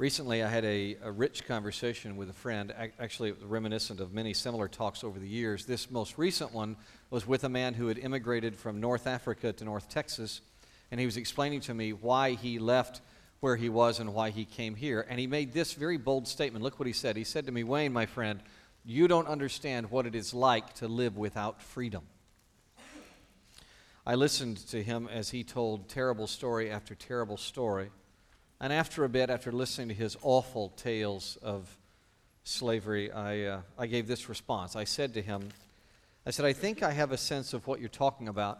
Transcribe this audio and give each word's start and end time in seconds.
Recently, 0.00 0.42
I 0.42 0.48
had 0.48 0.64
a, 0.64 0.96
a 1.02 1.12
rich 1.12 1.46
conversation 1.46 2.16
with 2.16 2.30
a 2.30 2.32
friend. 2.32 2.72
Actually, 2.98 3.32
reminiscent 3.32 4.00
of 4.00 4.14
many 4.14 4.32
similar 4.32 4.66
talks 4.66 5.04
over 5.04 5.18
the 5.18 5.28
years. 5.28 5.66
This 5.66 5.90
most 5.90 6.16
recent 6.16 6.54
one 6.54 6.76
was 7.10 7.26
with 7.26 7.44
a 7.44 7.50
man 7.50 7.74
who 7.74 7.88
had 7.88 7.98
immigrated 7.98 8.56
from 8.56 8.80
North 8.80 9.06
Africa 9.06 9.52
to 9.52 9.62
North 9.62 9.90
Texas, 9.90 10.40
and 10.90 10.98
he 10.98 11.04
was 11.04 11.18
explaining 11.18 11.60
to 11.60 11.74
me 11.74 11.92
why 11.92 12.30
he 12.30 12.58
left 12.58 13.02
where 13.40 13.56
he 13.56 13.68
was 13.68 14.00
and 14.00 14.14
why 14.14 14.30
he 14.30 14.46
came 14.46 14.74
here. 14.74 15.04
And 15.06 15.20
he 15.20 15.26
made 15.26 15.52
this 15.52 15.74
very 15.74 15.98
bold 15.98 16.26
statement. 16.26 16.64
Look 16.64 16.78
what 16.80 16.86
he 16.86 16.94
said. 16.94 17.14
He 17.14 17.22
said 17.22 17.44
to 17.44 17.52
me, 17.52 17.62
Wayne, 17.62 17.92
my 17.92 18.06
friend, 18.06 18.40
you 18.86 19.06
don't 19.06 19.28
understand 19.28 19.90
what 19.90 20.06
it 20.06 20.14
is 20.14 20.32
like 20.32 20.72
to 20.76 20.88
live 20.88 21.18
without 21.18 21.60
freedom. 21.60 22.04
I 24.06 24.14
listened 24.14 24.66
to 24.68 24.82
him 24.82 25.10
as 25.12 25.28
he 25.28 25.44
told 25.44 25.90
terrible 25.90 26.26
story 26.26 26.70
after 26.70 26.94
terrible 26.94 27.36
story. 27.36 27.90
And 28.60 28.74
after 28.74 29.04
a 29.04 29.08
bit, 29.08 29.30
after 29.30 29.50
listening 29.50 29.88
to 29.88 29.94
his 29.94 30.18
awful 30.22 30.68
tales 30.70 31.38
of 31.40 31.78
slavery, 32.44 33.10
I, 33.10 33.44
uh, 33.44 33.60
I 33.78 33.86
gave 33.86 34.06
this 34.06 34.28
response. 34.28 34.76
I 34.76 34.84
said 34.84 35.14
to 35.14 35.22
him, 35.22 35.48
I 36.26 36.30
said, 36.30 36.44
I 36.44 36.52
think 36.52 36.82
I 36.82 36.90
have 36.92 37.10
a 37.10 37.16
sense 37.16 37.54
of 37.54 37.66
what 37.66 37.80
you're 37.80 37.88
talking 37.88 38.28
about, 38.28 38.58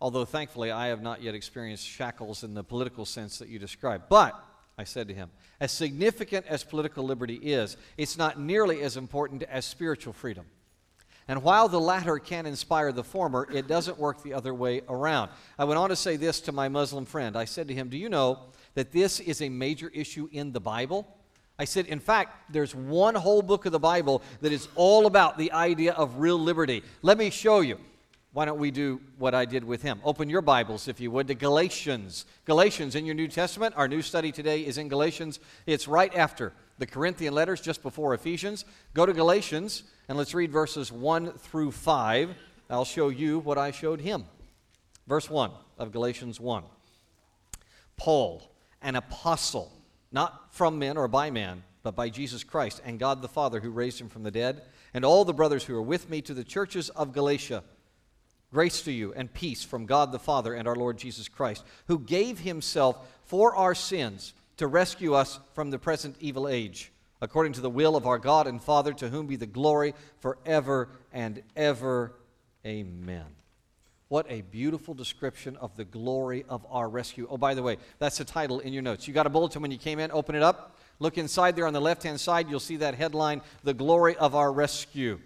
although 0.00 0.24
thankfully 0.24 0.70
I 0.70 0.86
have 0.86 1.02
not 1.02 1.22
yet 1.22 1.34
experienced 1.34 1.86
shackles 1.86 2.44
in 2.44 2.54
the 2.54 2.64
political 2.64 3.04
sense 3.04 3.38
that 3.38 3.48
you 3.48 3.58
describe. 3.58 4.04
But, 4.08 4.42
I 4.78 4.84
said 4.84 5.08
to 5.08 5.14
him, 5.14 5.30
as 5.60 5.70
significant 5.70 6.46
as 6.46 6.64
political 6.64 7.04
liberty 7.04 7.34
is, 7.34 7.76
it's 7.98 8.16
not 8.16 8.40
nearly 8.40 8.80
as 8.82 8.96
important 8.96 9.42
as 9.42 9.66
spiritual 9.66 10.14
freedom. 10.14 10.46
And 11.28 11.42
while 11.42 11.68
the 11.68 11.80
latter 11.80 12.18
can 12.18 12.46
inspire 12.46 12.92
the 12.92 13.02
former, 13.02 13.48
it 13.52 13.66
doesn't 13.66 13.98
work 13.98 14.22
the 14.22 14.34
other 14.34 14.54
way 14.54 14.82
around. 14.88 15.30
I 15.58 15.64
went 15.64 15.78
on 15.78 15.88
to 15.90 15.96
say 15.96 16.16
this 16.16 16.40
to 16.42 16.52
my 16.52 16.68
Muslim 16.68 17.04
friend. 17.04 17.36
I 17.36 17.46
said 17.46 17.68
to 17.68 17.74
him, 17.74 17.88
Do 17.88 17.98
you 17.98 18.08
know 18.08 18.38
that 18.76 18.92
this 18.92 19.18
is 19.18 19.42
a 19.42 19.48
major 19.48 19.90
issue 19.92 20.28
in 20.30 20.52
the 20.52 20.60
Bible? 20.60 21.08
I 21.58 21.64
said, 21.64 21.86
in 21.86 21.98
fact, 21.98 22.52
there's 22.52 22.74
one 22.74 23.14
whole 23.14 23.42
book 23.42 23.66
of 23.66 23.72
the 23.72 23.80
Bible 23.80 24.22
that 24.42 24.52
is 24.52 24.68
all 24.74 25.06
about 25.06 25.38
the 25.38 25.50
idea 25.52 25.92
of 25.94 26.18
real 26.18 26.38
liberty. 26.38 26.82
Let 27.02 27.18
me 27.18 27.30
show 27.30 27.60
you. 27.60 27.78
Why 28.34 28.44
don't 28.44 28.58
we 28.58 28.70
do 28.70 29.00
what 29.16 29.34
I 29.34 29.46
did 29.46 29.64
with 29.64 29.80
him? 29.80 29.98
Open 30.04 30.28
your 30.28 30.42
Bibles, 30.42 30.88
if 30.88 31.00
you 31.00 31.10
would, 31.10 31.26
to 31.28 31.34
Galatians. 31.34 32.26
Galatians 32.44 32.94
in 32.94 33.06
your 33.06 33.14
New 33.14 33.28
Testament. 33.28 33.74
Our 33.78 33.88
new 33.88 34.02
study 34.02 34.30
today 34.30 34.60
is 34.60 34.76
in 34.76 34.88
Galatians. 34.88 35.40
It's 35.64 35.88
right 35.88 36.14
after 36.14 36.52
the 36.76 36.86
Corinthian 36.86 37.32
letters, 37.32 37.62
just 37.62 37.82
before 37.82 38.12
Ephesians. 38.12 38.66
Go 38.92 39.06
to 39.06 39.14
Galatians 39.14 39.84
and 40.10 40.18
let's 40.18 40.34
read 40.34 40.52
verses 40.52 40.92
1 40.92 41.32
through 41.38 41.70
5. 41.70 42.34
I'll 42.68 42.84
show 42.84 43.08
you 43.08 43.38
what 43.38 43.56
I 43.56 43.70
showed 43.70 44.02
him. 44.02 44.26
Verse 45.06 45.30
1 45.30 45.50
of 45.78 45.92
Galatians 45.92 46.38
1. 46.38 46.62
Paul, 47.96 48.42
an 48.86 48.94
apostle, 48.94 49.72
not 50.12 50.54
from 50.54 50.78
men 50.78 50.96
or 50.96 51.08
by 51.08 51.28
man, 51.28 51.64
but 51.82 51.96
by 51.96 52.08
Jesus 52.08 52.44
Christ 52.44 52.80
and 52.84 53.00
God 53.00 53.20
the 53.20 53.28
Father 53.28 53.58
who 53.58 53.70
raised 53.70 54.00
him 54.00 54.08
from 54.08 54.22
the 54.22 54.30
dead, 54.30 54.62
and 54.94 55.04
all 55.04 55.24
the 55.24 55.34
brothers 55.34 55.64
who 55.64 55.74
are 55.74 55.82
with 55.82 56.08
me 56.08 56.22
to 56.22 56.32
the 56.32 56.44
churches 56.44 56.88
of 56.90 57.12
Galatia. 57.12 57.64
Grace 58.52 58.82
to 58.82 58.92
you 58.92 59.12
and 59.14 59.34
peace 59.34 59.64
from 59.64 59.86
God 59.86 60.12
the 60.12 60.20
Father 60.20 60.54
and 60.54 60.68
our 60.68 60.76
Lord 60.76 60.98
Jesus 60.98 61.26
Christ, 61.26 61.64
who 61.88 61.98
gave 61.98 62.38
himself 62.38 62.96
for 63.24 63.56
our 63.56 63.74
sins 63.74 64.34
to 64.56 64.68
rescue 64.68 65.14
us 65.14 65.40
from 65.52 65.70
the 65.70 65.80
present 65.80 66.14
evil 66.20 66.46
age, 66.46 66.92
according 67.20 67.54
to 67.54 67.60
the 67.60 67.68
will 67.68 67.96
of 67.96 68.06
our 68.06 68.18
God 68.18 68.46
and 68.46 68.62
Father, 68.62 68.92
to 68.94 69.08
whom 69.08 69.26
be 69.26 69.36
the 69.36 69.46
glory 69.46 69.94
forever 70.20 70.88
and 71.12 71.42
ever. 71.56 72.12
Amen. 72.64 73.35
What 74.08 74.26
a 74.28 74.42
beautiful 74.42 74.94
description 74.94 75.56
of 75.56 75.76
the 75.76 75.84
glory 75.84 76.44
of 76.48 76.64
our 76.70 76.88
rescue. 76.88 77.26
Oh, 77.28 77.36
by 77.36 77.54
the 77.54 77.62
way, 77.62 77.78
that's 77.98 78.18
the 78.18 78.24
title 78.24 78.60
in 78.60 78.72
your 78.72 78.82
notes. 78.82 79.08
You 79.08 79.14
got 79.14 79.26
a 79.26 79.30
bulletin 79.30 79.62
when 79.62 79.72
you 79.72 79.78
came 79.78 79.98
in? 79.98 80.12
Open 80.12 80.36
it 80.36 80.42
up. 80.42 80.78
Look 81.00 81.18
inside 81.18 81.56
there 81.56 81.66
on 81.66 81.72
the 81.72 81.80
left 81.80 82.04
hand 82.04 82.20
side. 82.20 82.48
You'll 82.48 82.60
see 82.60 82.76
that 82.76 82.94
headline, 82.94 83.42
The 83.64 83.74
Glory 83.74 84.16
of 84.16 84.34
Our 84.34 84.52
Rescue. 84.52 85.18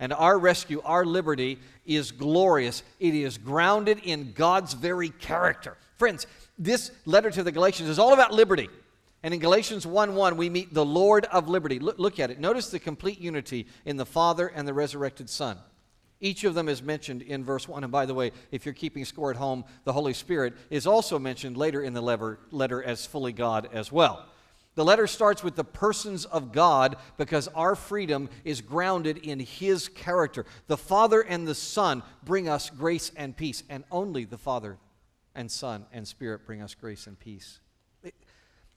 And 0.00 0.12
our 0.12 0.38
rescue, 0.38 0.80
our 0.84 1.04
liberty, 1.04 1.58
is 1.84 2.12
glorious. 2.12 2.84
It 3.00 3.14
is 3.14 3.36
grounded 3.36 4.00
in 4.04 4.32
God's 4.32 4.74
very 4.74 5.08
character. 5.08 5.76
Friends, 5.96 6.28
this 6.56 6.92
letter 7.04 7.32
to 7.32 7.42
the 7.42 7.50
Galatians 7.50 7.88
is 7.88 7.98
all 7.98 8.12
about 8.12 8.32
liberty. 8.32 8.68
And 9.24 9.34
in 9.34 9.40
Galatians 9.40 9.84
1 9.84 10.14
1, 10.14 10.36
we 10.36 10.48
meet 10.48 10.72
the 10.72 10.84
Lord 10.84 11.24
of 11.26 11.48
liberty. 11.48 11.80
Look, 11.80 11.98
look 11.98 12.20
at 12.20 12.30
it. 12.30 12.38
Notice 12.38 12.70
the 12.70 12.78
complete 12.78 13.20
unity 13.20 13.66
in 13.84 13.96
the 13.96 14.06
Father 14.06 14.46
and 14.46 14.68
the 14.68 14.72
resurrected 14.72 15.28
Son. 15.28 15.58
Each 16.20 16.44
of 16.44 16.54
them 16.54 16.68
is 16.68 16.82
mentioned 16.82 17.22
in 17.22 17.44
verse 17.44 17.68
1. 17.68 17.84
And 17.84 17.92
by 17.92 18.06
the 18.06 18.14
way, 18.14 18.32
if 18.50 18.66
you're 18.66 18.74
keeping 18.74 19.04
score 19.04 19.30
at 19.30 19.36
home, 19.36 19.64
the 19.84 19.92
Holy 19.92 20.12
Spirit 20.12 20.54
is 20.68 20.86
also 20.86 21.18
mentioned 21.18 21.56
later 21.56 21.82
in 21.82 21.94
the 21.94 22.00
letter, 22.00 22.40
letter 22.50 22.82
as 22.82 23.06
fully 23.06 23.32
God 23.32 23.68
as 23.72 23.92
well. 23.92 24.26
The 24.74 24.84
letter 24.84 25.08
starts 25.08 25.42
with 25.42 25.56
the 25.56 25.64
persons 25.64 26.24
of 26.24 26.52
God 26.52 26.96
because 27.16 27.48
our 27.48 27.74
freedom 27.74 28.28
is 28.44 28.60
grounded 28.60 29.18
in 29.18 29.40
His 29.40 29.88
character. 29.88 30.46
The 30.68 30.76
Father 30.76 31.20
and 31.20 31.46
the 31.46 31.54
Son 31.54 32.02
bring 32.22 32.48
us 32.48 32.70
grace 32.70 33.10
and 33.16 33.36
peace, 33.36 33.64
and 33.68 33.82
only 33.90 34.24
the 34.24 34.38
Father 34.38 34.78
and 35.34 35.50
Son 35.50 35.84
and 35.92 36.06
Spirit 36.06 36.46
bring 36.46 36.62
us 36.62 36.74
grace 36.74 37.08
and 37.08 37.18
peace. 37.18 37.58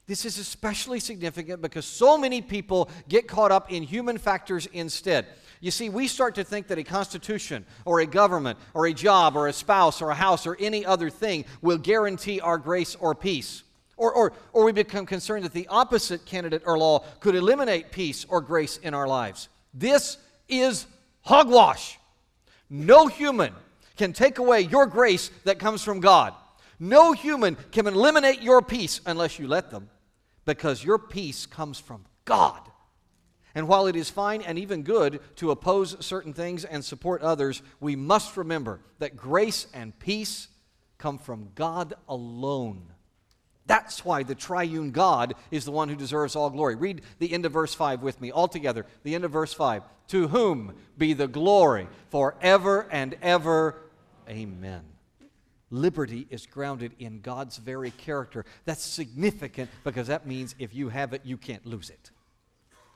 This 0.08 0.26
is 0.26 0.40
especially 0.40 1.00
significant 1.00 1.62
because 1.62 1.86
so 1.86 2.18
many 2.18 2.42
people 2.42 2.90
get 3.08 3.28
caught 3.28 3.52
up 3.52 3.72
in 3.72 3.84
human 3.84 4.18
factors 4.18 4.68
instead. 4.74 5.28
You 5.62 5.70
see, 5.70 5.90
we 5.90 6.08
start 6.08 6.36
to 6.36 6.44
think 6.44 6.68
that 6.68 6.80
a 6.80 6.84
constitution 6.84 7.66
or 7.86 8.00
a 8.00 8.08
government 8.08 8.58
or 8.74 8.88
a 8.88 8.94
job 8.94 9.38
or 9.38 9.48
a 9.48 9.54
spouse 9.54 10.02
or 10.02 10.10
a 10.10 10.16
house 10.16 10.48
or 10.48 10.58
any 10.60 10.86
other 10.86 11.12
thing 11.12 11.46
will 11.62 11.78
guarantee 11.78 12.42
our 12.42 12.58
grace 12.58 12.96
or 12.96 13.14
peace. 13.14 13.64
Or, 13.96 14.12
or, 14.12 14.34
or 14.54 14.64
we 14.66 14.72
become 14.72 15.06
concerned 15.06 15.46
that 15.46 15.54
the 15.54 15.68
opposite 15.68 16.26
candidate 16.26 16.64
or 16.66 16.80
law 16.80 17.06
could 17.20 17.36
eliminate 17.36 17.92
peace 17.92 18.26
or 18.28 18.42
grace 18.42 18.78
in 18.78 18.96
our 18.96 19.08
lives. 19.08 19.50
This 19.72 20.18
is 20.50 20.88
hogwash. 21.22 22.00
No 22.68 23.06
human 23.06 23.54
can 23.98 24.14
take 24.14 24.40
away 24.40 24.62
your 24.62 24.88
grace 24.88 25.30
that 25.44 25.60
comes 25.60 25.84
from 25.84 26.00
God. 26.00 26.34
No 26.80 27.12
human 27.12 27.56
can 27.72 27.86
eliminate 27.86 28.42
your 28.42 28.64
peace 28.64 29.02
unless 29.06 29.38
you 29.38 29.48
let 29.48 29.70
them, 29.70 29.92
because 30.46 30.84
your 30.84 30.98
peace 30.98 31.46
comes 31.46 31.80
from 31.80 32.06
God. 32.26 32.60
And 33.54 33.68
while 33.68 33.88
it 33.88 33.96
is 33.96 34.10
fine 34.10 34.42
and 34.42 34.58
even 34.58 34.84
good 34.84 35.20
to 35.38 35.52
oppose 35.52 36.04
certain 36.06 36.34
things 36.34 36.64
and 36.64 36.84
support 36.84 37.22
others, 37.22 37.62
we 37.80 37.96
must 37.96 38.38
remember 38.38 38.80
that 39.00 39.18
grace 39.18 39.68
and 39.74 39.98
peace 40.00 40.48
come 40.98 41.18
from 41.18 41.50
God 41.56 41.94
alone. 42.08 42.94
That's 43.66 44.04
why 44.04 44.24
the 44.24 44.36
triune 44.36 44.92
God 44.92 45.36
is 45.50 45.66
the 45.66 45.72
one 45.72 45.90
who 45.90 45.96
deserves 45.96 46.36
all 46.36 46.50
glory. 46.50 46.76
Read 46.76 47.02
the 47.20 47.32
end 47.32 47.46
of 47.46 47.52
verse 47.52 47.74
5 47.74 48.02
with 48.02 48.20
me 48.20 48.32
all 48.32 48.48
together. 48.48 48.86
The 49.04 49.16
end 49.16 49.24
of 49.24 49.32
verse 49.32 49.54
5. 49.54 49.84
To 50.10 50.28
whom 50.28 50.76
be 50.98 51.14
the 51.14 51.28
glory 51.28 51.88
forever 52.10 52.88
and 52.92 53.16
ever. 53.22 53.76
Amen. 54.30 54.84
Liberty 55.70 56.28
is 56.30 56.46
grounded 56.46 56.92
in 57.00 57.22
God's 57.22 57.58
very 57.58 57.92
character. 57.92 58.46
That's 58.66 58.84
significant 58.84 59.70
because 59.84 60.08
that 60.08 60.28
means 60.28 60.56
if 60.60 60.74
you 60.74 60.90
have 60.90 61.14
it, 61.14 61.22
you 61.24 61.38
can't 61.38 61.66
lose 61.66 61.90
it 61.90 62.12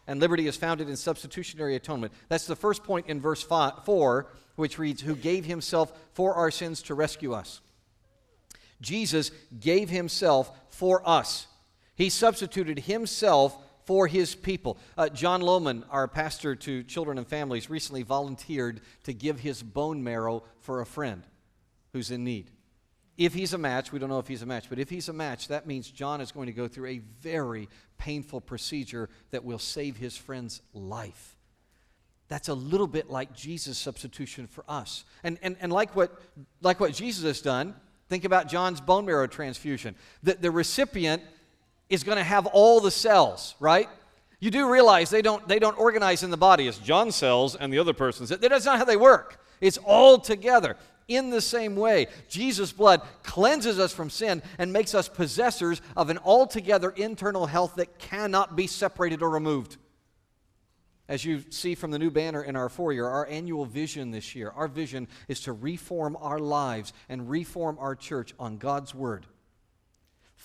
and 0.08 0.20
liberty 0.20 0.48
is 0.48 0.56
founded 0.56 0.90
in 0.90 0.96
substitutionary 0.96 1.76
atonement. 1.76 2.14
That's 2.30 2.48
the 2.48 2.56
first 2.56 2.84
point 2.84 3.08
in 3.08 3.22
verse 3.22 3.42
five, 3.42 3.86
4, 3.86 4.28
which 4.56 4.78
reads, 4.80 5.02
Who 5.02 5.16
gave 5.16 5.46
himself 5.46 5.92
for 6.14 6.34
our 6.34 6.52
sins 6.52 6.82
to 6.84 6.96
rescue 6.96 7.34
us. 7.34 7.62
Jesus 8.82 9.32
gave 9.60 9.90
himself 9.90 10.52
for 10.70 11.08
us. 11.08 11.48
He 11.96 12.10
substituted 12.10 12.80
himself 12.80 13.58
for 13.86 14.08
his 14.08 14.36
people. 14.36 14.78
Uh, 14.98 15.10
John 15.10 15.42
Lohman, 15.42 15.84
our 15.90 16.08
pastor 16.08 16.56
to 16.56 16.84
children 16.84 17.18
and 17.18 17.28
families, 17.28 17.70
recently 17.70 18.04
volunteered 18.04 18.82
to 19.04 19.14
give 19.14 19.40
his 19.40 19.64
bone 19.64 20.04
marrow 20.04 20.44
for 20.60 20.82
a 20.82 20.86
friend 20.86 21.24
who's 21.94 22.12
in 22.12 22.24
need. 22.24 22.52
If 23.18 23.34
he's 23.34 23.54
a 23.54 23.58
match, 23.58 23.92
we 23.92 24.00
don't 24.00 24.10
know 24.10 24.20
if 24.20 24.28
he's 24.28 24.42
a 24.42 24.46
match, 24.46 24.66
but 24.70 24.78
if 24.78 24.90
he's 24.90 25.08
a 25.08 25.14
match, 25.14 25.48
that 25.48 25.66
means 25.66 25.90
John 25.90 26.20
is 26.20 26.32
going 26.32 26.48
to 26.48 26.54
go 26.54 26.68
through 26.68 26.88
a 26.88 26.98
very 27.22 27.70
painful 27.98 28.42
procedure 28.42 29.10
that 29.32 29.46
will 29.46 29.60
save 29.60 29.96
his 29.96 30.18
friend's 30.18 30.62
life. 30.74 31.38
That's 32.28 32.50
a 32.50 32.54
little 32.54 32.88
bit 32.88 33.10
like 33.10 33.34
Jesus' 33.34 33.78
substitution 33.78 34.48
for 34.48 34.66
us. 34.68 35.06
And, 35.24 35.38
and, 35.42 35.56
and 35.62 35.72
like, 35.72 35.96
what, 35.96 36.20
like 36.62 36.80
what 36.80 36.94
Jesus 36.94 37.24
has 37.24 37.40
done, 37.40 37.76
think 38.10 38.26
about 38.26 38.50
John's 38.50 38.82
bone 38.82 39.06
marrow 39.06 39.28
transfusion. 39.28 39.96
The, 40.24 40.34
the 40.34 40.52
recipient 40.52 41.22
is 41.90 42.04
going 42.04 42.18
to 42.18 42.24
have 42.24 42.48
all 42.48 42.82
the 42.82 42.92
cells, 42.92 43.56
right? 43.60 43.88
You 44.40 44.52
do 44.52 44.70
realize 44.70 45.10
they 45.10 45.22
don't, 45.22 45.48
they 45.48 45.60
don't 45.60 45.78
organize 45.80 46.24
in 46.24 46.32
the 46.32 46.38
body 46.38 46.68
as 46.68 46.78
John's 46.80 47.16
cells 47.16 47.56
and 47.56 47.72
the 47.72 47.80
other 47.80 47.94
person's. 47.94 48.30
That's 48.30 48.66
not 48.66 48.80
how 48.80 48.86
they 48.86 48.98
work. 48.98 49.40
It's 49.62 49.78
all 49.78 50.18
together. 50.18 50.78
In 51.08 51.30
the 51.30 51.42
same 51.42 51.76
way, 51.76 52.08
Jesus' 52.28 52.72
blood 52.72 53.02
cleanses 53.22 53.80
us 53.80 53.94
from 53.94 54.10
sin 54.10 54.42
and 54.58 54.74
makes 54.74 54.96
us 54.96 55.08
possessors 55.08 55.82
of 55.96 56.10
an 56.10 56.18
altogether 56.20 56.90
internal 56.90 57.46
health 57.46 57.76
that 57.76 58.00
cannot 58.00 58.56
be 58.56 58.66
separated 58.66 59.22
or 59.22 59.30
removed. 59.30 59.78
As 61.08 61.24
you 61.24 61.44
see 61.52 61.76
from 61.76 61.92
the 61.92 62.00
new 62.00 62.10
banner 62.10 62.42
in 62.42 62.56
our 62.56 62.70
foyer, 62.70 63.08
our 63.08 63.28
annual 63.28 63.66
vision 63.66 64.10
this 64.10 64.34
year, 64.34 64.50
our 64.56 64.68
vision 64.68 65.08
is 65.28 65.42
to 65.42 65.54
reform 65.54 66.18
our 66.20 66.40
lives 66.40 66.94
and 67.08 67.30
reform 67.30 67.78
our 67.80 67.96
church 67.96 68.34
on 68.40 68.58
God's 68.58 68.96
Word. 68.96 69.28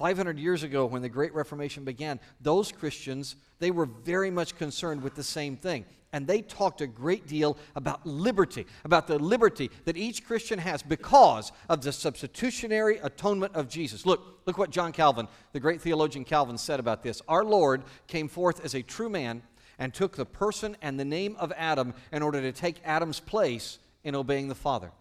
500 0.00 0.38
years 0.38 0.62
ago, 0.62 0.87
when 0.87 1.02
the 1.02 1.11
Great 1.11 1.35
Reformation 1.35 1.85
began, 1.85 2.19
those 2.41 2.73
Christians, 2.73 3.37
they 3.58 3.70
were 3.70 3.85
very 3.85 4.31
much 4.31 4.56
concerned 4.56 5.02
with 5.02 5.14
the 5.14 5.23
same 5.23 5.58
thing. 5.58 5.85
And 6.14 6.26
they 6.26 6.41
talked 6.41 6.81
a 6.81 6.87
great 6.87 7.26
deal 7.26 7.58
about 7.76 8.06
liberty, 8.06 8.67
about 8.87 9.06
the 9.06 9.19
liberty 9.19 9.70
that 9.85 9.99
each 9.99 10.25
Christian 10.25 10.58
has 10.58 10.82
because 10.82 11.52
of 11.69 11.82
the 11.82 11.93
substitutionary 11.93 12.97
atonement 13.02 13.55
of 13.55 13.69
Jesus. 13.69 14.06
Look, 14.06 14.41
look 14.47 14.56
what 14.56 14.70
John 14.70 14.91
Calvin, 14.91 15.29
the 15.52 15.61
great 15.61 15.82
theologian 15.82 16.25
Calvin, 16.25 16.56
said 16.56 16.81
about 16.81 17.02
this. 17.02 17.20
Our 17.29 17.44
Lord 17.44 17.85
came 18.06 18.26
forth 18.26 18.64
as 18.64 18.75
a 18.75 18.81
true 18.81 19.11
man 19.11 19.43
and 19.79 19.93
took 19.93 20.17
the 20.17 20.25
person 20.25 20.79
and 20.81 20.99
the 20.99 21.05
name 21.05 21.37
of 21.38 21.52
Adam 21.58 21.93
in 22.11 22.23
order 22.23 22.41
to 22.41 22.52
take 22.52 22.81
Adam's 22.87 23.20
place 23.20 23.79
in 24.02 24.14
obeying 24.14 24.49
the 24.49 24.55
Father 24.55 24.93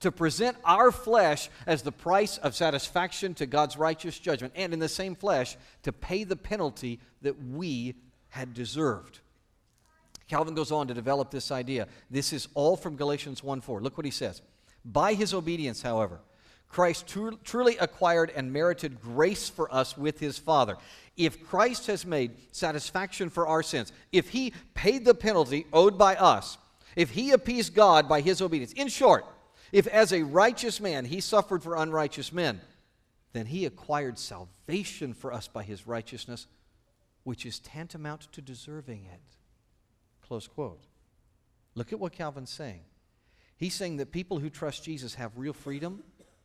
to 0.00 0.12
present 0.12 0.56
our 0.64 0.92
flesh 0.92 1.50
as 1.66 1.82
the 1.82 1.92
price 1.92 2.38
of 2.38 2.54
satisfaction 2.54 3.34
to 3.34 3.46
God's 3.46 3.76
righteous 3.76 4.18
judgment, 4.18 4.52
and 4.56 4.72
in 4.72 4.78
the 4.78 4.88
same 4.88 5.14
flesh 5.14 5.56
to 5.82 5.92
pay 5.92 6.24
the 6.24 6.36
penalty 6.36 7.00
that 7.22 7.42
we 7.42 7.94
had 8.30 8.54
deserved. 8.54 9.20
Calvin 10.28 10.54
goes 10.54 10.70
on 10.70 10.86
to 10.88 10.94
develop 10.94 11.30
this 11.30 11.50
idea. 11.50 11.88
This 12.10 12.32
is 12.32 12.48
all 12.54 12.76
from 12.76 12.96
Galatians 12.96 13.42
1 13.42 13.60
4. 13.62 13.80
Look 13.80 13.96
what 13.96 14.04
he 14.04 14.10
says. 14.10 14.42
By 14.84 15.14
his 15.14 15.34
obedience, 15.34 15.82
however, 15.82 16.20
Christ 16.68 17.06
tru- 17.06 17.38
truly 17.44 17.78
acquired 17.78 18.30
and 18.36 18.52
merited 18.52 19.00
grace 19.00 19.48
for 19.48 19.72
us 19.74 19.96
with 19.96 20.20
his 20.20 20.38
Father. 20.38 20.76
If 21.16 21.48
Christ 21.48 21.86
has 21.86 22.04
made 22.04 22.36
satisfaction 22.52 23.30
for 23.30 23.46
our 23.46 23.62
sins, 23.62 23.92
if 24.12 24.28
he 24.28 24.52
paid 24.74 25.04
the 25.04 25.14
penalty 25.14 25.66
owed 25.72 25.98
by 25.98 26.14
us, 26.16 26.58
if 26.94 27.10
he 27.10 27.30
appeased 27.30 27.74
God 27.74 28.08
by 28.08 28.20
his 28.20 28.42
obedience, 28.42 28.72
in 28.72 28.88
short, 28.88 29.24
if 29.72 29.86
as 29.86 30.12
a 30.12 30.22
righteous 30.22 30.80
man 30.80 31.04
he 31.04 31.20
suffered 31.20 31.62
for 31.62 31.76
unrighteous 31.76 32.32
men, 32.32 32.60
then 33.32 33.46
he 33.46 33.66
acquired 33.66 34.18
salvation 34.18 35.12
for 35.14 35.32
us 35.32 35.48
by 35.48 35.62
his 35.62 35.86
righteousness, 35.86 36.46
which 37.24 37.44
is 37.44 37.58
tantamount 37.60 38.32
to 38.32 38.40
deserving 38.40 39.06
it. 39.12 39.20
Close 40.26 40.48
quote. 40.48 40.84
Look 41.74 41.92
at 41.92 42.00
what 42.00 42.12
Calvin's 42.12 42.50
saying. 42.50 42.80
He's 43.56 43.74
saying 43.74 43.98
that 43.98 44.12
people 44.12 44.38
who 44.38 44.50
trust 44.50 44.84
Jesus 44.84 45.14
have 45.14 45.32
real 45.36 45.52
freedom 45.52 46.02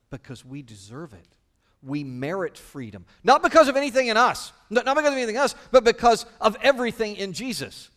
because 0.10 0.44
we 0.44 0.62
deserve 0.62 1.14
it. 1.14 1.38
We 1.82 2.04
merit 2.04 2.58
freedom. 2.58 3.06
Not 3.24 3.44
because 3.44 3.68
of 3.68 3.76
anything 3.76 4.08
in 4.08 4.18
us, 4.18 4.52
not 4.70 4.86
because 4.86 5.12
of 5.12 5.18
anything 5.18 5.36
else, 5.36 5.56
but 5.72 5.84
because 5.84 6.26
of 6.40 6.56
everything 6.62 7.18
in 7.18 7.34
Jesus. 7.34 7.90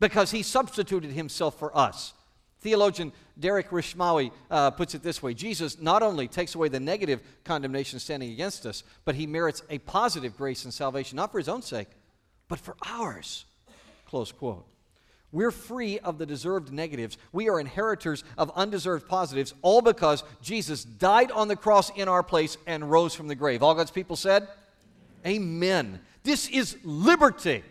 Because 0.00 0.30
he 0.30 0.42
substituted 0.42 1.10
himself 1.12 1.58
for 1.58 1.76
us. 1.76 2.14
Theologian 2.60 3.12
Derek 3.38 3.70
Rishmawy 3.70 4.32
uh, 4.50 4.70
puts 4.72 4.94
it 4.94 5.02
this 5.02 5.22
way 5.22 5.34
Jesus 5.34 5.80
not 5.80 6.02
only 6.02 6.26
takes 6.26 6.54
away 6.54 6.68
the 6.68 6.80
negative 6.80 7.22
condemnation 7.44 7.98
standing 7.98 8.32
against 8.32 8.66
us, 8.66 8.82
but 9.04 9.14
he 9.14 9.26
merits 9.26 9.62
a 9.70 9.78
positive 9.78 10.36
grace 10.36 10.64
and 10.64 10.74
salvation, 10.74 11.16
not 11.16 11.30
for 11.30 11.38
his 11.38 11.48
own 11.48 11.62
sake, 11.62 11.88
but 12.48 12.58
for 12.58 12.76
ours. 12.86 13.44
Close 14.06 14.32
quote. 14.32 14.66
We're 15.30 15.50
free 15.50 15.98
of 15.98 16.16
the 16.16 16.24
deserved 16.24 16.72
negatives. 16.72 17.18
We 17.32 17.50
are 17.50 17.60
inheritors 17.60 18.24
of 18.38 18.50
undeserved 18.56 19.06
positives, 19.06 19.52
all 19.60 19.82
because 19.82 20.24
Jesus 20.40 20.84
died 20.84 21.30
on 21.30 21.48
the 21.48 21.56
cross 21.56 21.90
in 21.90 22.08
our 22.08 22.22
place 22.22 22.56
and 22.66 22.90
rose 22.90 23.14
from 23.14 23.28
the 23.28 23.34
grave. 23.34 23.62
All 23.62 23.74
God's 23.74 23.90
people 23.90 24.16
said, 24.16 24.48
Amen. 25.26 26.00
This 26.22 26.48
is 26.48 26.78
liberty. 26.82 27.62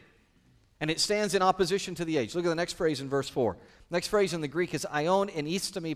And 0.79 0.91
it 0.91 0.99
stands 0.99 1.33
in 1.33 1.41
opposition 1.41 1.95
to 1.95 2.05
the 2.05 2.17
age. 2.17 2.35
Look 2.35 2.45
at 2.45 2.49
the 2.49 2.55
next 2.55 2.73
phrase 2.73 3.01
in 3.01 3.09
verse 3.09 3.29
4. 3.29 3.57
Next 3.89 4.07
phrase 4.07 4.33
in 4.33 4.41
the 4.41 4.47
Greek 4.47 4.73
is 4.73 4.85
en 4.85 5.01
istemi 5.01 5.95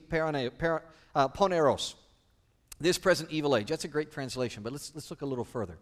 uh, 1.13 1.27
poneros. 1.29 1.95
This 2.79 2.97
present 2.97 3.29
evil 3.31 3.55
age. 3.55 3.67
That's 3.67 3.83
a 3.83 3.89
great 3.89 4.11
translation, 4.11 4.63
but 4.63 4.71
let's, 4.71 4.91
let's 4.95 5.09
look 5.09 5.21
a 5.21 5.25
little 5.25 5.45
further. 5.45 5.77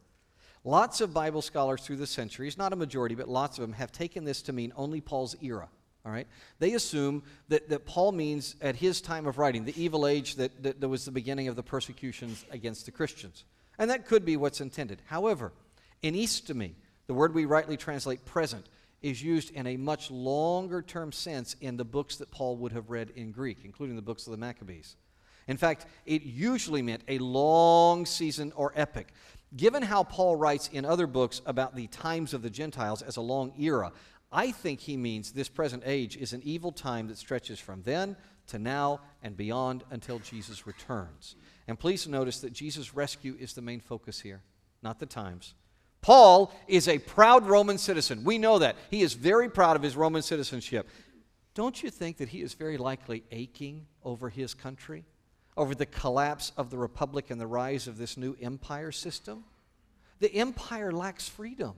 Lots 0.66 1.00
of 1.00 1.14
Bible 1.14 1.42
scholars 1.42 1.82
through 1.82 1.96
the 1.98 2.08
centuries, 2.08 2.58
not 2.58 2.74
a 2.74 2.76
majority, 2.76 3.16
but 3.16 3.30
lots 3.30 3.58
of 3.58 3.62
them, 3.62 3.74
have 3.74 3.92
taken 3.92 4.26
this 4.26 4.42
to 4.44 4.54
mean 4.54 4.74
only 4.76 5.00
Paul's 5.00 5.36
era. 5.42 5.70
All 6.06 6.12
right? 6.12 6.28
They 6.60 6.74
assume 6.74 7.24
that, 7.50 7.70
that 7.70 7.86
Paul 7.86 8.12
means 8.12 8.56
at 8.62 8.76
his 8.76 9.00
time 9.00 9.28
of 9.28 9.38
writing, 9.38 9.64
the 9.64 9.82
evil 9.82 10.08
age 10.08 10.36
that, 10.36 10.64
that, 10.64 10.82
that 10.82 10.90
was 10.90 11.06
the 11.06 11.12
beginning 11.12 11.48
of 11.48 11.56
the 11.56 11.64
persecutions 11.64 12.44
against 12.52 12.86
the 12.86 12.92
Christians. 12.92 13.46
And 13.78 13.90
that 13.90 14.06
could 14.06 14.26
be 14.26 14.36
what's 14.36 14.60
intended. 14.60 15.02
However, 15.06 15.54
in 16.02 16.16
istemi, 16.16 16.74
the 17.08 17.14
word 17.14 17.34
we 17.34 17.46
rightly 17.46 17.78
translate 17.78 18.26
present, 18.26 18.66
is 19.02 19.24
used 19.24 19.52
in 19.52 19.68
a 19.68 19.78
much 19.78 20.12
longer 20.12 20.82
term 20.82 21.12
sense 21.12 21.56
in 21.62 21.78
the 21.78 21.86
books 21.86 22.18
that 22.18 22.32
Paul 22.32 22.58
would 22.58 22.72
have 22.72 22.90
read 22.90 23.12
in 23.16 23.32
Greek, 23.32 23.60
including 23.64 23.96
the 23.96 24.02
books 24.02 24.28
of 24.28 24.32
the 24.32 24.38
Maccabees. 24.38 24.96
In 25.48 25.58
fact, 25.58 25.88
it 26.06 26.22
usually 26.22 26.82
meant 26.82 27.04
a 27.08 27.18
long 27.18 28.06
season 28.06 28.52
or 28.56 28.72
epic. 28.76 29.14
Given 29.56 29.82
how 29.82 30.04
Paul 30.04 30.36
writes 30.36 30.70
in 30.72 30.86
other 30.86 31.08
books 31.08 31.42
about 31.46 31.76
the 31.76 31.88
times 31.88 32.34
of 32.34 32.44
the 32.44 32.52
Gentiles 32.52 33.02
as 33.02 33.18
a 33.18 33.22
long 33.22 33.54
era, 33.60 33.92
I 34.32 34.52
think 34.52 34.80
he 34.80 34.96
means 34.96 35.32
this 35.32 35.50
present 35.50 35.84
age 35.86 36.16
is 36.18 36.34
an 36.34 36.42
evil 36.44 36.72
time 36.72 37.08
that 37.08 37.18
stretches 37.18 37.60
from 37.60 37.82
then 37.82 38.16
to 38.48 38.60
now 38.60 39.02
and 39.24 39.36
beyond 39.36 39.84
until 39.90 40.20
Jesus 40.20 40.68
returns. 40.68 41.36
And 41.68 41.80
please 41.80 42.08
notice 42.08 42.40
that 42.42 42.54
Jesus' 42.54 42.94
rescue 42.94 43.36
is 43.40 43.54
the 43.54 43.62
main 43.62 43.80
focus 43.80 44.22
here, 44.22 44.42
not 44.84 45.00
the 45.00 45.06
times. 45.08 45.56
Paul 46.02 46.54
is 46.68 46.88
a 46.88 46.98
proud 46.98 47.46
Roman 47.46 47.78
citizen. 47.78 48.24
We 48.24 48.38
know 48.38 48.60
that. 48.60 48.78
He 48.90 49.02
is 49.02 49.14
very 49.14 49.50
proud 49.50 49.76
of 49.76 49.82
his 49.82 49.98
Roman 49.98 50.22
citizenship. 50.22 50.88
Don't 51.54 51.84
you 51.84 51.90
think 51.90 52.18
that 52.18 52.30
he 52.30 52.42
is 52.42 52.54
very 52.54 52.78
likely 52.78 53.24
aching 53.32 53.86
over 54.04 54.30
his 54.30 54.54
country, 54.54 55.04
over 55.58 55.76
the 55.76 55.86
collapse 55.86 56.52
of 56.56 56.70
the 56.70 56.78
republic 56.78 57.30
and 57.30 57.40
the 57.40 57.48
rise 57.48 57.88
of 57.88 57.98
this 57.98 58.16
new 58.16 58.38
empire 58.42 58.92
system? 58.92 59.44
The 60.20 60.34
empire 60.34 60.92
lacks 60.92 61.28
freedom. 61.28 61.74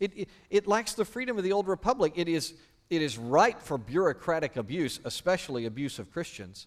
It, 0.00 0.12
it, 0.16 0.28
it 0.50 0.66
lacks 0.66 0.92
the 0.92 1.04
freedom 1.04 1.38
of 1.38 1.44
the 1.44 1.52
old 1.52 1.68
republic. 1.68 2.12
It 2.16 2.28
is, 2.28 2.54
it 2.90 3.00
is 3.00 3.16
ripe 3.16 3.62
for 3.62 3.78
bureaucratic 3.78 4.56
abuse, 4.56 5.00
especially 5.04 5.64
abuse 5.64 5.98
of 5.98 6.12
Christians. 6.12 6.66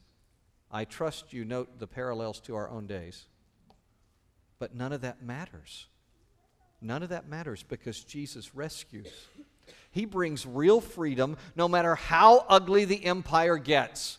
I 0.71 0.85
trust 0.85 1.33
you 1.33 1.45
note 1.45 1.79
the 1.79 1.87
parallels 1.87 2.39
to 2.41 2.55
our 2.55 2.69
own 2.69 2.87
days. 2.87 3.25
But 4.57 4.73
none 4.73 4.93
of 4.93 5.01
that 5.01 5.21
matters 5.21 5.87
None 6.81 7.03
of 7.03 7.09
that 7.09 7.27
matters 7.27 7.63
because 7.63 8.03
Jesus 8.03 8.53
rescues. 8.55 9.07
He 9.91 10.05
brings 10.05 10.45
real 10.45 10.81
freedom 10.81 11.37
no 11.55 11.67
matter 11.67 11.95
how 11.95 12.45
ugly 12.49 12.85
the 12.85 13.05
empire 13.05 13.57
gets. 13.57 14.17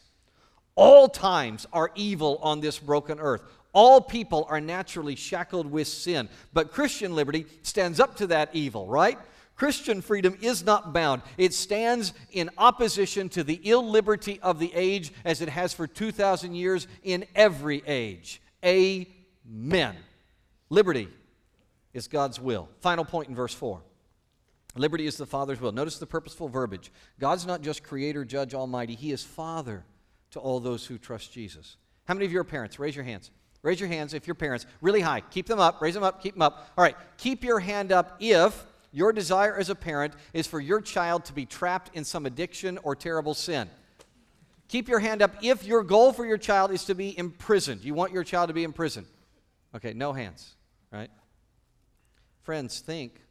All 0.74 1.08
times 1.08 1.66
are 1.72 1.90
evil 1.94 2.38
on 2.42 2.60
this 2.60 2.78
broken 2.78 3.20
earth. 3.20 3.42
All 3.72 4.00
people 4.00 4.46
are 4.48 4.60
naturally 4.60 5.16
shackled 5.16 5.70
with 5.70 5.86
sin. 5.86 6.28
But 6.52 6.72
Christian 6.72 7.14
liberty 7.14 7.46
stands 7.62 8.00
up 8.00 8.16
to 8.16 8.28
that 8.28 8.50
evil, 8.54 8.86
right? 8.86 9.18
Christian 9.54 10.02
freedom 10.02 10.36
is 10.40 10.64
not 10.64 10.92
bound. 10.92 11.22
It 11.38 11.54
stands 11.54 12.12
in 12.30 12.50
opposition 12.58 13.28
to 13.30 13.44
the 13.44 13.60
ill 13.64 13.88
liberty 13.88 14.38
of 14.42 14.58
the 14.58 14.72
age 14.74 15.12
as 15.24 15.40
it 15.40 15.48
has 15.48 15.72
for 15.72 15.86
2,000 15.86 16.54
years 16.54 16.86
in 17.02 17.26
every 17.34 17.82
age. 17.86 18.40
Amen. 18.64 19.96
Liberty 20.68 21.08
is 21.96 22.08
God's 22.08 22.38
will. 22.38 22.68
Final 22.80 23.04
point 23.04 23.28
in 23.28 23.34
verse 23.34 23.54
4. 23.54 23.80
Liberty 24.76 25.06
is 25.06 25.16
the 25.16 25.26
Father's 25.26 25.60
will. 25.60 25.72
Notice 25.72 25.98
the 25.98 26.06
purposeful 26.06 26.48
verbiage. 26.48 26.92
God's 27.18 27.46
not 27.46 27.62
just 27.62 27.82
creator, 27.82 28.24
judge, 28.24 28.54
almighty, 28.54 28.94
He 28.94 29.10
is 29.10 29.24
Father 29.24 29.84
to 30.32 30.38
all 30.38 30.60
those 30.60 30.84
who 30.84 30.98
trust 30.98 31.32
Jesus. 31.32 31.76
How 32.04 32.14
many 32.14 32.26
of 32.26 32.32
you 32.32 32.38
are 32.40 32.44
parents? 32.44 32.78
Raise 32.78 32.94
your 32.94 33.04
hands. 33.04 33.30
Raise 33.62 33.80
your 33.80 33.88
hands 33.88 34.12
if 34.12 34.26
you're 34.26 34.34
parents. 34.34 34.66
Really 34.82 35.00
high. 35.00 35.22
Keep 35.22 35.46
them 35.46 35.58
up. 35.58 35.80
Raise 35.80 35.94
them 35.94 36.02
up. 36.02 36.22
Keep 36.22 36.34
them 36.34 36.42
up. 36.42 36.70
All 36.76 36.84
right. 36.84 36.96
Keep 37.16 37.42
your 37.42 37.58
hand 37.58 37.90
up 37.90 38.16
if 38.20 38.66
your 38.92 39.12
desire 39.12 39.56
as 39.56 39.70
a 39.70 39.74
parent 39.74 40.12
is 40.34 40.46
for 40.46 40.60
your 40.60 40.80
child 40.80 41.24
to 41.24 41.32
be 41.32 41.46
trapped 41.46 41.90
in 41.94 42.04
some 42.04 42.26
addiction 42.26 42.78
or 42.82 42.94
terrible 42.94 43.34
sin. 43.34 43.68
Keep 44.68 44.88
your 44.88 44.98
hand 44.98 45.22
up 45.22 45.34
if 45.42 45.64
your 45.64 45.82
goal 45.82 46.12
for 46.12 46.26
your 46.26 46.38
child 46.38 46.70
is 46.70 46.84
to 46.84 46.94
be 46.94 47.16
imprisoned. 47.18 47.82
You 47.82 47.94
want 47.94 48.12
your 48.12 48.24
child 48.24 48.48
to 48.48 48.54
be 48.54 48.64
imprisoned. 48.64 49.06
Okay, 49.74 49.94
no 49.94 50.12
hands, 50.12 50.54
right? 50.92 51.10
Friends, 52.46 52.78
think 52.78 53.22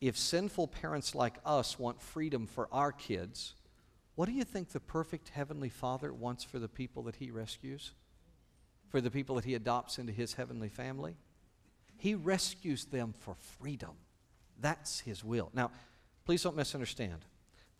if 0.00 0.18
sinful 0.18 0.66
parents 0.66 1.14
like 1.14 1.36
us 1.46 1.78
want 1.78 2.02
freedom 2.02 2.48
for 2.48 2.66
our 2.72 2.90
kids, 2.90 3.54
what 4.16 4.26
do 4.26 4.32
you 4.32 4.42
think 4.42 4.70
the 4.70 4.80
perfect 4.80 5.28
Heavenly 5.28 5.68
Father 5.68 6.12
wants 6.12 6.42
for 6.42 6.58
the 6.58 6.66
people 6.66 7.04
that 7.04 7.14
He 7.14 7.30
rescues? 7.30 7.92
For 8.88 9.00
the 9.00 9.12
people 9.12 9.36
that 9.36 9.44
He 9.44 9.54
adopts 9.54 9.96
into 9.96 10.12
His 10.12 10.34
heavenly 10.34 10.68
family? 10.68 11.14
He 11.96 12.16
rescues 12.16 12.84
them 12.84 13.14
for 13.16 13.36
freedom. 13.60 13.92
That's 14.58 14.98
His 14.98 15.22
will. 15.22 15.50
Now, 15.54 15.70
please 16.24 16.42
don't 16.42 16.56
misunderstand. 16.56 17.24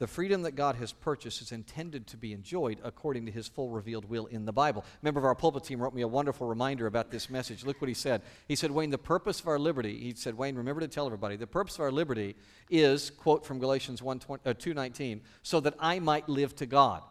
The 0.02 0.08
freedom 0.08 0.42
that 0.42 0.56
God 0.56 0.74
has 0.74 0.92
purchased 0.92 1.42
is 1.42 1.52
intended 1.52 2.08
to 2.08 2.16
be 2.16 2.32
enjoyed 2.32 2.78
according 2.82 3.24
to 3.26 3.30
his 3.30 3.46
full 3.46 3.68
revealed 3.68 4.04
will 4.10 4.26
in 4.26 4.46
the 4.46 4.52
Bible. 4.52 4.84
A 4.84 5.04
member 5.04 5.20
of 5.20 5.24
our 5.24 5.36
pulpit 5.36 5.62
team 5.62 5.80
wrote 5.80 5.94
me 5.94 6.02
a 6.02 6.08
wonderful 6.08 6.48
reminder 6.48 6.88
about 6.88 7.12
this 7.12 7.30
message. 7.30 7.64
Look 7.64 7.80
what 7.80 7.86
he 7.86 7.94
said. 7.94 8.22
He 8.48 8.56
said, 8.56 8.72
Wayne, 8.72 8.90
the 8.90 8.98
purpose 8.98 9.38
of 9.38 9.46
our 9.46 9.60
liberty, 9.60 9.96
he 10.00 10.12
said, 10.14 10.36
Wayne, 10.36 10.56
remember 10.56 10.80
to 10.80 10.88
tell 10.88 11.06
everybody, 11.06 11.36
the 11.36 11.46
purpose 11.46 11.76
of 11.76 11.82
our 11.82 11.92
liberty 11.92 12.34
is, 12.68 13.10
quote 13.10 13.46
from 13.46 13.60
Galatians 13.60 14.02
1, 14.02 14.22
uh, 14.28 14.54
2.19, 14.54 15.20
so 15.44 15.60
that 15.60 15.74
I 15.78 16.00
might 16.00 16.28
live 16.28 16.56
to 16.56 16.66
God. 16.66 17.04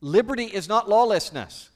Liberty 0.00 0.46
is 0.46 0.66
not 0.66 0.88
lawlessness. 0.88 1.68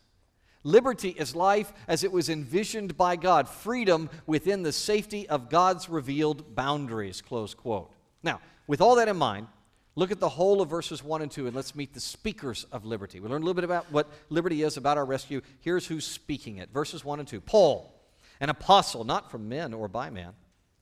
Liberty 0.65 1.11
is 1.11 1.37
life 1.37 1.75
as 1.87 2.05
it 2.05 2.11
was 2.11 2.31
envisioned 2.31 2.97
by 2.97 3.17
God, 3.17 3.51
freedom 3.51 4.09
within 4.27 4.63
the 4.63 4.73
safety 4.73 5.29
of 5.29 5.51
God's 5.51 5.91
revealed 5.91 6.55
boundaries. 6.55 7.21
Close 7.21 7.53
quote. 7.53 7.93
Now, 8.23 8.41
with 8.67 8.81
all 8.81 8.95
that 8.95 9.09
in 9.09 9.19
mind, 9.19 9.49
look 9.95 10.11
at 10.11 10.21
the 10.21 10.29
whole 10.29 10.61
of 10.61 10.71
verses 10.71 11.03
1 11.03 11.23
and 11.23 11.31
2 11.31 11.47
and 11.47 11.57
let's 11.57 11.75
meet 11.75 11.95
the 11.95 12.01
speakers 12.01 12.65
of 12.73 12.85
liberty. 12.85 13.21
We 13.21 13.29
learn 13.29 13.43
a 13.43 13.45
little 13.45 13.55
bit 13.55 13.65
about 13.65 13.91
what 13.93 14.09
liberty 14.29 14.63
is, 14.63 14.77
about 14.77 14.99
our 14.99 15.05
rescue. 15.05 15.41
Here's 15.61 15.87
who's 15.87 16.07
speaking 16.07 16.59
it. 16.59 16.71
Verses 16.73 17.05
1 17.05 17.19
and 17.19 17.29
2. 17.29 17.41
Paul, 17.41 17.93
an 18.41 18.49
apostle, 18.49 19.05
not 19.05 19.31
from 19.31 19.49
men 19.49 19.75
or 19.75 19.89
by 19.89 20.11
man, 20.11 20.33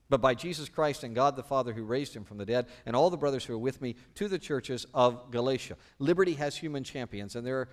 but 0.08 0.20
by 0.20 0.34
Jesus 0.34 0.68
Christ 0.68 1.04
and 1.04 1.14
God 1.14 1.36
the 1.36 1.42
Father 1.42 1.72
who 1.72 1.84
raised 1.84 2.14
him 2.14 2.24
from 2.24 2.38
the 2.38 2.44
dead, 2.44 2.66
and 2.84 2.96
all 2.96 3.10
the 3.10 3.16
brothers 3.16 3.44
who 3.44 3.54
are 3.54 3.58
with 3.58 3.80
me 3.80 3.94
to 4.16 4.28
the 4.28 4.38
churches 4.38 4.86
of 4.92 5.30
Galatia. 5.30 5.76
Liberty 5.98 6.34
has 6.34 6.56
human 6.56 6.82
champions, 6.82 7.36
and 7.36 7.46
there, 7.46 7.68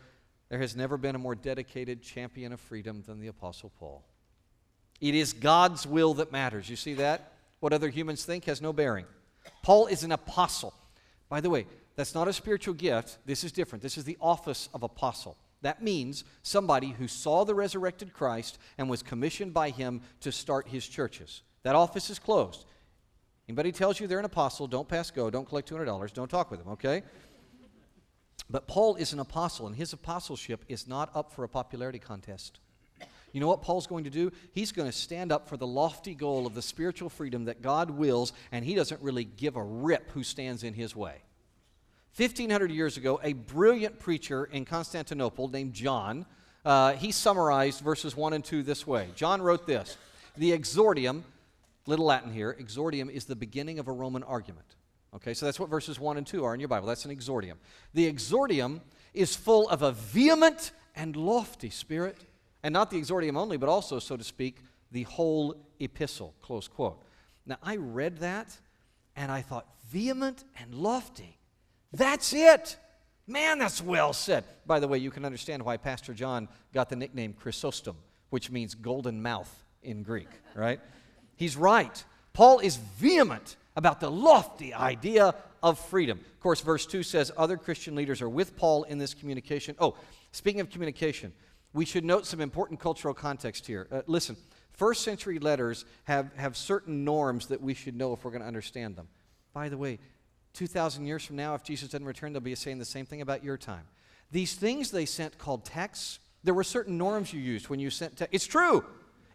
there 0.49 0.59
has 0.59 0.75
never 0.75 0.97
been 0.97 1.15
a 1.15 1.19
more 1.19 1.35
dedicated 1.35 2.03
champion 2.03 2.53
of 2.53 2.61
freedom 2.61 3.03
than 3.07 3.19
the 3.19 3.27
Apostle 3.27 3.71
Paul. 3.79 4.05
It 5.01 5.15
is 5.15 5.33
God's 5.33 5.85
will 5.85 6.13
that 6.15 6.31
matters. 6.31 6.69
You 6.69 6.75
see 6.75 6.95
that? 6.95 7.33
What 7.59 7.73
other 7.73 7.89
humans 7.89 8.23
think 8.23 8.45
has 8.45 8.61
no 8.61 8.73
bearing. 8.73 9.05
Paul 9.63 9.87
is 9.87 10.03
an 10.03 10.11
apostle. 10.11 10.73
By 11.29 11.41
the 11.41 11.49
way, 11.49 11.65
that's 11.95 12.15
not 12.15 12.27
a 12.27 12.33
spiritual 12.33 12.73
gift. 12.73 13.17
This 13.25 13.43
is 13.43 13.51
different. 13.51 13.81
This 13.81 13.97
is 13.97 14.03
the 14.03 14.17
office 14.21 14.69
of 14.73 14.83
apostle. 14.83 15.37
That 15.61 15.81
means 15.81 16.23
somebody 16.43 16.91
who 16.91 17.07
saw 17.07 17.43
the 17.43 17.55
resurrected 17.55 18.13
Christ 18.13 18.59
and 18.77 18.89
was 18.89 19.01
commissioned 19.01 19.53
by 19.53 19.71
him 19.71 20.01
to 20.21 20.31
start 20.31 20.67
his 20.67 20.87
churches. 20.87 21.41
That 21.63 21.75
office 21.75 22.09
is 22.09 22.19
closed. 22.19 22.65
Anybody 23.49 23.71
tells 23.71 23.99
you 23.99 24.07
they're 24.07 24.19
an 24.19 24.25
apostle, 24.25 24.67
don't 24.67 24.87
pass 24.87 25.09
go, 25.09 25.29
don't 25.29 25.47
collect 25.47 25.69
$200, 25.69 26.13
don't 26.13 26.29
talk 26.29 26.51
with 26.51 26.59
them, 26.59 26.69
okay? 26.73 27.01
But 28.49 28.67
Paul 28.67 28.95
is 28.95 29.13
an 29.13 29.19
apostle, 29.19 29.67
and 29.67 29.75
his 29.75 29.93
apostleship 29.93 30.63
is 30.67 30.87
not 30.87 31.09
up 31.15 31.31
for 31.31 31.43
a 31.43 31.49
popularity 31.49 31.99
contest. 31.99 32.59
You 33.31 33.41
know 33.41 33.47
what 33.47 33.61
Paul's 33.61 33.87
going 33.87 34.05
to 34.05 34.09
do? 34.09 34.31
He's 34.53 34.71
going 34.71 34.89
to 34.89 34.97
stand 34.97 35.31
up 35.31 35.47
for 35.47 35.57
the 35.57 35.67
lofty 35.67 36.15
goal 36.15 36.47
of 36.47 36.55
the 36.55 36.61
spiritual 36.61 37.09
freedom 37.09 37.45
that 37.45 37.61
God 37.61 37.91
wills, 37.91 38.33
and 38.51 38.63
he 38.63 38.73
doesn't 38.73 39.01
really 39.01 39.25
give 39.25 39.55
a 39.55 39.63
rip 39.63 40.09
who 40.11 40.23
stands 40.23 40.63
in 40.63 40.73
his 40.73 40.95
way. 40.95 41.21
1500 42.15 42.71
years 42.71 42.97
ago, 42.97 43.19
a 43.23 43.33
brilliant 43.33 43.99
preacher 43.99 44.45
in 44.45 44.65
Constantinople 44.65 45.49
named 45.49 45.73
John, 45.73 46.25
uh, 46.65 46.93
he 46.93 47.11
summarized 47.11 47.81
verses 47.81 48.15
1 48.15 48.33
and 48.33 48.43
2 48.43 48.63
this 48.63 48.87
way. 48.87 49.09
John 49.15 49.41
wrote 49.41 49.67
this 49.67 49.97
The 50.35 50.57
exordium, 50.57 51.23
little 51.85 52.05
Latin 52.05 52.33
here, 52.33 52.57
exordium 52.59 53.11
is 53.11 53.25
the 53.25 53.35
beginning 53.35 53.77
of 53.77 53.87
a 53.87 53.91
Roman 53.91 54.23
argument. 54.23 54.75
Okay, 55.15 55.33
so 55.33 55.45
that's 55.45 55.59
what 55.59 55.69
verses 55.69 55.99
1 55.99 56.17
and 56.17 56.27
2 56.27 56.43
are 56.43 56.53
in 56.53 56.59
your 56.59 56.69
Bible. 56.69 56.87
That's 56.87 57.05
an 57.05 57.15
exordium. 57.15 57.55
The 57.93 58.11
exordium 58.11 58.81
is 59.13 59.35
full 59.35 59.69
of 59.69 59.81
a 59.81 59.91
vehement 59.91 60.71
and 60.95 61.15
lofty 61.15 61.69
spirit, 61.69 62.17
and 62.63 62.73
not 62.73 62.89
the 62.89 62.99
exordium 62.99 63.37
only, 63.37 63.57
but 63.57 63.69
also, 63.69 63.99
so 63.99 64.17
to 64.17 64.23
speak, 64.23 64.57
the 64.91 65.03
whole 65.03 65.55
epistle. 65.79 66.33
Close 66.41 66.67
quote. 66.67 67.01
Now, 67.45 67.57
I 67.63 67.77
read 67.77 68.17
that 68.19 68.57
and 69.15 69.31
I 69.31 69.41
thought, 69.41 69.67
vehement 69.89 70.43
and 70.59 70.73
lofty. 70.73 71.37
That's 71.91 72.33
it. 72.33 72.77
Man, 73.25 73.59
that's 73.59 73.81
well 73.81 74.13
said. 74.13 74.43
By 74.65 74.79
the 74.79 74.87
way, 74.87 74.97
you 74.99 75.11
can 75.11 75.25
understand 75.25 75.63
why 75.63 75.77
Pastor 75.77 76.13
John 76.13 76.47
got 76.73 76.89
the 76.89 76.95
nickname 76.95 77.33
Chrysostom, 77.33 77.97
which 78.29 78.51
means 78.51 78.75
golden 78.75 79.21
mouth 79.21 79.51
in 79.83 80.03
Greek, 80.03 80.29
right? 80.55 80.79
He's 81.35 81.57
right. 81.57 82.03
Paul 82.33 82.59
is 82.59 82.77
vehement 82.77 83.57
about 83.75 83.99
the 83.99 84.09
lofty 84.09 84.73
idea 84.73 85.35
of 85.61 85.79
freedom. 85.79 86.19
Of 86.19 86.39
course, 86.39 86.61
verse 86.61 86.85
2 86.85 87.03
says 87.03 87.31
other 87.35 87.57
Christian 87.57 87.95
leaders 87.95 88.21
are 88.21 88.29
with 88.29 88.55
Paul 88.55 88.83
in 88.83 88.97
this 88.97 89.13
communication. 89.13 89.75
Oh, 89.79 89.95
speaking 90.31 90.61
of 90.61 90.69
communication, 90.69 91.33
we 91.73 91.85
should 91.85 92.05
note 92.05 92.25
some 92.25 92.41
important 92.41 92.79
cultural 92.79 93.13
context 93.13 93.65
here. 93.67 93.87
Uh, 93.91 94.01
listen, 94.07 94.35
first 94.73 95.03
century 95.03 95.39
letters 95.39 95.85
have, 96.05 96.33
have 96.35 96.55
certain 96.57 97.03
norms 97.03 97.47
that 97.47 97.61
we 97.61 97.73
should 97.73 97.95
know 97.95 98.13
if 98.13 98.23
we're 98.23 98.31
going 98.31 98.41
to 98.41 98.47
understand 98.47 98.95
them. 98.95 99.07
By 99.53 99.69
the 99.69 99.77
way, 99.77 99.99
2,000 100.53 101.05
years 101.05 101.23
from 101.23 101.35
now, 101.35 101.55
if 101.55 101.63
Jesus 101.63 101.89
doesn't 101.89 102.05
return, 102.05 102.33
they'll 102.33 102.41
be 102.41 102.55
saying 102.55 102.79
the 102.79 102.85
same 102.85 103.05
thing 103.05 103.21
about 103.21 103.43
your 103.43 103.57
time. 103.57 103.83
These 104.31 104.55
things 104.55 104.91
they 104.91 105.05
sent 105.05 105.37
called 105.37 105.65
texts, 105.65 106.19
there 106.43 106.53
were 106.53 106.63
certain 106.63 106.97
norms 106.97 107.31
you 107.31 107.39
used 107.39 107.69
when 107.69 107.79
you 107.79 107.89
sent 107.89 108.17
texts. 108.17 108.33
It's 108.33 108.47
true. 108.47 108.83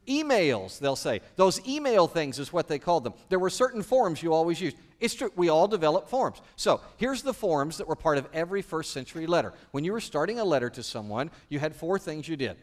Emails, 0.09 0.79
they'll 0.79 0.97
say. 0.97 1.21
Those 1.37 1.67
email 1.67 2.07
things 2.07 2.39
is 2.39 2.53
what 2.53 2.69
they 2.69 2.79
called 2.79 3.05
them. 3.05 3.15
There 3.29 3.39
were 3.39 3.51
certain 3.51 3.83
forms 3.83 4.23
you 4.23 4.33
always 4.33 4.61
used. 4.61 4.77
It's 5.01 5.15
true. 5.15 5.33
We 5.37 5.49
all 5.49 5.69
develop 5.69 6.09
forms. 6.09 6.41
So 6.57 6.81
here's 6.97 7.23
the 7.23 7.35
forms 7.35 7.79
that 7.79 7.89
were 7.89 7.97
part 7.97 8.19
of 8.19 8.29
every 8.33 8.63
first 8.63 8.93
century 8.93 9.27
letter. 9.27 9.53
When 9.73 9.85
you 9.85 9.93
were 9.93 10.01
starting 10.01 10.39
a 10.39 10.45
letter 10.45 10.71
to 10.71 10.83
someone, 10.83 11.31
you 11.49 11.59
had 11.59 11.75
four 11.75 11.99
things 11.99 12.29
you 12.29 12.37
did. 12.37 12.57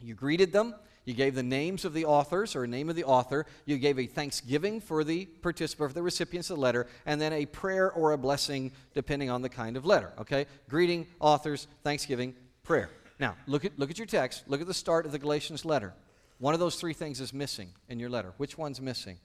You 0.00 0.14
greeted 0.14 0.52
them, 0.52 0.74
you 1.04 1.12
gave 1.12 1.34
the 1.34 1.42
names 1.42 1.84
of 1.84 1.92
the 1.92 2.06
authors 2.06 2.56
or 2.56 2.66
name 2.66 2.88
of 2.88 2.96
the 2.96 3.04
author. 3.04 3.46
You 3.66 3.78
gave 3.78 3.98
a 3.98 4.06
thanksgiving 4.06 4.80
for 4.80 5.04
the 5.04 5.26
participant, 5.26 5.90
for 5.90 5.94
the 5.94 6.02
recipients 6.02 6.50
of 6.50 6.56
the 6.56 6.62
letter, 6.62 6.86
and 7.04 7.20
then 7.20 7.32
a 7.32 7.46
prayer 7.46 7.92
or 7.92 8.12
a 8.12 8.18
blessing 8.18 8.72
depending 8.94 9.30
on 9.30 9.42
the 9.42 9.50
kind 9.50 9.76
of 9.76 9.84
letter. 9.84 10.12
Okay? 10.18 10.46
Greeting, 10.68 11.06
authors, 11.20 11.66
thanksgiving, 11.82 12.34
prayer. 12.62 12.90
Now, 13.20 13.36
look 13.46 13.64
at, 13.64 13.78
look 13.78 13.90
at 13.90 13.98
your 13.98 14.06
text. 14.06 14.44
Look 14.48 14.60
at 14.60 14.66
the 14.66 14.74
start 14.74 15.06
of 15.06 15.12
the 15.12 15.18
Galatians 15.18 15.64
letter. 15.64 15.92
One 16.38 16.54
of 16.54 16.60
those 16.60 16.76
three 16.76 16.94
things 16.94 17.20
is 17.20 17.32
missing 17.32 17.70
in 17.88 17.98
your 17.98 18.10
letter. 18.10 18.34
Which 18.36 18.58
one's 18.58 18.80
missing? 18.80 19.18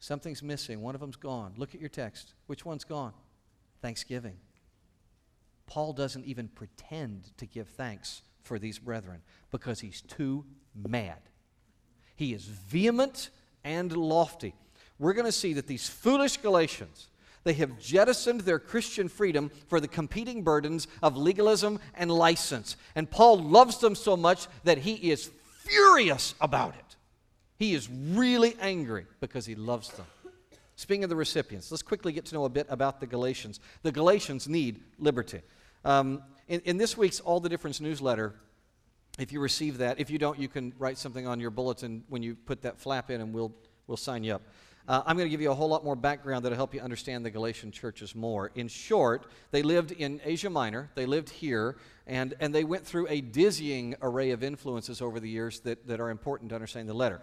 Something's 0.00 0.42
missing. 0.42 0.82
One 0.82 0.94
of 0.94 1.00
them's 1.00 1.16
gone. 1.16 1.54
Look 1.56 1.74
at 1.74 1.80
your 1.80 1.88
text. 1.88 2.34
Which 2.46 2.64
one's 2.64 2.84
gone? 2.84 3.12
Thanksgiving. 3.80 4.36
Paul 5.66 5.94
doesn't 5.94 6.26
even 6.26 6.48
pretend 6.48 7.30
to 7.38 7.46
give 7.46 7.68
thanks 7.68 8.22
for 8.42 8.58
these 8.58 8.78
brethren 8.78 9.22
because 9.50 9.80
he's 9.80 10.02
too 10.02 10.44
mad. 10.74 11.20
He 12.16 12.34
is 12.34 12.44
vehement 12.44 13.30
and 13.64 13.96
lofty. 13.96 14.54
We're 14.98 15.14
going 15.14 15.26
to 15.26 15.32
see 15.32 15.54
that 15.54 15.66
these 15.66 15.88
foolish 15.88 16.36
Galatians, 16.36 17.08
they 17.42 17.54
have 17.54 17.78
jettisoned 17.78 18.42
their 18.42 18.58
Christian 18.58 19.08
freedom 19.08 19.50
for 19.68 19.80
the 19.80 19.88
competing 19.88 20.42
burdens 20.42 20.86
of 21.02 21.16
legalism 21.16 21.80
and 21.94 22.10
license. 22.10 22.76
And 22.94 23.10
Paul 23.10 23.38
loves 23.38 23.78
them 23.78 23.94
so 23.94 24.16
much 24.16 24.46
that 24.64 24.78
he 24.78 25.10
is 25.10 25.30
furious 25.64 26.34
about 26.40 26.74
it. 26.74 26.96
He 27.56 27.74
is 27.74 27.88
really 27.90 28.56
angry 28.60 29.06
because 29.20 29.46
he 29.46 29.54
loves 29.54 29.90
them. 29.90 30.06
Speaking 30.76 31.04
of 31.04 31.10
the 31.10 31.16
recipients, 31.16 31.70
let's 31.70 31.82
quickly 31.82 32.12
get 32.12 32.24
to 32.26 32.34
know 32.34 32.44
a 32.44 32.48
bit 32.48 32.66
about 32.68 33.00
the 33.00 33.06
Galatians. 33.06 33.60
The 33.82 33.92
Galatians 33.92 34.48
need 34.48 34.80
liberty. 34.98 35.40
Um, 35.84 36.22
in, 36.48 36.60
in 36.60 36.76
this 36.78 36.96
week's 36.96 37.20
All 37.20 37.38
the 37.38 37.48
Difference 37.48 37.80
newsletter, 37.80 38.34
if 39.18 39.32
you 39.32 39.38
receive 39.38 39.78
that, 39.78 40.00
if 40.00 40.10
you 40.10 40.18
don't, 40.18 40.38
you 40.38 40.48
can 40.48 40.72
write 40.78 40.98
something 40.98 41.26
on 41.26 41.38
your 41.38 41.50
bulletin 41.50 42.02
when 42.08 42.22
you 42.22 42.34
put 42.34 42.62
that 42.62 42.80
flap 42.80 43.10
in, 43.10 43.20
and 43.20 43.32
we'll, 43.32 43.54
we'll 43.86 43.96
sign 43.96 44.24
you 44.24 44.34
up. 44.34 44.42
Uh, 44.86 45.02
I'm 45.06 45.16
going 45.16 45.26
to 45.26 45.30
give 45.30 45.40
you 45.40 45.50
a 45.50 45.54
whole 45.54 45.68
lot 45.68 45.82
more 45.82 45.96
background 45.96 46.44
that'll 46.44 46.56
help 46.56 46.74
you 46.74 46.80
understand 46.80 47.24
the 47.24 47.30
Galatian 47.30 47.70
churches 47.70 48.14
more. 48.14 48.50
In 48.54 48.68
short, 48.68 49.26
they 49.50 49.62
lived 49.62 49.92
in 49.92 50.20
Asia 50.24 50.50
Minor, 50.50 50.90
they 50.94 51.06
lived 51.06 51.30
here, 51.30 51.76
and, 52.06 52.34
and 52.38 52.54
they 52.54 52.64
went 52.64 52.84
through 52.84 53.06
a 53.08 53.20
dizzying 53.20 53.94
array 54.02 54.30
of 54.32 54.42
influences 54.42 55.00
over 55.00 55.20
the 55.20 55.28
years 55.28 55.60
that, 55.60 55.86
that 55.86 56.00
are 56.00 56.10
important 56.10 56.50
to 56.50 56.54
understand 56.54 56.88
the 56.88 56.94
letter. 56.94 57.22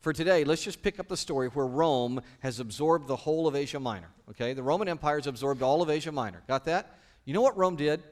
For 0.00 0.12
today, 0.12 0.44
let's 0.44 0.62
just 0.62 0.82
pick 0.82 0.98
up 0.98 1.08
the 1.08 1.16
story 1.16 1.48
where 1.48 1.66
Rome 1.66 2.20
has 2.40 2.60
absorbed 2.60 3.06
the 3.06 3.16
whole 3.16 3.46
of 3.46 3.54
Asia 3.54 3.80
Minor. 3.80 4.10
Okay? 4.30 4.54
The 4.54 4.62
Roman 4.62 4.88
Empire 4.88 5.16
has 5.16 5.26
absorbed 5.26 5.62
all 5.62 5.82
of 5.82 5.90
Asia 5.90 6.12
Minor. 6.12 6.42
Got 6.48 6.64
that? 6.66 6.98
You 7.24 7.34
know 7.34 7.42
what 7.42 7.56
Rome 7.56 7.76
did? 7.76 8.02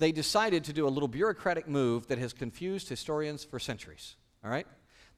they 0.00 0.12
decided 0.12 0.64
to 0.64 0.72
do 0.72 0.88
a 0.88 0.90
little 0.90 1.08
bureaucratic 1.08 1.68
move 1.68 2.06
that 2.08 2.18
has 2.18 2.32
confused 2.32 2.88
historians 2.88 3.44
for 3.44 3.58
centuries. 3.58 4.16
All 4.42 4.50
right? 4.50 4.66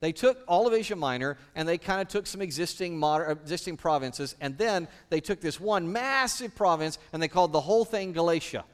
They 0.03 0.11
took 0.11 0.43
all 0.49 0.67
of 0.67 0.73
Asia 0.73 0.97
Minor 0.97 1.37
and 1.55 1.65
they 1.65 1.77
kind 1.77 2.01
of 2.01 2.09
took 2.09 2.27
some 2.27 2.41
existing, 2.41 2.97
modern, 2.97 3.31
existing 3.31 3.77
provinces, 3.77 4.35
and 4.41 4.57
then 4.57 4.89
they 5.09 5.21
took 5.21 5.39
this 5.39 5.61
one 5.61 5.93
massive 5.93 6.53
province 6.53 6.99
and 7.13 7.23
they 7.23 7.29
called 7.29 7.53
the 7.53 7.61
whole 7.61 7.85
thing 7.85 8.11
Galatia. 8.11 8.65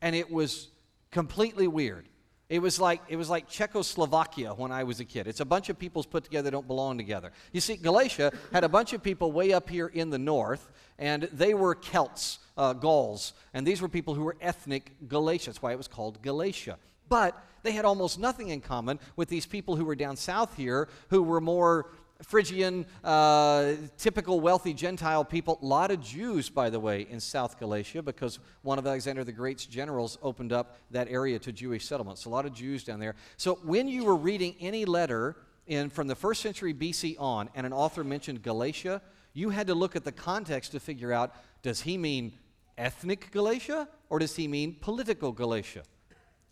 And 0.00 0.14
it 0.14 0.30
was 0.30 0.68
completely 1.10 1.66
weird. 1.66 2.06
It 2.48 2.62
was 2.62 2.78
like 2.78 3.02
it 3.08 3.16
was 3.16 3.28
like 3.28 3.48
Czechoslovakia 3.48 4.54
when 4.54 4.70
I 4.70 4.84
was 4.84 5.00
a 5.00 5.04
kid. 5.04 5.26
It's 5.26 5.40
a 5.40 5.44
bunch 5.44 5.70
of 5.70 5.76
peoples 5.76 6.06
put 6.06 6.22
together 6.22 6.52
don't 6.52 6.68
belong 6.68 6.98
together. 6.98 7.32
You 7.50 7.60
see, 7.60 7.74
Galatia 7.74 8.32
had 8.52 8.62
a 8.62 8.68
bunch 8.68 8.92
of 8.92 9.02
people 9.02 9.32
way 9.32 9.52
up 9.52 9.68
here 9.68 9.88
in 9.88 10.10
the 10.10 10.20
north, 10.20 10.70
and 11.00 11.24
they 11.32 11.52
were 11.52 11.74
Celts 11.74 12.38
uh, 12.56 12.74
Gauls. 12.74 13.32
And 13.54 13.66
these 13.66 13.82
were 13.82 13.88
people 13.88 14.14
who 14.14 14.22
were 14.22 14.36
ethnic 14.40 14.92
Galatians. 15.08 15.56
That's 15.56 15.62
why 15.62 15.72
it 15.72 15.78
was 15.78 15.88
called 15.88 16.22
Galatia. 16.22 16.78
But 17.08 17.36
they 17.62 17.72
had 17.72 17.84
almost 17.84 18.18
nothing 18.18 18.48
in 18.48 18.60
common 18.60 18.98
with 19.16 19.28
these 19.28 19.46
people 19.46 19.76
who 19.76 19.84
were 19.84 19.94
down 19.94 20.16
south 20.16 20.56
here, 20.56 20.88
who 21.08 21.22
were 21.22 21.40
more 21.40 21.90
Phrygian, 22.22 22.84
uh, 23.02 23.72
typical 23.96 24.40
wealthy 24.40 24.74
Gentile 24.74 25.24
people. 25.24 25.58
A 25.62 25.66
lot 25.66 25.90
of 25.90 26.02
Jews, 26.02 26.50
by 26.50 26.68
the 26.68 26.78
way, 26.78 27.06
in 27.08 27.18
South 27.18 27.58
Galatia 27.58 28.02
because 28.02 28.38
one 28.62 28.78
of 28.78 28.86
Alexander 28.86 29.24
the 29.24 29.32
Great's 29.32 29.64
generals 29.66 30.18
opened 30.22 30.52
up 30.52 30.76
that 30.90 31.08
area 31.08 31.38
to 31.38 31.52
Jewish 31.52 31.86
settlements. 31.86 32.26
A 32.26 32.28
lot 32.28 32.44
of 32.44 32.52
Jews 32.52 32.84
down 32.84 33.00
there. 33.00 33.14
So 33.36 33.58
when 33.62 33.88
you 33.88 34.04
were 34.04 34.16
reading 34.16 34.54
any 34.60 34.84
letter 34.84 35.36
in, 35.66 35.88
from 35.88 36.08
the 36.08 36.14
first 36.14 36.42
century 36.42 36.74
BC 36.74 37.16
on 37.18 37.48
and 37.54 37.64
an 37.64 37.72
author 37.72 38.04
mentioned 38.04 38.42
Galatia, 38.42 39.00
you 39.32 39.50
had 39.50 39.66
to 39.68 39.74
look 39.74 39.96
at 39.96 40.04
the 40.04 40.12
context 40.12 40.72
to 40.72 40.80
figure 40.80 41.12
out 41.12 41.34
does 41.62 41.80
he 41.82 41.96
mean 41.96 42.32
ethnic 42.76 43.30
Galatia 43.30 43.88
or 44.08 44.18
does 44.18 44.36
he 44.36 44.48
mean 44.48 44.76
political 44.80 45.32
Galatia? 45.32 45.84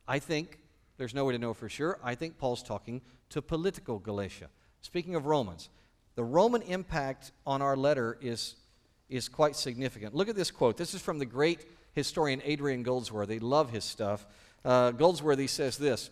I 0.06 0.18
think 0.18 0.58
There's 0.98 1.14
no 1.14 1.24
way 1.24 1.32
to 1.32 1.38
know 1.38 1.54
for 1.54 1.68
sure. 1.68 1.98
I 2.02 2.14
think 2.14 2.38
Paul's 2.38 2.62
talking 2.62 3.00
to 3.30 3.40
political 3.40 3.98
Galatia. 3.98 4.48
Speaking 4.82 5.14
of 5.14 5.26
Romans, 5.26 5.70
the 6.16 6.24
Roman 6.24 6.62
impact 6.62 7.32
on 7.46 7.62
our 7.62 7.76
letter 7.76 8.18
is, 8.20 8.56
is 9.08 9.28
quite 9.28 9.56
significant. 9.56 10.14
Look 10.14 10.28
at 10.28 10.36
this 10.36 10.50
quote. 10.50 10.76
This 10.76 10.94
is 10.94 11.00
from 11.00 11.18
the 11.18 11.26
great 11.26 11.64
historian 11.94 12.42
Adrian 12.44 12.82
Goldsworthy. 12.82 13.38
Love 13.38 13.70
his 13.70 13.84
stuff. 13.84 14.26
Uh, 14.64 14.90
Goldsworthy 14.90 15.46
says 15.46 15.78
this 15.78 16.10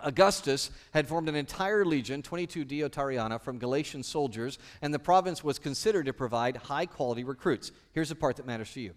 Augustus 0.00 0.70
had 0.92 1.06
formed 1.06 1.28
an 1.28 1.34
entire 1.34 1.84
legion, 1.84 2.22
22 2.22 2.64
Deiotariana, 2.64 3.40
from 3.40 3.58
Galatian 3.58 4.02
soldiers, 4.02 4.58
and 4.80 4.94
the 4.94 4.98
province 4.98 5.44
was 5.44 5.58
considered 5.58 6.06
to 6.06 6.12
provide 6.12 6.56
high 6.56 6.86
quality 6.86 7.24
recruits. 7.24 7.70
Here's 7.92 8.08
the 8.08 8.14
part 8.14 8.36
that 8.36 8.46
matters 8.46 8.72
to 8.72 8.80
you. 8.80 8.94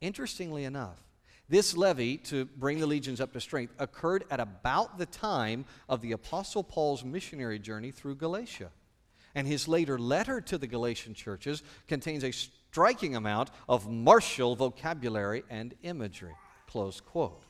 Interestingly 0.00 0.64
enough, 0.64 1.05
this 1.48 1.76
levy 1.76 2.16
to 2.18 2.44
bring 2.44 2.80
the 2.80 2.86
legions 2.86 3.20
up 3.20 3.32
to 3.32 3.40
strength 3.40 3.74
occurred 3.78 4.24
at 4.30 4.40
about 4.40 4.98
the 4.98 5.06
time 5.06 5.64
of 5.88 6.00
the 6.00 6.12
Apostle 6.12 6.64
Paul's 6.64 7.04
missionary 7.04 7.58
journey 7.58 7.90
through 7.90 8.16
Galatia. 8.16 8.70
And 9.34 9.46
his 9.46 9.68
later 9.68 9.98
letter 9.98 10.40
to 10.40 10.58
the 10.58 10.66
Galatian 10.66 11.14
churches 11.14 11.62
contains 11.86 12.24
a 12.24 12.32
striking 12.32 13.14
amount 13.14 13.50
of 13.68 13.90
martial 13.90 14.56
vocabulary 14.56 15.44
and 15.50 15.74
imagery. 15.82 16.34
Close 16.66 17.00
quote. 17.00 17.42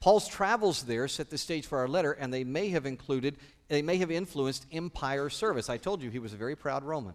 Paul's 0.00 0.26
travels 0.26 0.82
there 0.84 1.06
set 1.06 1.30
the 1.30 1.38
stage 1.38 1.66
for 1.66 1.78
our 1.78 1.88
letter, 1.88 2.12
and 2.12 2.32
they 2.32 2.44
may 2.44 2.70
have 2.70 2.86
included, 2.86 3.36
they 3.68 3.82
may 3.82 3.98
have 3.98 4.10
influenced 4.10 4.66
empire 4.72 5.28
service. 5.28 5.68
I 5.68 5.76
told 5.76 6.02
you 6.02 6.10
he 6.10 6.18
was 6.18 6.32
a 6.32 6.36
very 6.36 6.56
proud 6.56 6.82
Roman. 6.82 7.14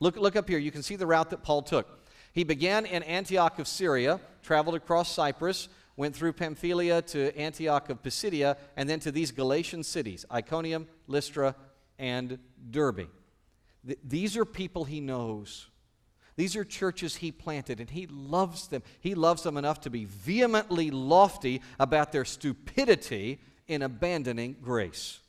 Look, 0.00 0.16
look 0.16 0.34
up 0.34 0.48
here. 0.48 0.58
You 0.58 0.72
can 0.72 0.82
see 0.82 0.96
the 0.96 1.06
route 1.06 1.30
that 1.30 1.44
Paul 1.44 1.62
took. 1.62 2.01
He 2.32 2.44
began 2.44 2.86
in 2.86 3.02
Antioch 3.02 3.58
of 3.58 3.68
Syria, 3.68 4.20
traveled 4.42 4.74
across 4.74 5.12
Cyprus, 5.12 5.68
went 5.96 6.16
through 6.16 6.32
Pamphylia 6.32 7.02
to 7.02 7.36
Antioch 7.36 7.90
of 7.90 8.02
Pisidia, 8.02 8.56
and 8.76 8.88
then 8.88 9.00
to 9.00 9.12
these 9.12 9.30
Galatian 9.30 9.82
cities 9.82 10.24
Iconium, 10.32 10.88
Lystra, 11.06 11.54
and 11.98 12.38
Derbe. 12.70 13.08
Th- 13.86 13.98
these 14.02 14.36
are 14.36 14.44
people 14.44 14.84
he 14.84 15.00
knows. 15.00 15.68
These 16.36 16.56
are 16.56 16.64
churches 16.64 17.16
he 17.16 17.30
planted, 17.30 17.78
and 17.78 17.90
he 17.90 18.06
loves 18.06 18.68
them. 18.68 18.82
He 19.00 19.14
loves 19.14 19.42
them 19.42 19.58
enough 19.58 19.82
to 19.82 19.90
be 19.90 20.06
vehemently 20.06 20.90
lofty 20.90 21.60
about 21.78 22.12
their 22.12 22.24
stupidity 22.24 23.40
in 23.68 23.82
abandoning 23.82 24.56
grace. 24.62 25.20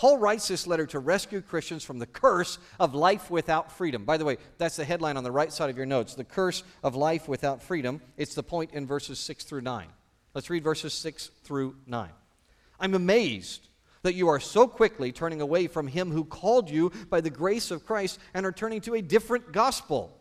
Paul 0.00 0.16
writes 0.16 0.48
this 0.48 0.66
letter 0.66 0.86
to 0.86 0.98
rescue 0.98 1.42
Christians 1.42 1.84
from 1.84 1.98
the 1.98 2.06
curse 2.06 2.56
of 2.78 2.94
life 2.94 3.30
without 3.30 3.70
freedom. 3.70 4.06
By 4.06 4.16
the 4.16 4.24
way, 4.24 4.38
that's 4.56 4.76
the 4.76 4.84
headline 4.86 5.18
on 5.18 5.24
the 5.24 5.30
right 5.30 5.52
side 5.52 5.68
of 5.68 5.76
your 5.76 5.84
notes 5.84 6.14
the 6.14 6.24
curse 6.24 6.62
of 6.82 6.96
life 6.96 7.28
without 7.28 7.62
freedom. 7.62 8.00
It's 8.16 8.34
the 8.34 8.42
point 8.42 8.70
in 8.72 8.86
verses 8.86 9.18
6 9.18 9.44
through 9.44 9.60
9. 9.60 9.88
Let's 10.32 10.48
read 10.48 10.64
verses 10.64 10.94
6 10.94 11.30
through 11.44 11.76
9. 11.86 12.08
I'm 12.80 12.94
amazed 12.94 13.68
that 14.00 14.14
you 14.14 14.28
are 14.28 14.40
so 14.40 14.66
quickly 14.66 15.12
turning 15.12 15.42
away 15.42 15.66
from 15.66 15.86
him 15.86 16.10
who 16.10 16.24
called 16.24 16.70
you 16.70 16.92
by 17.10 17.20
the 17.20 17.28
grace 17.28 17.70
of 17.70 17.84
Christ 17.84 18.18
and 18.32 18.46
are 18.46 18.52
turning 18.52 18.80
to 18.80 18.94
a 18.94 19.02
different 19.02 19.52
gospel. 19.52 20.18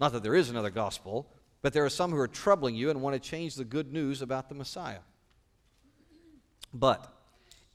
Not 0.00 0.12
that 0.12 0.22
there 0.22 0.34
is 0.34 0.50
another 0.50 0.68
gospel, 0.68 1.32
but 1.62 1.72
there 1.72 1.86
are 1.86 1.88
some 1.88 2.10
who 2.10 2.18
are 2.18 2.28
troubling 2.28 2.74
you 2.74 2.90
and 2.90 3.00
want 3.00 3.14
to 3.14 3.26
change 3.26 3.54
the 3.54 3.64
good 3.64 3.90
news 3.90 4.20
about 4.20 4.50
the 4.50 4.54
Messiah. 4.54 5.00
But 6.74 7.10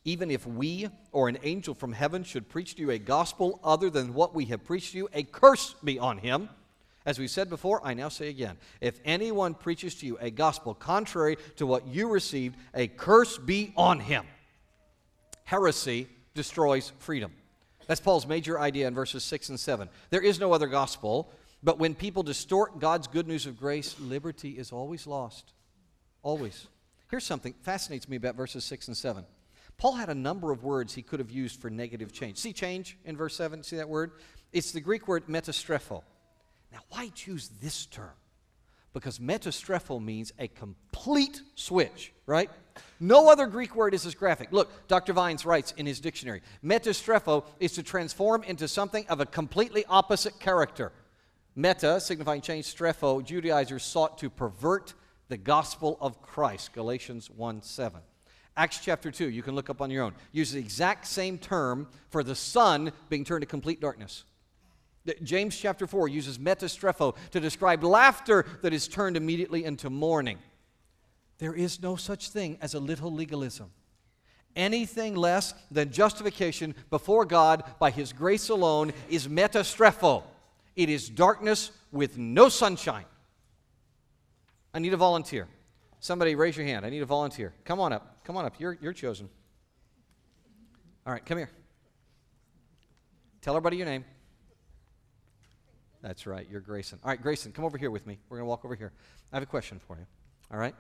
even 0.08 0.32
if 0.32 0.48
we 0.48 0.88
or 1.12 1.28
an 1.28 1.38
angel 1.44 1.76
from 1.76 1.92
heaven 1.92 2.24
should 2.24 2.48
preach 2.48 2.76
to 2.76 2.82
you 2.82 2.92
a 2.92 2.98
gospel 2.98 3.60
other 3.62 3.90
than 3.90 4.14
what 4.14 4.34
we 4.34 4.46
have 4.46 4.64
preached 4.64 4.94
to 4.94 4.98
you, 4.98 5.10
a 5.14 5.22
curse 5.22 5.76
be 5.84 6.00
on 6.00 6.18
him. 6.18 6.48
As 7.06 7.20
we 7.20 7.28
said 7.28 7.50
before, 7.50 7.86
I 7.86 7.94
now 7.94 8.08
say 8.08 8.30
again 8.30 8.58
if 8.80 9.02
anyone 9.04 9.54
preaches 9.54 9.96
to 9.96 10.06
you 10.06 10.18
a 10.22 10.32
gospel 10.32 10.74
contrary 10.74 11.38
to 11.58 11.66
what 11.66 11.86
you 11.88 12.10
received, 12.10 12.56
a 12.74 12.88
curse 12.88 13.38
be 13.38 13.74
on 13.76 14.00
him 14.00 14.26
heresy 15.44 16.08
destroys 16.36 16.92
freedom. 17.00 17.32
That's 17.88 18.02
Paul's 18.02 18.28
major 18.28 18.60
idea 18.60 18.88
in 18.88 18.94
verses 18.94 19.24
6 19.24 19.50
and 19.50 19.60
7. 19.60 19.90
There 20.10 20.22
is 20.22 20.40
no 20.40 20.52
other 20.54 20.68
gospel, 20.68 21.32
but 21.64 21.80
when 21.80 21.96
people 21.96 22.22
distort 22.22 22.80
God's 22.80 23.08
good 23.08 23.28
news 23.28 23.46
of 23.46 23.58
grace, 23.58 23.98
liberty 24.00 24.52
is 24.52 24.74
always 24.74 25.06
lost. 25.08 25.54
Always. 26.24 26.67
Here's 27.10 27.26
something 27.26 27.54
fascinates 27.62 28.10
me 28.10 28.17
about 28.17 28.36
verses 28.36 28.65
6 28.65 28.89
and 28.89 28.98
7. 28.98 29.26
Paul 29.78 29.94
had 29.94 30.10
a 30.10 30.16
number 30.16 30.52
of 30.52 30.63
words 30.63 30.94
he 30.94 31.02
could 31.02 31.20
have 31.20 31.32
used 31.32 31.62
for 31.62 31.70
negative 31.70 32.12
change. 32.12 32.38
See 32.38 32.54
change 32.54 32.98
in 33.06 33.16
verse 33.16 33.36
7? 33.36 33.63
See 33.63 33.76
that 33.78 33.90
word? 33.90 34.12
It's 34.52 34.72
the 34.72 34.82
Greek 34.82 35.08
word 35.08 35.28
metastrepho. 35.28 36.02
Now, 36.72 36.80
why 36.90 37.10
choose 37.13 37.50
this 37.62 37.86
term? 37.86 38.13
because 39.00 39.20
metastrepho 39.20 40.04
means 40.04 40.34
a 40.40 40.48
complete 40.48 41.42
switch, 41.54 42.13
right? 42.26 42.50
No 43.00 43.30
other 43.30 43.46
Greek 43.46 43.76
word 43.76 43.94
is 43.94 44.08
as 44.08 44.16
graphic. 44.16 44.52
Look, 44.52 44.88
Dr. 44.88 45.13
Vines 45.13 45.46
writes 45.46 45.72
in 45.78 45.86
his 45.86 46.00
dictionary 46.00 46.42
metastrepho 46.63 47.46
is 47.60 47.74
to 47.74 47.84
transform 47.84 48.44
into 48.44 48.68
something 48.68 49.06
of 49.08 49.20
a 49.20 49.26
completely 49.26 49.86
opposite 49.88 50.40
character. 50.40 50.92
Meta, 51.56 52.00
signifying 52.00 52.42
change, 52.42 52.66
strepho, 52.66 53.24
Judaizers 53.24 53.84
sought 53.84 54.18
to 54.18 54.30
pervert 54.32 54.96
the 55.28 55.38
gospel 55.38 55.98
of 56.02 56.22
Christ, 56.22 56.74
Galatians 56.74 57.30
1 57.30 57.62
7. 57.62 58.02
Acts 58.58 58.80
chapter 58.80 59.12
2, 59.12 59.30
you 59.30 59.43
can 59.43 59.54
look 59.54 59.70
up 59.70 59.82
on 59.82 59.91
your 59.91 60.04
own, 60.04 60.15
uses 60.32 60.56
the 60.56 60.60
exact 60.60 61.06
same 61.06 61.38
term 61.38 61.88
for 62.10 62.24
the 62.24 62.34
sun 62.34 62.91
being 63.08 63.24
turned 63.24 63.43
to 63.43 63.48
complete 63.48 63.80
darkness. 63.80 64.24
James 65.24 65.56
chapter 65.56 65.86
4 65.86 66.10
uses 66.10 66.39
metastrepho 66.39 67.15
to 67.32 67.39
describe 67.39 67.84
laughter 67.84 68.46
that 68.63 68.74
is 68.74 68.88
turned 68.88 69.15
immediately 69.15 69.63
into 69.63 69.91
mourning. 69.91 70.39
There 71.38 71.54
is 71.54 71.82
no 71.82 71.96
such 71.96 72.30
thing 72.30 72.58
as 72.60 72.74
a 72.74 72.80
little 72.80 73.13
legalism. 73.13 73.70
Anything 74.56 75.15
less 75.15 75.54
than 75.70 75.91
justification 75.91 76.74
before 76.89 77.26
God 77.26 77.63
by 77.80 77.91
His 77.91 78.12
grace 78.12 78.50
alone 78.50 78.91
is 79.08 79.28
metastrepho. 79.28 80.24
It 80.76 80.89
is 80.89 81.10
darkness 81.10 81.72
with 81.91 82.17
no 82.17 82.50
sunshine. 82.50 83.06
I 84.74 84.80
need 84.80 84.93
a 84.93 84.98
volunteer. 84.98 85.48
Somebody 86.00 86.36
raise 86.36 86.58
your 86.58 86.65
hand. 86.65 86.86
I 86.86 86.89
need 86.89 87.02
a 87.02 87.06
volunteer. 87.06 87.54
Come 87.65 87.80
on 87.80 87.93
up. 87.93 88.16
Come 88.28 88.36
on 88.36 88.44
up. 88.44 88.56
You're, 88.60 88.78
you're 88.82 88.92
chosen. 88.92 89.30
All 91.06 91.13
right, 91.13 91.26
come 91.26 91.38
here. 91.38 91.50
Tell 93.42 93.56
everybody 93.56 93.78
your 93.78 93.86
name. 93.86 94.04
That's 96.02 96.28
right, 96.28 96.46
you're 96.52 96.60
Grayson. 96.60 97.00
All 97.06 97.10
right, 97.10 97.22
Grayson, 97.22 97.54
come 97.54 97.63
over 97.63 97.78
here 97.78 97.90
with 97.90 98.06
me. 98.06 98.20
We're 98.28 98.40
going 98.40 98.46
to 98.46 98.50
walk 98.50 98.66
over 98.66 98.76
here. 98.76 98.92
I 99.32 99.38
have 99.38 99.44
a 99.44 99.46
question 99.46 99.80
for 99.88 99.96
you. 99.96 100.06
All 100.52 100.60
right? 100.60 100.76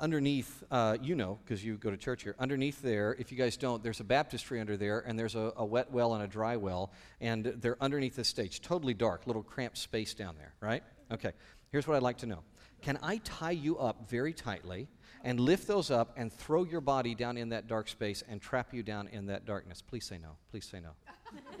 Underneath, 0.00 0.64
uh, 0.70 0.96
you 1.02 1.14
know, 1.14 1.38
because 1.44 1.62
you 1.64 1.76
go 1.76 1.90
to 1.90 1.96
church 1.96 2.22
here, 2.22 2.34
underneath 2.38 2.80
there, 2.80 3.14
if 3.18 3.30
you 3.30 3.36
guys 3.36 3.56
don't, 3.56 3.82
there's 3.82 4.00
a 4.00 4.04
baptistry 4.04 4.58
under 4.58 4.76
there, 4.76 5.00
and 5.00 5.18
there's 5.18 5.34
a, 5.34 5.52
a 5.56 5.64
wet 5.64 5.92
well 5.92 6.14
and 6.14 6.24
a 6.24 6.26
dry 6.26 6.56
well, 6.56 6.90
and 7.20 7.44
they're 7.44 7.76
underneath 7.82 8.16
the 8.16 8.24
stage. 8.24 8.62
Totally 8.62 8.94
dark, 8.94 9.26
little 9.26 9.42
cramped 9.42 9.76
space 9.76 10.14
down 10.14 10.36
there, 10.38 10.54
right? 10.60 10.82
Okay, 11.12 11.32
here's 11.70 11.86
what 11.86 11.96
I'd 11.96 12.02
like 12.02 12.18
to 12.18 12.26
know 12.26 12.40
Can 12.80 12.98
I 13.02 13.18
tie 13.18 13.50
you 13.50 13.78
up 13.78 14.08
very 14.08 14.32
tightly? 14.32 14.88
and 15.22 15.38
lift 15.38 15.66
those 15.66 15.90
up 15.90 16.12
and 16.16 16.32
throw 16.32 16.64
your 16.64 16.80
body 16.80 17.14
down 17.14 17.36
in 17.36 17.50
that 17.50 17.66
dark 17.66 17.88
space 17.88 18.22
and 18.28 18.40
trap 18.40 18.72
you 18.72 18.82
down 18.82 19.08
in 19.08 19.26
that 19.26 19.44
darkness? 19.44 19.82
Please 19.82 20.04
say 20.04 20.18
no. 20.18 20.30
Please 20.50 20.64
say 20.64 20.80
no. 20.80 20.90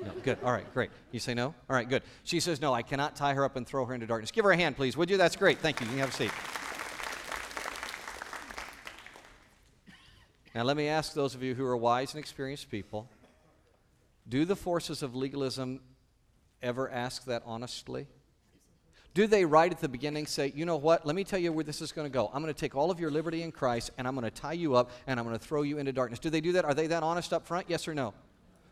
No, 0.04 0.10
good. 0.24 0.38
All 0.42 0.50
right, 0.50 0.72
great. 0.72 0.90
You 1.12 1.20
say 1.20 1.34
no? 1.34 1.54
All 1.68 1.76
right, 1.76 1.88
good. 1.88 2.02
She 2.24 2.40
says 2.40 2.60
no, 2.60 2.72
I 2.72 2.82
cannot 2.82 3.14
tie 3.14 3.34
her 3.34 3.44
up 3.44 3.54
and 3.54 3.66
throw 3.66 3.84
her 3.84 3.94
into 3.94 4.06
darkness. 4.06 4.30
Give 4.32 4.44
her 4.44 4.50
a 4.50 4.56
hand, 4.56 4.76
please, 4.76 4.96
would 4.96 5.10
you? 5.10 5.16
That's 5.16 5.36
great. 5.36 5.58
Thank 5.58 5.78
you. 5.78 5.86
You 5.86 5.92
can 5.92 6.00
have 6.00 6.08
a 6.08 6.12
seat. 6.12 6.32
Now, 10.54 10.64
let 10.64 10.76
me 10.76 10.88
ask 10.88 11.14
those 11.14 11.34
of 11.34 11.42
you 11.42 11.54
who 11.54 11.64
are 11.64 11.76
wise 11.76 12.12
and 12.12 12.20
experienced 12.20 12.70
people 12.70 13.08
do 14.28 14.44
the 14.44 14.56
forces 14.56 15.02
of 15.02 15.14
legalism 15.14 15.80
ever 16.62 16.90
ask 16.90 17.24
that 17.24 17.42
honestly? 17.44 18.06
Do 19.12 19.26
they 19.26 19.44
right 19.44 19.70
at 19.70 19.80
the 19.80 19.88
beginning 19.88 20.26
say, 20.26 20.52
you 20.54 20.64
know 20.64 20.76
what, 20.76 21.04
let 21.04 21.16
me 21.16 21.24
tell 21.24 21.38
you 21.38 21.52
where 21.52 21.64
this 21.64 21.80
is 21.80 21.90
going 21.90 22.04
to 22.04 22.12
go. 22.12 22.30
I'm 22.32 22.42
going 22.42 22.54
to 22.54 22.58
take 22.58 22.76
all 22.76 22.92
of 22.92 23.00
your 23.00 23.10
liberty 23.10 23.42
in 23.42 23.50
Christ 23.50 23.90
and 23.98 24.06
I'm 24.06 24.14
going 24.14 24.24
to 24.24 24.30
tie 24.30 24.52
you 24.52 24.76
up 24.76 24.92
and 25.06 25.18
I'm 25.18 25.26
going 25.26 25.36
to 25.36 25.44
throw 25.44 25.62
you 25.62 25.78
into 25.78 25.92
darkness. 25.92 26.20
Do 26.20 26.30
they 26.30 26.40
do 26.40 26.52
that? 26.52 26.64
Are 26.64 26.74
they 26.74 26.86
that 26.88 27.02
honest 27.02 27.32
up 27.32 27.44
front? 27.44 27.66
Yes 27.68 27.88
or 27.88 27.94
no? 27.94 28.14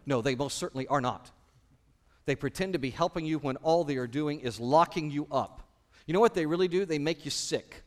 No, 0.07 0.23
they 0.23 0.37
most 0.37 0.59
certainly 0.59 0.87
are 0.87 1.01
not. 1.01 1.31
They 2.25 2.37
pretend 2.37 2.75
to 2.75 2.79
be 2.79 2.91
helping 2.91 3.27
you 3.27 3.39
when 3.39 3.57
all 3.57 3.83
they 3.83 3.97
are 3.97 4.07
doing 4.07 4.41
is 4.41 4.61
locking 4.61 5.11
you 5.11 5.27
up. 5.33 5.63
You 6.07 6.15
know 6.15 6.21
what 6.21 6.35
they 6.35 6.47
really 6.47 6.69
do? 6.69 6.85
They 6.85 6.99
make 6.99 7.25
you 7.25 7.31
sick. 7.31 7.83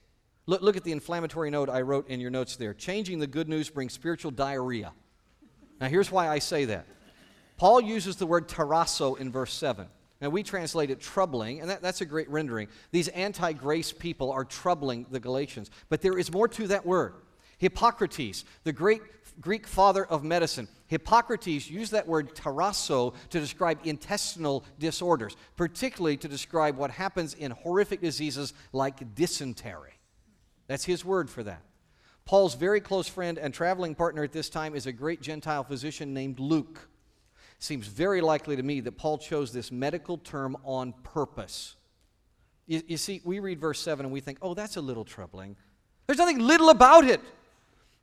Look, 0.48 0.62
look 0.62 0.78
at 0.78 0.84
the 0.84 0.92
inflammatory 0.92 1.50
note 1.50 1.70
I 1.70 1.82
wrote 1.82 2.10
in 2.10 2.20
your 2.20 2.32
notes 2.32 2.56
there. 2.56 2.74
Changing 2.74 3.20
the 3.20 3.28
good 3.28 3.48
news 3.48 3.70
brings 3.70 3.94
spiritual 3.94 4.32
diarrhea. 4.32 4.94
Now, 5.80 5.88
here's 5.88 6.12
why 6.12 6.28
I 6.28 6.40
say 6.40 6.66
that. 6.66 6.86
Paul 7.58 7.82
uses 7.82 8.16
the 8.16 8.26
word 8.26 8.48
tarasso 8.48 9.20
in 9.20 9.32
verse 9.32 9.54
7. 9.54 9.88
Now, 10.20 10.30
we 10.30 10.44
translate 10.44 10.92
it 10.92 11.00
troubling, 11.00 11.62
and 11.62 11.70
that, 11.70 11.82
that's 11.82 12.02
a 12.02 12.06
great 12.06 12.30
rendering. 12.30 12.68
These 12.92 13.08
anti 13.10 13.54
grace 13.54 13.92
people 13.92 14.32
are 14.32 14.46
troubling 14.46 15.08
the 15.10 15.20
Galatians. 15.20 15.72
But 15.90 16.02
there 16.02 16.18
is 16.18 16.32
more 16.32 16.48
to 16.50 16.68
that 16.68 16.86
word. 16.86 17.14
Hippocrates, 17.58 18.46
the 18.64 18.74
great 18.74 19.02
Greek 19.40 19.68
father 19.68 20.06
of 20.06 20.24
medicine, 20.24 20.68
Hippocrates 20.88 21.70
used 21.70 21.92
that 21.92 22.08
word 22.08 22.36
tarasso 22.36 23.14
to 23.30 23.40
describe 23.40 23.80
intestinal 23.84 24.66
disorders, 24.78 25.38
particularly 25.56 26.18
to 26.18 26.28
describe 26.28 26.78
what 26.78 26.92
happens 26.92 27.34
in 27.36 27.52
horrific 27.52 28.02
diseases 28.02 28.54
like 28.74 29.16
dysentery. 29.16 29.94
That's 30.72 30.86
his 30.86 31.04
word 31.04 31.30
for 31.30 31.44
that. 31.44 31.64
Paul's 32.24 32.56
very 32.56 32.80
close 32.80 33.06
friend 33.06 33.38
and 33.38 33.54
traveling 33.54 33.94
partner 33.94 34.24
at 34.24 34.32
this 34.32 34.48
time 34.48 34.74
is 34.74 34.86
a 34.86 34.94
great 34.94 35.22
Gentile 35.22 35.66
physician 35.66 36.14
named 36.14 36.40
Luke. 36.40 36.88
Seems 37.60 37.88
very 37.88 38.22
likely 38.22 38.56
to 38.56 38.64
me 38.64 38.80
that 38.80 38.94
Paul 38.94 39.18
chose 39.18 39.52
this 39.52 39.70
medical 39.70 40.18
term 40.18 40.56
on 40.64 40.94
purpose. 41.04 41.76
You, 42.68 42.84
you 42.88 42.96
see, 42.96 43.20
we 43.26 43.40
read 43.40 43.60
verse 43.60 43.82
7 43.82 44.06
and 44.06 44.14
we 44.14 44.22
think, 44.22 44.38
oh, 44.42 44.54
that's 44.54 44.78
a 44.78 44.82
little 44.82 45.04
troubling. 45.04 45.58
There's 46.08 46.20
nothing 46.20 46.40
little 46.40 46.70
about 46.70 47.04
it. 47.04 47.20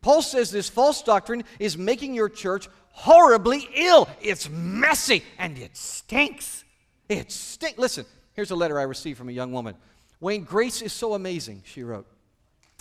Paul 0.02 0.20
says 0.20 0.50
this 0.50 0.68
false 0.68 1.02
doctrine 1.02 1.44
is 1.58 1.78
making 1.78 2.14
your 2.14 2.28
church 2.28 2.68
horribly 2.90 3.66
ill. 3.76 4.10
It's 4.20 4.46
messy 4.50 5.24
and 5.38 5.56
it 5.56 5.74
stinks. 5.74 6.64
It 7.08 7.32
stinks. 7.32 7.78
Listen, 7.78 8.04
here's 8.34 8.50
a 8.50 8.56
letter 8.56 8.78
I 8.78 8.82
received 8.82 9.16
from 9.16 9.30
a 9.30 9.32
young 9.32 9.52
woman. 9.52 9.74
Wayne, 10.20 10.44
grace 10.44 10.82
is 10.82 10.92
so 10.92 11.14
amazing, 11.14 11.62
she 11.64 11.82
wrote. 11.82 12.06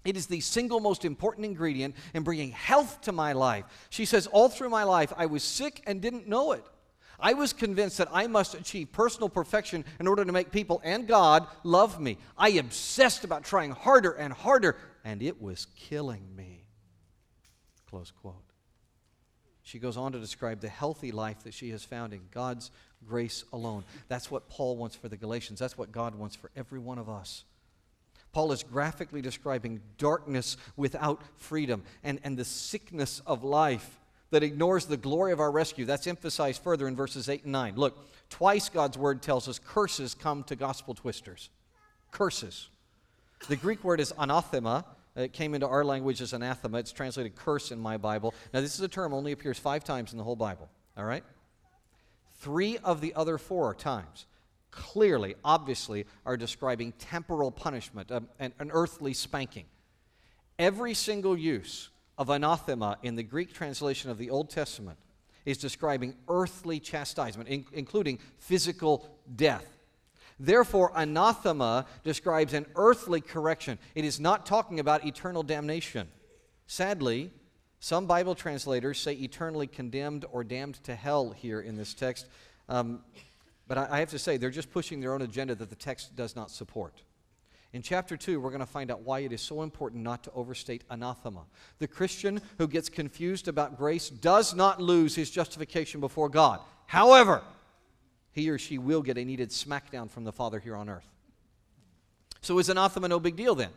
It 0.07 0.15
is 0.15 0.27
the 0.27 0.39
single 0.39 0.79
most 0.79 1.03
important 1.03 1.45
ingredient 1.45 1.93
in 2.13 2.23
bringing 2.23 2.51
health 2.51 3.01
to 3.01 3.11
my 3.11 3.33
life. 3.33 3.65
She 3.89 4.05
says, 4.05 4.25
All 4.27 4.47
through 4.47 4.69
my 4.69 4.83
life, 4.83 5.11
I 5.17 5.25
was 5.25 5.43
sick 5.43 5.83
and 5.85 6.01
didn't 6.01 6.29
know 6.29 6.53
it. 6.53 6.63
I 7.19 7.33
was 7.33 7.51
convinced 7.51 7.97
that 7.97 8.07
I 8.13 8.27
must 8.27 8.53
achieve 8.53 8.93
personal 8.93 9.27
perfection 9.27 9.83
in 9.99 10.07
order 10.07 10.23
to 10.23 10.31
make 10.31 10.49
people 10.49 10.79
and 10.85 11.09
God 11.09 11.45
love 11.65 11.99
me. 11.99 12.19
I 12.37 12.51
obsessed 12.51 13.25
about 13.25 13.43
trying 13.43 13.71
harder 13.71 14.11
and 14.11 14.31
harder, 14.31 14.77
and 15.03 15.21
it 15.21 15.41
was 15.41 15.67
killing 15.75 16.33
me. 16.37 16.63
Close 17.89 18.11
quote. 18.11 18.35
She 19.61 19.77
goes 19.77 19.97
on 19.97 20.13
to 20.13 20.19
describe 20.19 20.61
the 20.61 20.69
healthy 20.69 21.11
life 21.11 21.43
that 21.43 21.53
she 21.53 21.71
has 21.71 21.83
found 21.83 22.13
in 22.13 22.21
God's 22.31 22.71
grace 23.05 23.43
alone. 23.51 23.83
That's 24.07 24.31
what 24.31 24.47
Paul 24.47 24.77
wants 24.77 24.95
for 24.95 25.09
the 25.09 25.17
Galatians. 25.17 25.59
That's 25.59 25.77
what 25.77 25.91
God 25.91 26.15
wants 26.15 26.37
for 26.37 26.49
every 26.55 26.79
one 26.79 26.97
of 26.97 27.09
us. 27.09 27.43
Paul 28.31 28.51
is 28.51 28.63
graphically 28.63 29.21
describing 29.21 29.81
darkness 29.97 30.57
without 30.75 31.21
freedom 31.37 31.83
and, 32.03 32.19
and 32.23 32.37
the 32.37 32.45
sickness 32.45 33.21
of 33.25 33.43
life 33.43 33.99
that 34.29 34.43
ignores 34.43 34.85
the 34.85 34.97
glory 34.97 35.31
of 35.31 35.39
our 35.39 35.51
rescue. 35.51 35.85
That's 35.85 36.07
emphasized 36.07 36.61
further 36.61 36.87
in 36.87 36.95
verses 36.95 37.29
8 37.29 37.43
and 37.43 37.51
9. 37.51 37.75
Look, 37.75 37.97
twice 38.29 38.69
God's 38.69 38.97
word 38.97 39.21
tells 39.21 39.47
us 39.47 39.59
curses 39.59 40.13
come 40.13 40.43
to 40.43 40.55
gospel 40.55 40.93
twisters. 40.93 41.49
Curses. 42.11 42.69
The 43.47 43.55
Greek 43.55 43.83
word 43.83 43.99
is 43.99 44.13
anathema. 44.17 44.85
It 45.15 45.33
came 45.33 45.53
into 45.55 45.67
our 45.67 45.83
language 45.83 46.21
as 46.21 46.33
anathema. 46.33 46.77
It's 46.77 46.91
translated 46.91 47.35
curse 47.35 47.71
in 47.71 47.79
my 47.79 47.97
Bible. 47.97 48.33
Now, 48.53 48.61
this 48.61 48.75
is 48.75 48.81
a 48.81 48.87
term 48.87 49.13
only 49.13 49.31
appears 49.31 49.57
five 49.57 49.83
times 49.83 50.11
in 50.11 50.17
the 50.17 50.23
whole 50.23 50.35
Bible. 50.35 50.69
All 50.97 51.05
right? 51.05 51.23
Three 52.39 52.77
of 52.79 53.01
the 53.01 53.13
other 53.15 53.37
four 53.37 53.73
times 53.73 54.25
clearly, 54.71 55.35
obviously, 55.43 56.05
are 56.25 56.37
describing 56.37 56.91
temporal 56.93 57.51
punishment, 57.51 58.11
um, 58.11 58.27
an, 58.39 58.53
an 58.59 58.71
earthly 58.71 59.13
spanking. 59.13 59.65
Every 60.59 60.93
single 60.93 61.37
use 61.37 61.89
of 62.17 62.29
anathema 62.29 62.97
in 63.03 63.15
the 63.15 63.23
Greek 63.23 63.53
translation 63.53 64.09
of 64.09 64.17
the 64.17 64.29
Old 64.29 64.49
Testament 64.49 64.97
is 65.45 65.57
describing 65.57 66.15
earthly 66.27 66.79
chastisement, 66.79 67.47
in, 67.47 67.65
including 67.71 68.19
physical 68.37 69.07
death. 69.35 69.65
Therefore, 70.39 70.91
anathema 70.95 71.85
describes 72.03 72.53
an 72.53 72.65
earthly 72.75 73.21
correction. 73.21 73.79
It 73.95 74.05
is 74.05 74.19
not 74.19 74.45
talking 74.45 74.79
about 74.79 75.05
eternal 75.05 75.41
damnation. 75.41 76.07
Sadly, 76.67 77.31
some 77.79 78.07
Bible 78.07 78.35
translators 78.35 78.99
say 78.99 79.13
eternally 79.13 79.67
condemned 79.67 80.25
or 80.31 80.43
damned 80.43 80.83
to 80.83 80.95
hell 80.95 81.31
here 81.31 81.61
in 81.61 81.75
this 81.75 81.93
text. 81.93 82.27
Um, 82.69 83.01
but 83.67 83.77
I, 83.77 83.99
have 83.99 84.09
to 84.11 84.19
say, 84.19 84.37
they're 84.37 84.49
just 84.49 84.71
pushing 84.71 85.01
their 85.01 85.13
own 85.13 85.21
agenda 85.21 85.53
that 85.55 85.69
the 85.69 85.75
text 85.75 86.15
does 86.15 86.35
not 86.35 86.49
support. 86.49 87.01
In 87.73 87.81
chapter 87.81 88.15
2, 88.15 88.39
we're 88.39 88.49
going 88.49 88.61
to 88.61 88.65
find 88.65 88.89
out 88.89 89.01
why 89.01 89.19
it 89.19 89.33
is 89.33 89.41
so 89.41 89.61
important 89.61 90.03
not 90.03 90.23
to 90.23 90.31
overstate 90.31 90.83
anathema. 90.89 91.43
The 91.79 91.87
Christian 91.87 92.41
who 92.57 92.67
gets 92.67 92.87
confused 92.87 93.49
about 93.49 93.77
grace 93.77 94.09
does 94.09 94.55
not 94.55 94.81
lose 94.81 95.15
his 95.15 95.29
justification 95.29 95.99
before 95.99 96.29
God. 96.29 96.61
However, 96.85 97.41
he 98.31 98.49
or 98.49 98.57
she 98.57 98.77
will 98.77 99.01
get 99.01 99.17
a 99.17 99.25
needed 99.25 99.49
smackdown 99.49 100.09
from 100.09 100.23
the 100.23 100.31
Father 100.31 100.59
here 100.59 100.75
on 100.75 100.87
earth. 100.87 101.07
So 102.41 102.57
is 102.59 102.69
anathema 102.69 103.09
no 103.09 103.19
big 103.19 103.35
deal 103.35 103.55
then? 103.55 103.71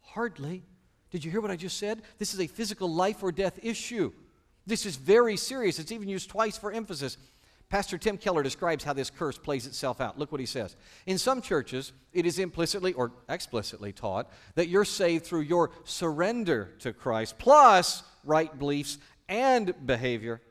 Hardly. 0.00 0.62
Did 1.10 1.24
you 1.24 1.30
hear 1.30 1.42
what 1.42 1.50
I 1.50 1.56
just 1.56 1.76
said? 1.76 2.00
This 2.18 2.32
is 2.32 2.40
a 2.40 2.46
physical 2.46 2.90
life 2.90 3.22
or 3.22 3.30
death 3.30 3.58
issue. 3.62 4.12
This 4.66 4.86
is 4.86 4.96
very 4.96 5.36
serious. 5.36 5.78
It's 5.78 5.92
even 5.92 6.08
used 6.08 6.30
twice 6.30 6.56
for 6.56 6.72
emphasis. 6.72 7.18
Pastor 7.72 7.96
Tim 7.96 8.18
Keller 8.18 8.42
describes 8.42 8.84
how 8.84 8.92
this 8.92 9.08
curse 9.08 9.38
plays 9.38 9.66
itself 9.66 9.98
out. 9.98 10.18
Look 10.18 10.30
what 10.30 10.42
he 10.42 10.46
says. 10.46 10.76
In 11.06 11.16
some 11.16 11.40
churches, 11.40 11.94
it 12.12 12.26
is 12.26 12.38
implicitly 12.38 12.92
or 12.92 13.12
explicitly 13.30 13.94
taught 13.94 14.30
that 14.56 14.68
you're 14.68 14.84
saved 14.84 15.24
through 15.24 15.40
your 15.40 15.70
surrender 15.84 16.74
to 16.80 16.92
Christ 16.92 17.38
plus 17.38 18.02
right 18.24 18.58
beliefs 18.58 18.98
and 19.26 19.74
behavior. 19.86 20.42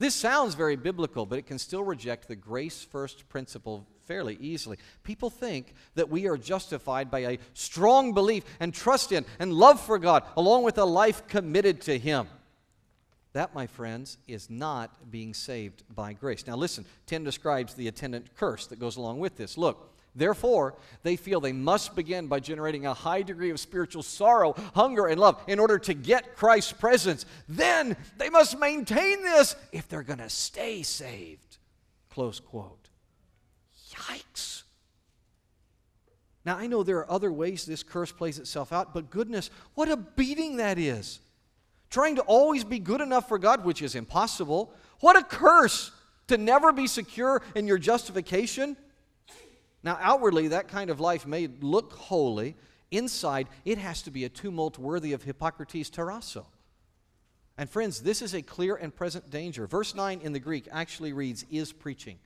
This 0.00 0.16
sounds 0.16 0.56
very 0.56 0.74
biblical, 0.74 1.26
but 1.26 1.38
it 1.38 1.46
can 1.46 1.60
still 1.60 1.84
reject 1.84 2.26
the 2.26 2.34
grace 2.34 2.82
first 2.82 3.28
principle 3.28 3.86
fairly 4.06 4.36
easily. 4.40 4.78
People 5.04 5.30
think 5.30 5.74
that 5.94 6.10
we 6.10 6.26
are 6.26 6.36
justified 6.36 7.08
by 7.08 7.20
a 7.20 7.38
strong 7.52 8.14
belief 8.14 8.42
and 8.58 8.74
trust 8.74 9.12
in 9.12 9.24
and 9.38 9.52
love 9.52 9.80
for 9.80 10.00
God, 10.00 10.24
along 10.36 10.64
with 10.64 10.78
a 10.78 10.84
life 10.84 11.28
committed 11.28 11.82
to 11.82 11.96
Him. 11.96 12.26
That, 13.34 13.52
my 13.52 13.66
friends, 13.66 14.16
is 14.28 14.48
not 14.48 15.10
being 15.10 15.34
saved 15.34 15.82
by 15.92 16.12
grace. 16.12 16.46
Now, 16.46 16.56
listen, 16.56 16.86
Tim 17.06 17.24
describes 17.24 17.74
the 17.74 17.88
attendant 17.88 18.34
curse 18.36 18.68
that 18.68 18.78
goes 18.78 18.96
along 18.96 19.18
with 19.18 19.36
this. 19.36 19.58
Look, 19.58 19.90
Therefore, 20.16 20.76
they 21.02 21.16
feel 21.16 21.40
they 21.40 21.52
must 21.52 21.96
begin 21.96 22.28
by 22.28 22.38
generating 22.38 22.86
a 22.86 22.94
high 22.94 23.22
degree 23.22 23.50
of 23.50 23.58
spiritual 23.58 24.04
sorrow, 24.04 24.54
hunger, 24.74 25.06
and 25.06 25.20
love 25.20 25.42
in 25.48 25.58
order 25.58 25.76
to 25.80 25.92
get 25.92 26.36
Christ's 26.36 26.72
presence. 26.72 27.26
Then 27.48 27.96
they 28.16 28.30
must 28.30 28.56
maintain 28.56 29.24
this 29.24 29.56
if 29.72 29.88
they're 29.88 30.04
going 30.04 30.20
to 30.20 30.30
stay 30.30 30.84
saved. 30.84 31.58
Close 32.10 32.38
quote. 32.38 32.90
Yikes. 33.90 34.62
Now, 36.44 36.58
I 36.58 36.68
know 36.68 36.84
there 36.84 36.98
are 36.98 37.10
other 37.10 37.32
ways 37.32 37.66
this 37.66 37.82
curse 37.82 38.12
plays 38.12 38.38
itself 38.38 38.72
out, 38.72 38.94
but 38.94 39.10
goodness, 39.10 39.50
what 39.74 39.90
a 39.90 39.96
beating 39.96 40.58
that 40.58 40.78
is 40.78 41.18
trying 41.90 42.16
to 42.16 42.22
always 42.22 42.64
be 42.64 42.78
good 42.78 43.00
enough 43.00 43.28
for 43.28 43.38
God, 43.38 43.64
which 43.64 43.82
is 43.82 43.94
impossible. 43.94 44.72
What 45.00 45.16
a 45.16 45.22
curse 45.22 45.92
to 46.28 46.38
never 46.38 46.72
be 46.72 46.86
secure 46.86 47.42
in 47.54 47.66
your 47.66 47.78
justification. 47.78 48.76
Now, 49.82 49.98
outwardly, 50.00 50.48
that 50.48 50.68
kind 50.68 50.90
of 50.90 51.00
life 51.00 51.26
may 51.26 51.48
look 51.60 51.92
holy. 51.92 52.56
Inside, 52.90 53.48
it 53.64 53.78
has 53.78 54.02
to 54.02 54.10
be 54.10 54.24
a 54.24 54.28
tumult 54.28 54.78
worthy 54.78 55.12
of 55.12 55.22
Hippocrates' 55.22 55.90
Tarasso. 55.90 56.46
And 57.56 57.70
friends, 57.70 58.00
this 58.00 58.22
is 58.22 58.34
a 58.34 58.42
clear 58.42 58.74
and 58.74 58.94
present 58.94 59.30
danger. 59.30 59.66
Verse 59.66 59.94
9 59.94 60.20
in 60.22 60.32
the 60.32 60.40
Greek 60.40 60.68
actually 60.72 61.12
reads, 61.12 61.44
is 61.50 61.72
preaching. 61.72 62.18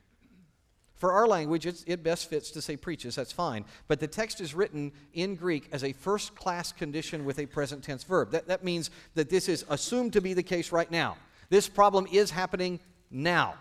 For 0.98 1.12
our 1.12 1.28
language, 1.28 1.64
it 1.64 2.02
best 2.02 2.28
fits 2.28 2.50
to 2.50 2.60
say 2.60 2.76
preaches, 2.76 3.14
that's 3.14 3.32
fine. 3.32 3.64
But 3.86 4.00
the 4.00 4.08
text 4.08 4.40
is 4.40 4.52
written 4.52 4.92
in 5.14 5.36
Greek 5.36 5.68
as 5.70 5.84
a 5.84 5.92
first 5.92 6.34
class 6.34 6.72
condition 6.72 7.24
with 7.24 7.38
a 7.38 7.46
present 7.46 7.84
tense 7.84 8.02
verb. 8.02 8.32
That, 8.32 8.48
that 8.48 8.64
means 8.64 8.90
that 9.14 9.30
this 9.30 9.48
is 9.48 9.64
assumed 9.68 10.12
to 10.14 10.20
be 10.20 10.34
the 10.34 10.42
case 10.42 10.72
right 10.72 10.90
now. 10.90 11.16
This 11.50 11.68
problem 11.68 12.08
is 12.10 12.32
happening 12.32 12.80
now. 13.12 13.54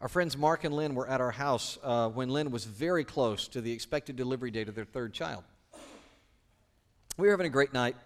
Our 0.00 0.08
friends 0.08 0.36
Mark 0.36 0.64
and 0.64 0.74
Lynn 0.74 0.96
were 0.96 1.08
at 1.08 1.20
our 1.20 1.30
house 1.30 1.78
uh, 1.82 2.08
when 2.08 2.28
Lynn 2.30 2.50
was 2.50 2.64
very 2.64 3.04
close 3.04 3.46
to 3.48 3.60
the 3.60 3.72
expected 3.72 4.16
delivery 4.16 4.50
date 4.50 4.68
of 4.68 4.74
their 4.74 4.84
third 4.84 5.14
child. 5.14 5.44
We 7.16 7.28
were 7.28 7.32
having 7.32 7.46
a 7.46 7.50
great 7.50 7.72
night. 7.72 7.96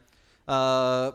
Uh, 0.46 1.12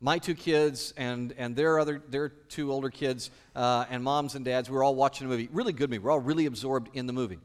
my 0.00 0.18
two 0.18 0.34
kids 0.34 0.92
and, 0.96 1.32
and 1.38 1.56
their 1.56 1.78
other 1.78 2.02
their 2.08 2.28
two 2.28 2.72
older 2.72 2.90
kids 2.90 3.30
uh, 3.54 3.86
and 3.90 4.02
moms 4.02 4.34
and 4.34 4.44
dads 4.44 4.68
we 4.68 4.76
were 4.76 4.84
all 4.84 4.94
watching 4.94 5.26
a 5.26 5.30
movie 5.30 5.48
really 5.52 5.72
good 5.72 5.90
movie. 5.90 6.00
We're 6.00 6.10
all 6.10 6.20
really 6.20 6.46
absorbed 6.46 6.90
in 6.94 7.06
the 7.06 7.12
movie. 7.12 7.38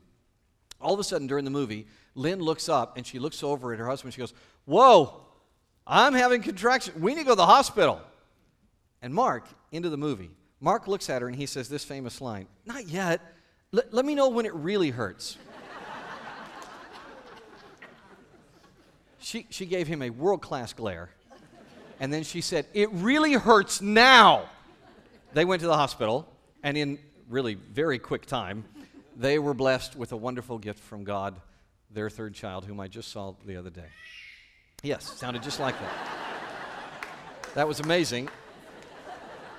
All 0.81 0.93
of 0.93 0.99
a 0.99 1.03
sudden 1.03 1.27
during 1.27 1.45
the 1.45 1.51
movie 1.51 1.87
lynn 2.15 2.39
looks 2.39 2.69
up 2.69 2.97
and 2.97 3.05
she 3.05 3.19
looks 3.19 3.43
over 3.43 3.73
at 3.73 3.79
her 3.79 3.87
husband. 3.87 4.13
She 4.13 4.19
goes 4.19 4.33
whoa 4.65 5.25
i'm 5.87 6.13
having 6.13 6.41
contractions. 6.41 6.97
We 6.97 7.13
need 7.13 7.21
to 7.21 7.25
go 7.25 7.31
to 7.31 7.37
the 7.37 7.45
hospital. 7.45 8.01
And 9.01 9.13
mark 9.13 9.47
into 9.71 9.89
the 9.89 9.97
movie 9.97 10.31
mark 10.59 10.87
looks 10.87 11.09
at 11.09 11.21
her 11.21 11.27
and 11.27 11.35
he 11.35 11.45
says 11.45 11.69
this 11.69 11.83
famous 11.83 12.21
line 12.21 12.47
not 12.65 12.87
yet. 12.87 13.21
L- 13.73 13.83
let 13.91 14.05
me 14.05 14.15
know 14.15 14.29
when 14.29 14.45
it 14.45 14.53
really 14.53 14.89
hurts. 14.89 15.37
She, 19.21 19.45
she 19.49 19.65
gave 19.65 19.85
him 19.85 20.01
a 20.01 20.09
world-class 20.09 20.73
glare 20.73 21.09
and 21.99 22.11
then 22.11 22.23
she 22.23 22.41
said, 22.41 22.65
It 22.73 22.89
really 22.91 23.33
hurts 23.33 23.81
now. 23.81 24.49
They 25.33 25.45
went 25.45 25.61
to 25.61 25.67
the 25.67 25.75
hospital, 25.75 26.27
and 26.63 26.77
in 26.77 26.99
really 27.29 27.53
very 27.53 27.99
quick 27.99 28.25
time, 28.25 28.65
they 29.15 29.37
were 29.37 29.53
blessed 29.53 29.95
with 29.95 30.11
a 30.11 30.17
wonderful 30.17 30.57
gift 30.57 30.79
from 30.79 31.03
God, 31.03 31.39
their 31.91 32.09
third 32.09 32.33
child, 32.33 32.65
whom 32.65 32.79
I 32.79 32.87
just 32.87 33.11
saw 33.11 33.35
the 33.45 33.57
other 33.57 33.69
day. 33.69 33.89
Yes, 34.81 35.11
sounded 35.17 35.43
just 35.43 35.59
like 35.59 35.75
that. 35.79 35.91
That 37.53 37.67
was 37.67 37.79
amazing. 37.79 38.29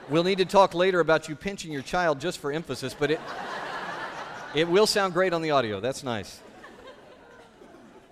We'll 0.09 0.25
need 0.25 0.39
to 0.39 0.45
talk 0.45 0.75
later 0.75 1.01
about 1.01 1.29
you 1.29 1.37
pinching 1.37 1.71
your 1.71 1.83
child 1.83 2.21
just 2.21 2.39
for 2.39 2.51
emphasis, 2.51 2.97
but 2.99 3.11
it, 3.11 3.21
it 4.55 4.69
will 4.69 4.87
sound 4.87 5.13
great 5.13 5.33
on 5.33 5.43
the 5.43 5.51
audio. 5.51 5.79
That's 5.79 6.03
nice. 6.03 6.41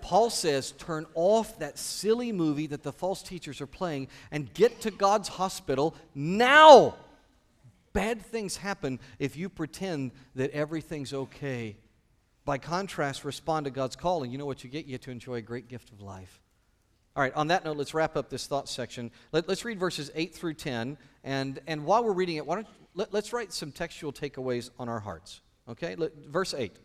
Paul 0.09 0.31
says, 0.31 0.71
turn 0.71 1.05
off 1.13 1.59
that 1.59 1.77
silly 1.77 2.31
movie 2.31 2.65
that 2.65 2.81
the 2.81 2.91
false 2.91 3.21
teachers 3.21 3.61
are 3.61 3.67
playing 3.67 4.07
and 4.31 4.51
get 4.55 4.81
to 4.81 4.89
God's 4.89 5.27
hospital 5.27 5.93
now. 6.15 6.95
Bad 7.93 8.19
things 8.19 8.57
happen 8.57 8.99
if 9.19 9.37
you 9.37 9.49
pretend 9.49 10.09
that 10.33 10.49
everything's 10.49 11.13
okay. 11.13 11.77
By 12.43 12.57
contrast, 12.57 13.23
respond 13.23 13.65
to 13.65 13.69
God's 13.69 13.95
call, 13.95 14.23
and 14.23 14.31
you 14.31 14.39
know 14.39 14.47
what 14.47 14.63
you 14.63 14.69
get? 14.71 14.87
You 14.87 14.93
get 14.93 15.03
to 15.03 15.11
enjoy 15.11 15.35
a 15.35 15.41
great 15.43 15.67
gift 15.67 15.91
of 15.91 16.01
life. 16.01 16.41
All 17.15 17.21
right, 17.21 17.33
on 17.35 17.49
that 17.49 17.63
note, 17.63 17.77
let's 17.77 17.93
wrap 17.93 18.17
up 18.17 18.31
this 18.31 18.47
thought 18.47 18.67
section. 18.67 19.11
Let, 19.31 19.47
us 19.47 19.63
read 19.63 19.79
verses 19.79 20.09
8 20.15 20.33
through 20.33 20.55
10. 20.55 20.97
And, 21.23 21.59
and 21.67 21.85
while 21.85 22.03
we're 22.03 22.13
reading 22.13 22.37
it, 22.37 22.47
why 22.47 22.55
don't, 22.55 22.67
let, 22.95 23.13
us 23.13 23.31
write 23.31 23.53
some 23.53 23.71
textual 23.71 24.11
takeaways 24.11 24.71
on 24.79 24.89
our 24.89 25.01
hearts. 25.01 25.41
Okay? 25.69 25.95
Let, 25.95 26.15
verse 26.15 26.55
8. 26.55 26.75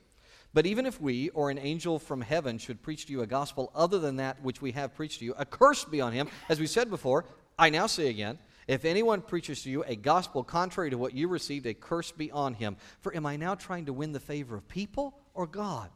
But 0.55 0.67
even 0.67 0.87
if 0.87 1.01
we 1.01 1.31
or 1.31 1.51
an 1.51 1.59
angel 1.59 1.99
from 1.99 2.21
heaven 2.21 2.59
should 2.59 2.81
preach 2.81 3.07
to 3.07 3.13
you 3.13 3.23
a 3.23 3.27
gospel 3.27 3.73
other 3.75 3.99
than 3.99 4.17
that 4.17 4.41
which 4.43 4.63
we 4.63 4.71
have 4.73 4.95
preached 4.95 5.19
to 5.19 5.25
you, 5.25 5.35
a 5.37 5.45
curse 5.45 5.85
be 5.85 6.01
on 6.01 6.13
him. 6.13 6.29
As 6.49 6.61
we 6.61 6.69
said 6.69 6.89
before, 6.89 7.25
I 7.59 7.71
now 7.71 7.89
say 7.89 8.09
again, 8.09 8.39
if 8.69 8.85
anyone 8.85 9.21
preaches 9.21 9.65
to 9.65 9.71
you 9.71 9.83
a 9.83 9.97
gospel 9.97 10.45
contrary 10.45 10.91
to 10.91 10.97
what 10.97 11.13
you 11.13 11.27
received, 11.29 11.67
a 11.67 11.75
curse 11.75 12.13
be 12.13 12.31
on 12.31 12.55
him. 12.55 12.77
For 13.01 13.15
am 13.15 13.27
I 13.27 13.37
now 13.37 13.57
trying 13.57 13.87
to 13.87 13.93
win 13.93 14.13
the 14.13 14.21
favor 14.21 14.57
of 14.57 14.67
people 14.69 15.19
or 15.35 15.49
God? 15.49 15.91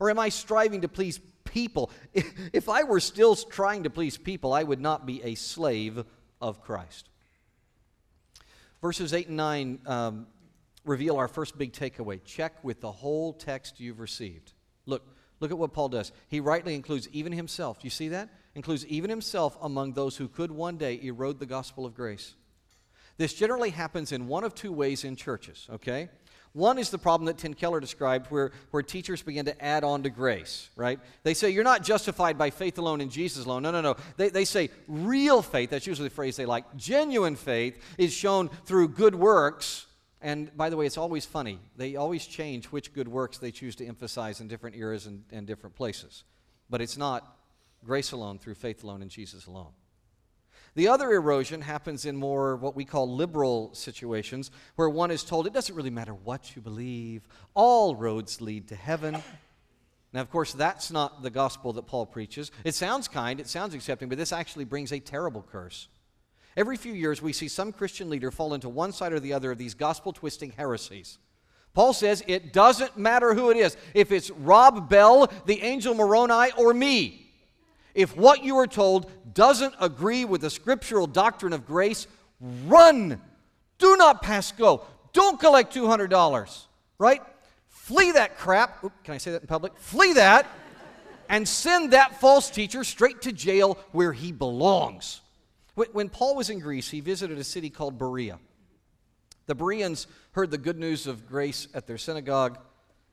Or 0.00 0.08
am 0.08 0.18
I 0.18 0.30
striving 0.30 0.80
to 0.80 0.88
please 0.88 1.20
people? 1.44 1.90
If 2.52 2.68
I 2.70 2.84
were 2.84 3.00
still 3.00 3.36
trying 3.36 3.82
to 3.82 3.90
please 3.90 4.16
people, 4.16 4.54
I 4.54 4.62
would 4.62 4.80
not 4.80 5.04
be 5.04 5.22
a 5.22 5.34
slave 5.34 6.02
of 6.40 6.62
Christ. 6.62 7.08
Verses 8.80 9.12
8 9.12 9.28
and 9.28 9.36
9 9.36 9.78
um, 9.86 10.26
reveal 10.88 11.16
our 11.16 11.28
first 11.28 11.58
big 11.58 11.72
takeaway. 11.72 12.22
Check 12.24 12.64
with 12.64 12.80
the 12.80 12.90
whole 12.90 13.32
text 13.32 13.78
you've 13.78 14.00
received. 14.00 14.52
Look, 14.86 15.02
look 15.40 15.50
at 15.50 15.58
what 15.58 15.72
Paul 15.72 15.90
does. 15.90 16.12
He 16.28 16.40
rightly 16.40 16.74
includes 16.74 17.08
even 17.12 17.32
himself. 17.32 17.78
You 17.82 17.90
see 17.90 18.08
that? 18.08 18.30
Includes 18.54 18.86
even 18.86 19.10
himself 19.10 19.56
among 19.62 19.92
those 19.92 20.16
who 20.16 20.28
could 20.28 20.50
one 20.50 20.76
day 20.76 20.98
erode 21.02 21.38
the 21.38 21.46
gospel 21.46 21.86
of 21.86 21.94
grace. 21.94 22.34
This 23.18 23.34
generally 23.34 23.70
happens 23.70 24.12
in 24.12 24.28
one 24.28 24.44
of 24.44 24.54
two 24.54 24.72
ways 24.72 25.04
in 25.04 25.16
churches, 25.16 25.66
okay? 25.70 26.08
One 26.52 26.78
is 26.78 26.90
the 26.90 26.98
problem 26.98 27.26
that 27.26 27.36
Tim 27.36 27.52
Keller 27.52 27.80
described, 27.80 28.28
where, 28.30 28.52
where 28.70 28.82
teachers 28.82 29.22
begin 29.22 29.44
to 29.44 29.64
add 29.64 29.84
on 29.84 30.04
to 30.04 30.10
grace, 30.10 30.70
right? 30.76 30.98
They 31.22 31.34
say, 31.34 31.50
You're 31.50 31.64
not 31.64 31.82
justified 31.82 32.38
by 32.38 32.50
faith 32.50 32.78
alone 32.78 33.00
in 33.00 33.10
Jesus 33.10 33.44
alone. 33.44 33.62
No, 33.64 33.70
no, 33.70 33.80
no. 33.80 33.96
They, 34.16 34.30
they 34.30 34.44
say, 34.44 34.70
Real 34.86 35.42
faith, 35.42 35.70
that's 35.70 35.86
usually 35.86 36.08
the 36.08 36.14
phrase 36.14 36.36
they 36.36 36.46
like, 36.46 36.64
genuine 36.76 37.36
faith 37.36 37.78
is 37.98 38.12
shown 38.12 38.48
through 38.64 38.88
good 38.88 39.14
works. 39.14 39.86
And 40.20 40.54
by 40.56 40.68
the 40.68 40.76
way, 40.76 40.86
it's 40.86 40.98
always 40.98 41.24
funny. 41.24 41.60
They 41.76 41.96
always 41.96 42.26
change 42.26 42.66
which 42.66 42.92
good 42.92 43.08
works 43.08 43.38
they 43.38 43.52
choose 43.52 43.76
to 43.76 43.86
emphasize 43.86 44.40
in 44.40 44.48
different 44.48 44.76
eras 44.76 45.06
and, 45.06 45.24
and 45.30 45.46
different 45.46 45.76
places. 45.76 46.24
But 46.68 46.80
it's 46.80 46.96
not 46.96 47.36
grace 47.84 48.12
alone 48.12 48.38
through 48.38 48.54
faith 48.54 48.82
alone 48.82 49.02
in 49.02 49.08
Jesus 49.08 49.46
alone. 49.46 49.72
The 50.74 50.88
other 50.88 51.12
erosion 51.12 51.60
happens 51.60 52.04
in 52.04 52.16
more 52.16 52.56
what 52.56 52.76
we 52.76 52.84
call 52.84 53.12
liberal 53.12 53.74
situations, 53.74 54.50
where 54.76 54.88
one 54.88 55.10
is 55.10 55.24
told 55.24 55.46
it 55.46 55.52
doesn't 55.52 55.74
really 55.74 55.90
matter 55.90 56.14
what 56.14 56.54
you 56.54 56.62
believe, 56.62 57.26
all 57.54 57.96
roads 57.96 58.40
lead 58.40 58.68
to 58.68 58.76
heaven. 58.76 59.22
Now, 60.12 60.20
of 60.20 60.30
course, 60.30 60.52
that's 60.52 60.90
not 60.90 61.22
the 61.22 61.30
gospel 61.30 61.72
that 61.74 61.86
Paul 61.86 62.06
preaches. 62.06 62.50
It 62.64 62.74
sounds 62.74 63.08
kind, 63.08 63.40
it 63.40 63.48
sounds 63.48 63.74
accepting, 63.74 64.08
but 64.08 64.18
this 64.18 64.32
actually 64.32 64.64
brings 64.64 64.92
a 64.92 65.00
terrible 65.00 65.44
curse. 65.50 65.88
Every 66.58 66.76
few 66.76 66.92
years, 66.92 67.22
we 67.22 67.32
see 67.32 67.46
some 67.46 67.70
Christian 67.70 68.10
leader 68.10 68.32
fall 68.32 68.52
into 68.52 68.68
one 68.68 68.90
side 68.90 69.12
or 69.12 69.20
the 69.20 69.32
other 69.32 69.52
of 69.52 69.58
these 69.58 69.74
gospel 69.74 70.12
twisting 70.12 70.50
heresies. 70.50 71.18
Paul 71.72 71.92
says 71.92 72.24
it 72.26 72.52
doesn't 72.52 72.98
matter 72.98 73.32
who 73.32 73.50
it 73.50 73.56
is, 73.56 73.76
if 73.94 74.10
it's 74.10 74.28
Rob 74.28 74.90
Bell, 74.90 75.30
the 75.46 75.62
angel 75.62 75.94
Moroni, 75.94 76.50
or 76.58 76.74
me. 76.74 77.30
If 77.94 78.16
what 78.16 78.42
you 78.42 78.56
are 78.58 78.66
told 78.66 79.08
doesn't 79.34 79.72
agree 79.78 80.24
with 80.24 80.40
the 80.40 80.50
scriptural 80.50 81.06
doctrine 81.06 81.52
of 81.52 81.64
grace, 81.64 82.08
run. 82.66 83.20
Do 83.78 83.96
not 83.96 84.20
pass 84.20 84.50
go. 84.50 84.84
Don't 85.12 85.38
collect 85.38 85.72
$200, 85.72 86.64
right? 86.98 87.22
Flee 87.68 88.10
that 88.10 88.36
crap. 88.36 88.82
Oop, 88.82 88.92
can 89.04 89.14
I 89.14 89.18
say 89.18 89.30
that 89.30 89.42
in 89.42 89.46
public? 89.46 89.78
Flee 89.78 90.14
that 90.14 90.44
and 91.28 91.46
send 91.46 91.92
that 91.92 92.20
false 92.20 92.50
teacher 92.50 92.82
straight 92.82 93.22
to 93.22 93.30
jail 93.30 93.78
where 93.92 94.12
he 94.12 94.32
belongs. 94.32 95.20
When 95.92 96.08
Paul 96.08 96.34
was 96.34 96.50
in 96.50 96.58
Greece, 96.58 96.90
he 96.90 97.00
visited 97.00 97.38
a 97.38 97.44
city 97.44 97.70
called 97.70 97.98
Berea. 97.98 98.38
The 99.46 99.54
Bereans 99.54 100.06
heard 100.32 100.50
the 100.50 100.58
good 100.58 100.78
news 100.78 101.06
of 101.06 101.26
grace 101.26 101.68
at 101.72 101.86
their 101.86 101.98
synagogue, 101.98 102.58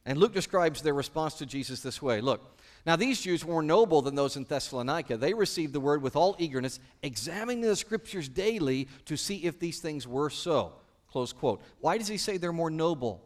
and 0.05 0.17
Luke 0.17 0.33
describes 0.33 0.81
their 0.81 0.93
response 0.93 1.35
to 1.35 1.45
Jesus 1.45 1.81
this 1.81 2.01
way 2.01 2.21
Look, 2.21 2.55
now, 2.85 2.95
these 2.95 3.19
Jews 3.19 3.43
were 3.43 3.53
more 3.53 3.63
noble 3.63 4.03
than 4.03 4.13
those 4.13 4.35
in 4.35 4.43
Thessalonica. 4.43 5.17
They 5.17 5.33
received 5.33 5.73
the 5.73 5.79
word 5.79 6.03
with 6.03 6.15
all 6.15 6.35
eagerness, 6.37 6.79
examining 7.01 7.61
the 7.61 7.75
scriptures 7.75 8.29
daily 8.29 8.87
to 9.05 9.17
see 9.17 9.37
if 9.37 9.59
these 9.59 9.79
things 9.79 10.07
were 10.07 10.29
so. 10.29 10.73
Close 11.09 11.33
quote. 11.33 11.63
Why 11.79 11.97
does 11.97 12.07
he 12.07 12.17
say 12.17 12.37
they're 12.37 12.53
more 12.53 12.69
noble? 12.69 13.23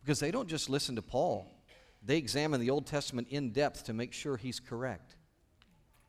Because 0.00 0.20
they 0.20 0.30
don't 0.30 0.48
just 0.48 0.70
listen 0.70 0.96
to 0.96 1.02
Paul, 1.02 1.46
they 2.02 2.16
examine 2.16 2.60
the 2.60 2.70
Old 2.70 2.86
Testament 2.86 3.28
in 3.28 3.50
depth 3.50 3.84
to 3.84 3.92
make 3.92 4.14
sure 4.14 4.38
he's 4.38 4.60
correct. 4.60 5.16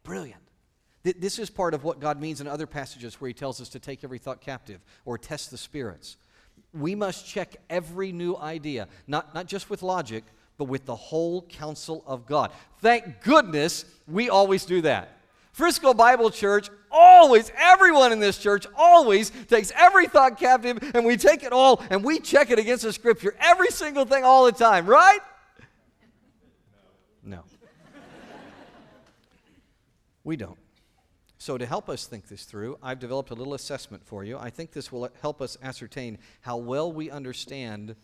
Brilliant. 0.03 0.48
This 1.03 1.39
is 1.39 1.49
part 1.49 1.73
of 1.73 1.83
what 1.83 1.99
God 1.99 2.19
means 2.19 2.41
in 2.41 2.47
other 2.47 2.67
passages 2.67 3.21
where 3.21 3.29
he 3.29 3.33
tells 3.33 3.61
us 3.61 3.69
to 3.69 3.79
take 3.79 4.03
every 4.03 4.17
thought 4.17 4.41
captive 4.41 4.81
or 5.05 5.17
test 5.17 5.49
the 5.49 5.57
spirits. 5.57 6.17
We 6.73 6.93
must 6.93 7.25
check 7.25 7.55
every 7.69 8.11
new 8.11 8.35
idea, 8.35 8.87
not, 9.07 9.33
not 9.33 9.47
just 9.47 9.69
with 9.69 9.81
logic, 9.81 10.25
but 10.57 10.65
with 10.65 10.85
the 10.85 10.95
whole 10.95 11.43
counsel 11.43 12.03
of 12.05 12.25
God. 12.25 12.51
Thank 12.79 13.21
goodness 13.21 13.85
we 14.07 14.29
always 14.29 14.65
do 14.65 14.81
that. 14.81 15.17
Frisco 15.53 15.93
Bible 15.93 16.29
Church 16.29 16.69
always, 16.91 17.51
everyone 17.57 18.11
in 18.11 18.19
this 18.19 18.37
church 18.37 18.67
always 18.75 19.29
takes 19.47 19.71
every 19.75 20.07
thought 20.07 20.37
captive 20.37 20.91
and 20.93 21.05
we 21.05 21.15
take 21.15 21.43
it 21.43 21.53
all 21.53 21.81
and 21.89 22.03
we 22.03 22.19
check 22.19 22.51
it 22.51 22.59
against 22.59 22.83
the 22.83 22.91
scripture. 22.91 23.35
Every 23.39 23.69
single 23.69 24.05
thing 24.05 24.25
all 24.25 24.45
the 24.45 24.51
time, 24.51 24.85
right? 24.85 25.19
No. 27.23 27.43
we 30.23 30.35
don't. 30.35 30.57
So, 31.41 31.57
to 31.57 31.65
help 31.65 31.87
us 31.87 32.05
think 32.05 32.27
this 32.27 32.43
through, 32.43 32.77
I've 32.83 32.99
developed 32.99 33.31
a 33.31 33.33
little 33.33 33.53
assessment 33.53 34.05
for 34.05 34.25
you. 34.25 34.37
I 34.37 34.49
think 34.49 34.73
this 34.73 34.91
will 34.91 35.09
help 35.21 35.41
us 35.41 35.57
ascertain 35.63 36.17
how 36.41 36.57
well 36.57 36.91
we 36.91 37.09
understand 37.09 37.95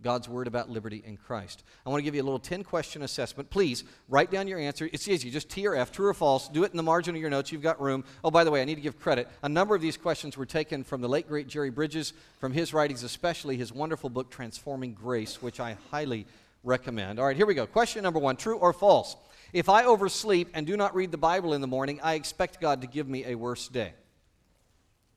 God's 0.00 0.26
word 0.26 0.46
about 0.46 0.70
liberty 0.70 1.02
in 1.04 1.18
Christ. 1.18 1.64
I 1.84 1.90
want 1.90 2.00
to 2.00 2.04
give 2.04 2.14
you 2.14 2.22
a 2.22 2.24
little 2.24 2.38
10 2.38 2.64
question 2.64 3.02
assessment. 3.02 3.50
Please 3.50 3.84
write 4.08 4.30
down 4.30 4.48
your 4.48 4.58
answer. 4.58 4.88
It's 4.90 5.06
easy, 5.06 5.30
just 5.30 5.50
T 5.50 5.66
or 5.66 5.74
F, 5.74 5.92
true 5.92 6.06
or 6.06 6.14
false. 6.14 6.48
Do 6.48 6.64
it 6.64 6.70
in 6.70 6.78
the 6.78 6.82
margin 6.82 7.14
of 7.14 7.20
your 7.20 7.28
notes. 7.28 7.52
You've 7.52 7.60
got 7.60 7.78
room. 7.78 8.04
Oh, 8.24 8.30
by 8.30 8.42
the 8.42 8.50
way, 8.50 8.62
I 8.62 8.64
need 8.64 8.76
to 8.76 8.80
give 8.80 8.98
credit. 8.98 9.28
A 9.42 9.50
number 9.50 9.74
of 9.74 9.82
these 9.82 9.98
questions 9.98 10.38
were 10.38 10.46
taken 10.46 10.82
from 10.82 11.02
the 11.02 11.08
late, 11.10 11.28
great 11.28 11.46
Jerry 11.46 11.70
Bridges, 11.70 12.14
from 12.40 12.52
his 12.52 12.72
writings, 12.72 13.02
especially 13.02 13.58
his 13.58 13.70
wonderful 13.70 14.08
book, 14.08 14.30
Transforming 14.30 14.94
Grace, 14.94 15.42
which 15.42 15.60
I 15.60 15.76
highly 15.90 16.26
recommend. 16.64 17.18
All 17.18 17.26
right, 17.26 17.36
here 17.36 17.46
we 17.46 17.54
go. 17.54 17.66
Question 17.66 18.02
number 18.02 18.18
one 18.18 18.36
true 18.36 18.56
or 18.56 18.72
false? 18.72 19.14
If 19.52 19.68
I 19.68 19.84
oversleep 19.84 20.50
and 20.54 20.66
do 20.66 20.76
not 20.76 20.94
read 20.94 21.10
the 21.10 21.18
Bible 21.18 21.54
in 21.54 21.60
the 21.60 21.66
morning, 21.66 22.00
I 22.02 22.14
expect 22.14 22.60
God 22.60 22.82
to 22.82 22.86
give 22.86 23.08
me 23.08 23.24
a 23.24 23.34
worse 23.34 23.68
day. 23.68 23.94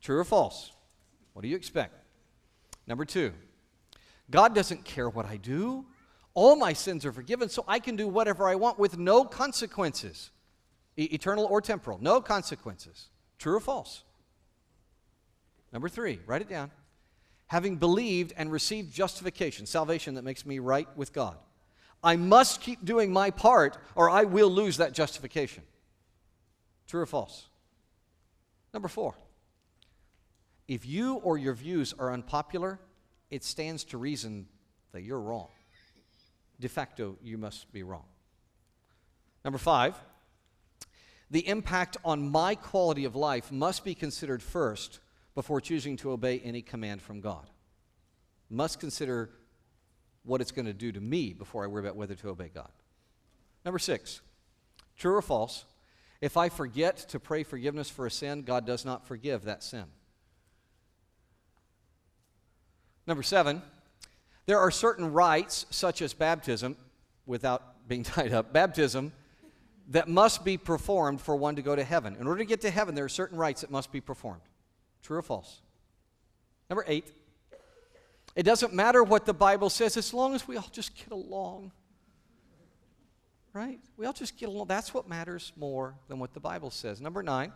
True 0.01 0.19
or 0.19 0.23
false? 0.23 0.71
What 1.33 1.41
do 1.41 1.47
you 1.47 1.55
expect? 1.55 1.93
Number 2.87 3.05
two, 3.05 3.33
God 4.29 4.55
doesn't 4.55 4.85
care 4.85 5.09
what 5.09 5.25
I 5.25 5.37
do. 5.37 5.85
All 6.33 6.55
my 6.55 6.73
sins 6.73 7.05
are 7.05 7.11
forgiven, 7.11 7.49
so 7.49 7.65
I 7.67 7.79
can 7.79 7.95
do 7.95 8.07
whatever 8.07 8.47
I 8.47 8.55
want 8.55 8.79
with 8.79 8.97
no 8.97 9.25
consequences, 9.25 10.31
e- 10.95 11.09
eternal 11.11 11.45
or 11.45 11.61
temporal. 11.61 11.99
No 12.01 12.21
consequences. 12.21 13.09
True 13.37 13.57
or 13.57 13.59
false? 13.59 14.03
Number 15.73 15.89
three, 15.89 16.19
write 16.25 16.41
it 16.41 16.49
down. 16.49 16.71
Having 17.47 17.77
believed 17.77 18.33
and 18.37 18.49
received 18.49 18.93
justification, 18.93 19.65
salvation 19.65 20.15
that 20.15 20.23
makes 20.23 20.45
me 20.45 20.59
right 20.59 20.87
with 20.95 21.11
God, 21.11 21.37
I 22.03 22.15
must 22.15 22.61
keep 22.61 22.83
doing 22.83 23.11
my 23.13 23.31
part 23.31 23.77
or 23.95 24.09
I 24.09 24.23
will 24.23 24.49
lose 24.49 24.77
that 24.77 24.93
justification. 24.93 25.63
True 26.87 27.01
or 27.01 27.05
false? 27.05 27.47
Number 28.73 28.87
four, 28.87 29.15
if 30.67 30.85
you 30.85 31.15
or 31.15 31.37
your 31.37 31.53
views 31.53 31.93
are 31.99 32.11
unpopular, 32.11 32.79
it 33.29 33.43
stands 33.43 33.83
to 33.85 33.97
reason 33.97 34.47
that 34.93 35.03
you're 35.03 35.19
wrong. 35.19 35.49
De 36.59 36.69
facto, 36.69 37.17
you 37.21 37.37
must 37.37 37.71
be 37.71 37.83
wrong. 37.83 38.05
Number 39.43 39.57
five, 39.57 39.95
the 41.29 41.47
impact 41.47 41.97
on 42.03 42.29
my 42.29 42.55
quality 42.55 43.05
of 43.05 43.15
life 43.15 43.51
must 43.51 43.83
be 43.83 43.95
considered 43.95 44.43
first 44.43 44.99
before 45.33 45.61
choosing 45.61 45.97
to 45.97 46.11
obey 46.11 46.39
any 46.39 46.61
command 46.61 47.01
from 47.01 47.21
God. 47.21 47.49
Must 48.49 48.79
consider 48.79 49.29
what 50.23 50.41
it's 50.41 50.51
going 50.51 50.65
to 50.65 50.73
do 50.73 50.91
to 50.91 51.01
me 51.01 51.33
before 51.33 51.63
I 51.63 51.67
worry 51.67 51.81
about 51.81 51.95
whether 51.95 52.15
to 52.15 52.29
obey 52.29 52.49
God. 52.53 52.71
Number 53.65 53.79
six, 53.79 54.21
true 54.97 55.15
or 55.15 55.21
false, 55.21 55.65
if 56.19 56.37
I 56.37 56.49
forget 56.49 56.97
to 57.09 57.19
pray 57.19 57.43
forgiveness 57.43 57.89
for 57.89 58.05
a 58.05 58.11
sin, 58.11 58.43
God 58.43 58.65
does 58.65 58.85
not 58.85 59.07
forgive 59.07 59.45
that 59.45 59.63
sin. 59.63 59.85
Number 63.07 63.23
seven, 63.23 63.61
there 64.45 64.59
are 64.59 64.71
certain 64.71 65.11
rites, 65.11 65.65
such 65.69 66.01
as 66.01 66.13
baptism, 66.13 66.75
without 67.25 67.87
being 67.87 68.03
tied 68.03 68.33
up, 68.33 68.53
baptism, 68.53 69.11
that 69.89 70.07
must 70.07 70.45
be 70.45 70.57
performed 70.57 71.19
for 71.19 71.35
one 71.35 71.55
to 71.55 71.61
go 71.61 71.75
to 71.75 71.83
heaven. 71.83 72.15
In 72.19 72.27
order 72.27 72.39
to 72.39 72.45
get 72.45 72.61
to 72.61 72.69
heaven, 72.69 72.95
there 72.95 73.05
are 73.05 73.09
certain 73.09 73.37
rites 73.37 73.61
that 73.61 73.71
must 73.71 73.91
be 73.91 73.99
performed. 73.99 74.41
True 75.01 75.17
or 75.17 75.21
false? 75.21 75.61
Number 76.69 76.85
eight, 76.87 77.11
it 78.35 78.43
doesn't 78.43 78.73
matter 78.73 79.03
what 79.03 79.25
the 79.25 79.33
Bible 79.33 79.69
says 79.69 79.97
as 79.97 80.13
long 80.13 80.35
as 80.35 80.47
we 80.47 80.57
all 80.57 80.69
just 80.71 80.95
get 80.95 81.11
along. 81.11 81.71
Right? 83.53 83.79
We 83.97 84.05
all 84.05 84.13
just 84.13 84.37
get 84.37 84.47
along. 84.47 84.67
That's 84.67 84.93
what 84.93 85.09
matters 85.09 85.51
more 85.57 85.95
than 86.07 86.19
what 86.19 86.33
the 86.33 86.39
Bible 86.39 86.71
says. 86.71 87.01
Number 87.01 87.21
nine, 87.21 87.51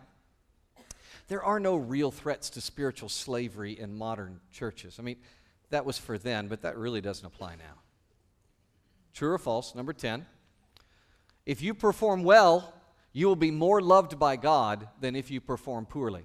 there 1.28 1.42
are 1.42 1.58
no 1.58 1.76
real 1.76 2.10
threats 2.10 2.50
to 2.50 2.60
spiritual 2.60 3.08
slavery 3.08 3.78
in 3.78 3.96
modern 3.96 4.40
churches. 4.52 4.98
I 4.98 5.02
mean, 5.02 5.16
that 5.70 5.84
was 5.84 5.98
for 5.98 6.18
then, 6.18 6.48
but 6.48 6.62
that 6.62 6.76
really 6.76 7.00
doesn't 7.00 7.26
apply 7.26 7.56
now. 7.56 7.80
True 9.14 9.32
or 9.32 9.38
false? 9.38 9.74
Number 9.74 9.94
10. 9.94 10.26
If 11.46 11.62
you 11.62 11.72
perform 11.72 12.22
well, 12.22 12.74
you 13.12 13.26
will 13.26 13.36
be 13.36 13.50
more 13.50 13.80
loved 13.80 14.18
by 14.18 14.36
God 14.36 14.88
than 15.00 15.16
if 15.16 15.30
you 15.30 15.40
perform 15.40 15.86
poorly. 15.86 16.24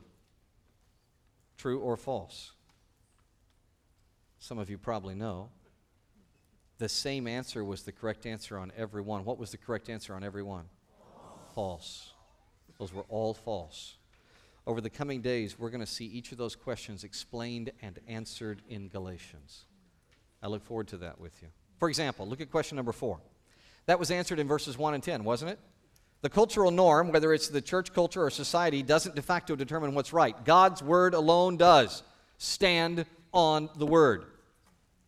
True 1.57 1.79
or 1.79 1.95
false? 1.95 2.51
Some 4.41 4.57
of 4.57 4.71
you 4.71 4.79
probably 4.79 5.13
know. 5.13 5.49
The 6.79 6.89
same 6.89 7.27
answer 7.27 7.63
was 7.63 7.83
the 7.83 7.91
correct 7.91 8.25
answer 8.25 8.57
on 8.57 8.71
every 8.75 9.03
one. 9.03 9.23
What 9.23 9.37
was 9.37 9.51
the 9.51 9.57
correct 9.57 9.87
answer 9.87 10.15
on 10.15 10.23
every 10.23 10.41
one? 10.41 10.65
False. 11.53 11.53
false. 11.53 12.13
Those 12.79 12.91
were 12.91 13.05
all 13.07 13.35
false. 13.35 13.97
Over 14.65 14.81
the 14.81 14.89
coming 14.89 15.21
days, 15.21 15.59
we're 15.59 15.69
going 15.69 15.81
to 15.81 15.85
see 15.85 16.05
each 16.05 16.31
of 16.31 16.39
those 16.39 16.55
questions 16.55 17.03
explained 17.03 17.71
and 17.83 17.99
answered 18.07 18.63
in 18.67 18.87
Galatians. 18.87 19.65
I 20.41 20.47
look 20.47 20.65
forward 20.65 20.87
to 20.87 20.97
that 20.97 21.19
with 21.19 21.39
you. 21.43 21.49
For 21.77 21.87
example, 21.87 22.27
look 22.27 22.41
at 22.41 22.49
question 22.49 22.77
number 22.77 22.91
four. 22.91 23.19
That 23.85 23.99
was 23.99 24.09
answered 24.09 24.39
in 24.39 24.47
verses 24.47 24.75
1 24.75 24.95
and 24.95 25.03
10, 25.03 25.23
wasn't 25.23 25.51
it? 25.51 25.59
The 26.21 26.29
cultural 26.29 26.71
norm, 26.71 27.11
whether 27.11 27.31
it's 27.31 27.47
the 27.47 27.61
church 27.61 27.93
culture 27.93 28.23
or 28.23 28.31
society, 28.31 28.81
doesn't 28.81 29.13
de 29.13 29.21
facto 29.21 29.55
determine 29.55 29.93
what's 29.93 30.13
right. 30.13 30.35
God's 30.45 30.81
word 30.81 31.13
alone 31.13 31.57
does. 31.57 32.01
Stand 32.39 33.05
on 33.33 33.69
the 33.75 33.85
word. 33.85 34.25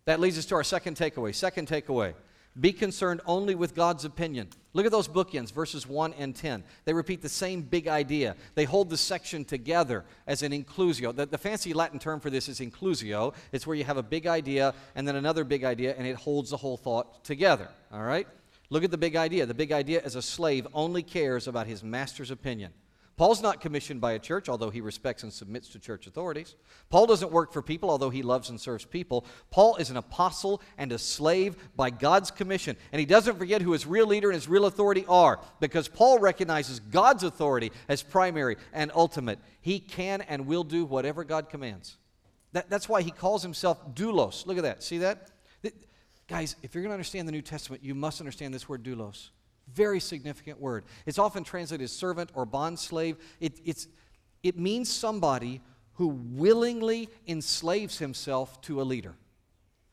That 0.05 0.19
leads 0.19 0.37
us 0.37 0.45
to 0.47 0.55
our 0.55 0.63
second 0.63 0.97
takeaway. 0.97 1.33
Second 1.33 1.67
takeaway 1.67 2.13
be 2.59 2.71
concerned 2.71 3.21
only 3.25 3.55
with 3.55 3.73
God's 3.73 4.05
opinion. 4.05 4.47
Look 4.73 4.85
at 4.85 4.91
those 4.91 5.07
bookends, 5.07 5.51
verses 5.51 5.87
1 5.87 6.13
and 6.13 6.35
10. 6.35 6.63
They 6.85 6.93
repeat 6.93 7.21
the 7.21 7.29
same 7.29 7.61
big 7.61 7.87
idea. 7.87 8.35
They 8.53 8.65
hold 8.65 8.89
the 8.89 8.97
section 8.97 9.43
together 9.43 10.05
as 10.27 10.43
an 10.43 10.51
inclusio. 10.51 11.15
The, 11.15 11.25
the, 11.25 11.37
fancy 11.37 11.73
Latin 11.73 11.99
term 11.99 12.19
for 12.19 12.29
this 12.29 12.47
is 12.47 12.59
inclusio. 12.59 13.33
It's 13.51 13.65
where 13.65 13.75
you 13.75 13.83
have 13.83 13.97
a 13.97 14.03
big 14.03 14.27
idea 14.27 14.73
and 14.95 15.07
then 15.07 15.15
another 15.15 15.43
big 15.43 15.63
idea, 15.63 15.95
and 15.97 16.05
it 16.05 16.15
holds 16.15 16.51
the 16.51 16.57
whole 16.57 16.77
thought 16.77 17.23
together. 17.23 17.69
All 17.91 18.03
right? 18.03 18.27
Look 18.69 18.83
at 18.83 18.91
the 18.91 18.97
big 18.97 19.15
idea. 19.15 19.45
The 19.45 19.53
big 19.53 19.71
idea 19.71 20.01
is 20.01 20.15
a 20.15 20.21
slave 20.21 20.67
only 20.73 21.01
cares 21.01 21.47
about 21.47 21.67
his 21.67 21.83
master's 21.83 22.31
opinion. 22.31 22.71
Paul's 23.15 23.43
not 23.43 23.61
commissioned 23.61 24.01
by 24.01 24.13
a 24.13 24.19
church, 24.19 24.49
although 24.49 24.71
he 24.71 24.81
respects 24.81 25.21
and 25.21 25.31
submits 25.31 25.69
to 25.69 25.79
church 25.79 26.07
authorities. 26.07 26.55
Paul 26.89 27.05
doesn't 27.05 27.31
work 27.31 27.53
for 27.53 27.61
people, 27.61 27.91
although 27.91 28.09
he 28.09 28.23
loves 28.23 28.49
and 28.49 28.59
serves 28.59 28.85
people. 28.85 29.25
Paul 29.51 29.75
is 29.75 29.91
an 29.91 29.97
apostle 29.97 30.61
and 30.79 30.91
a 30.91 30.97
slave 30.97 31.55
by 31.75 31.91
God's 31.91 32.31
commission. 32.31 32.75
And 32.91 32.99
he 32.99 33.05
doesn't 33.05 33.37
forget 33.37 33.61
who 33.61 33.71
his 33.73 33.85
real 33.85 34.07
leader 34.07 34.29
and 34.29 34.35
his 34.35 34.47
real 34.47 34.65
authority 34.65 35.05
are, 35.07 35.39
because 35.59 35.87
Paul 35.87 36.17
recognizes 36.17 36.79
God's 36.79 37.23
authority 37.23 37.71
as 37.87 38.01
primary 38.01 38.57
and 38.73 38.91
ultimate. 38.95 39.37
He 39.61 39.79
can 39.79 40.21
and 40.21 40.47
will 40.47 40.63
do 40.63 40.83
whatever 40.83 41.23
God 41.23 41.49
commands. 41.49 41.97
That, 42.53 42.69
that's 42.69 42.89
why 42.89 43.03
he 43.03 43.11
calls 43.11 43.43
himself 43.43 43.93
doulos. 43.93 44.47
Look 44.47 44.57
at 44.57 44.63
that. 44.63 44.81
See 44.81 44.99
that? 44.99 45.29
Guys, 46.27 46.55
if 46.63 46.73
you're 46.73 46.81
going 46.81 46.89
to 46.89 46.95
understand 46.95 47.27
the 47.27 47.31
New 47.31 47.41
Testament, 47.41 47.83
you 47.83 47.93
must 47.93 48.21
understand 48.21 48.53
this 48.53 48.67
word 48.67 48.81
doulos. 48.83 49.29
Very 49.71 49.99
significant 49.99 50.59
word. 50.59 50.85
It's 51.05 51.19
often 51.19 51.43
translated 51.43 51.85
as 51.85 51.91
servant 51.91 52.31
or 52.33 52.45
bond 52.45 52.79
slave. 52.79 53.17
It, 53.39 53.59
it's, 53.63 53.87
it 54.41 54.57
means 54.57 54.91
somebody 54.91 55.61
who 55.93 56.07
willingly 56.07 57.09
enslaves 57.27 57.99
himself 57.99 58.59
to 58.61 58.81
a 58.81 58.83
leader. 58.83 59.15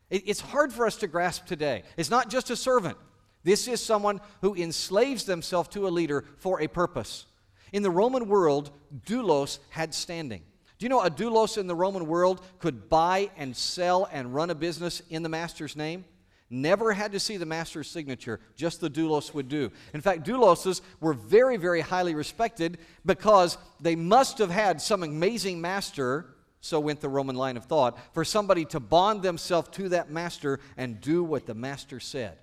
It, 0.08 0.24
it's 0.26 0.40
hard 0.40 0.72
for 0.72 0.86
us 0.86 0.96
to 0.96 1.06
grasp 1.06 1.46
today. 1.46 1.84
It's 1.96 2.10
not 2.10 2.30
just 2.30 2.50
a 2.50 2.56
servant, 2.56 2.96
this 3.42 3.68
is 3.68 3.80
someone 3.80 4.20
who 4.42 4.54
enslaves 4.54 5.24
themselves 5.24 5.70
to 5.70 5.86
a 5.86 5.90
leader 5.90 6.24
for 6.36 6.60
a 6.60 6.68
purpose. 6.68 7.26
In 7.72 7.82
the 7.82 7.90
Roman 7.90 8.28
world, 8.28 8.70
doulos 9.06 9.58
had 9.70 9.94
standing. 9.94 10.42
Do 10.78 10.84
you 10.84 10.88
know 10.88 11.00
a 11.00 11.10
doulos 11.10 11.56
in 11.56 11.66
the 11.66 11.74
Roman 11.74 12.06
world 12.06 12.42
could 12.58 12.88
buy 12.88 13.30
and 13.36 13.56
sell 13.56 14.08
and 14.12 14.34
run 14.34 14.50
a 14.50 14.54
business 14.54 15.02
in 15.10 15.22
the 15.22 15.28
master's 15.28 15.76
name? 15.76 16.04
Never 16.52 16.92
had 16.92 17.12
to 17.12 17.20
see 17.20 17.36
the 17.36 17.46
master's 17.46 17.88
signature, 17.88 18.40
just 18.56 18.80
the 18.80 18.90
doulos 18.90 19.32
would 19.32 19.48
do. 19.48 19.70
In 19.94 20.00
fact, 20.00 20.26
douloses 20.26 20.80
were 21.00 21.14
very, 21.14 21.56
very 21.56 21.80
highly 21.80 22.16
respected 22.16 22.78
because 23.06 23.56
they 23.80 23.94
must 23.94 24.38
have 24.38 24.50
had 24.50 24.82
some 24.82 25.04
amazing 25.04 25.60
master, 25.60 26.34
so 26.60 26.80
went 26.80 27.00
the 27.00 27.08
Roman 27.08 27.36
line 27.36 27.56
of 27.56 27.66
thought, 27.66 27.96
for 28.12 28.24
somebody 28.24 28.64
to 28.66 28.80
bond 28.80 29.22
themselves 29.22 29.68
to 29.70 29.90
that 29.90 30.10
master 30.10 30.58
and 30.76 31.00
do 31.00 31.22
what 31.22 31.46
the 31.46 31.54
master 31.54 32.00
said. 32.00 32.36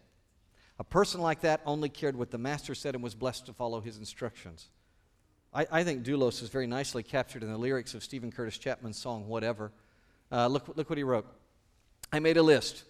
A 0.80 0.86
person 0.86 1.20
like 1.20 1.42
that 1.42 1.60
only 1.66 1.90
cared 1.90 2.16
what 2.16 2.32
the 2.32 2.38
master 2.38 2.76
said 2.76 2.96
and 2.96 3.04
was 3.04 3.14
blessed 3.14 3.48
to 3.48 3.54
follow 3.54 3.82
his 3.82 3.98
instructions. 3.98 4.70
I, 5.54 5.68
I 5.70 5.84
think 5.84 6.06
doulos 6.06 6.42
is 6.42 6.48
very 6.48 6.68
nicely 6.68 7.04
captured 7.04 7.44
in 7.44 7.52
the 7.52 7.58
lyrics 7.58 7.94
of 7.94 8.06
Steven 8.06 8.32
Curtis 8.32 8.58
Chapman's 8.58 8.98
song, 8.98 9.28
Whatever. 9.28 9.74
Uh, 10.32 10.48
look, 10.48 10.78
look 10.78 10.90
what 10.90 10.98
he 10.98 11.04
wrote. 11.04 11.26
I 12.14 12.20
made 12.20 12.38
a 12.38 12.44
list 12.44 12.86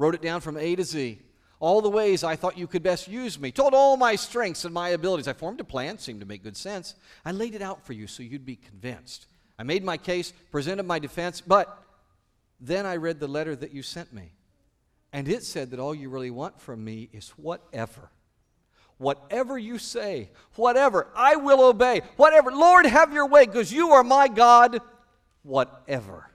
wrote 0.00 0.14
it 0.14 0.22
down 0.22 0.40
from 0.40 0.56
A 0.56 0.74
to 0.76 0.82
Z. 0.82 1.20
All 1.60 1.82
the 1.82 1.90
ways 1.90 2.24
I 2.24 2.34
thought 2.34 2.56
you 2.56 2.66
could 2.66 2.82
best 2.82 3.06
use 3.06 3.38
me, 3.38 3.52
told 3.52 3.74
all 3.74 3.98
my 3.98 4.16
strengths 4.16 4.64
and 4.64 4.72
my 4.72 4.88
abilities. 4.88 5.28
I 5.28 5.34
formed 5.34 5.60
a 5.60 5.64
plan, 5.64 5.98
seemed 5.98 6.20
to 6.20 6.26
make 6.26 6.42
good 6.42 6.56
sense. 6.56 6.94
I 7.22 7.32
laid 7.32 7.54
it 7.54 7.60
out 7.60 7.84
for 7.84 7.92
you 7.92 8.06
so 8.06 8.22
you'd 8.22 8.46
be 8.46 8.56
convinced. 8.56 9.26
I 9.58 9.62
made 9.62 9.84
my 9.84 9.98
case, 9.98 10.32
presented 10.50 10.84
my 10.84 10.98
defense, 10.98 11.42
but 11.42 11.84
then 12.58 12.86
I 12.86 12.96
read 12.96 13.20
the 13.20 13.28
letter 13.28 13.54
that 13.54 13.74
you 13.74 13.82
sent 13.82 14.10
me. 14.10 14.32
And 15.12 15.28
it 15.28 15.44
said 15.44 15.70
that 15.72 15.80
all 15.80 15.94
you 15.94 16.08
really 16.08 16.30
want 16.30 16.58
from 16.58 16.82
me 16.82 17.10
is 17.12 17.28
whatever. 17.36 18.10
Whatever 18.96 19.58
you 19.58 19.76
say, 19.76 20.30
whatever, 20.54 21.08
I 21.14 21.36
will 21.36 21.62
obey. 21.62 22.00
Whatever. 22.16 22.52
Lord, 22.52 22.86
have 22.86 23.12
your 23.12 23.26
way 23.26 23.44
because 23.44 23.70
you 23.70 23.90
are 23.90 24.04
my 24.04 24.28
God. 24.28 24.80
Whatever. 25.42 26.29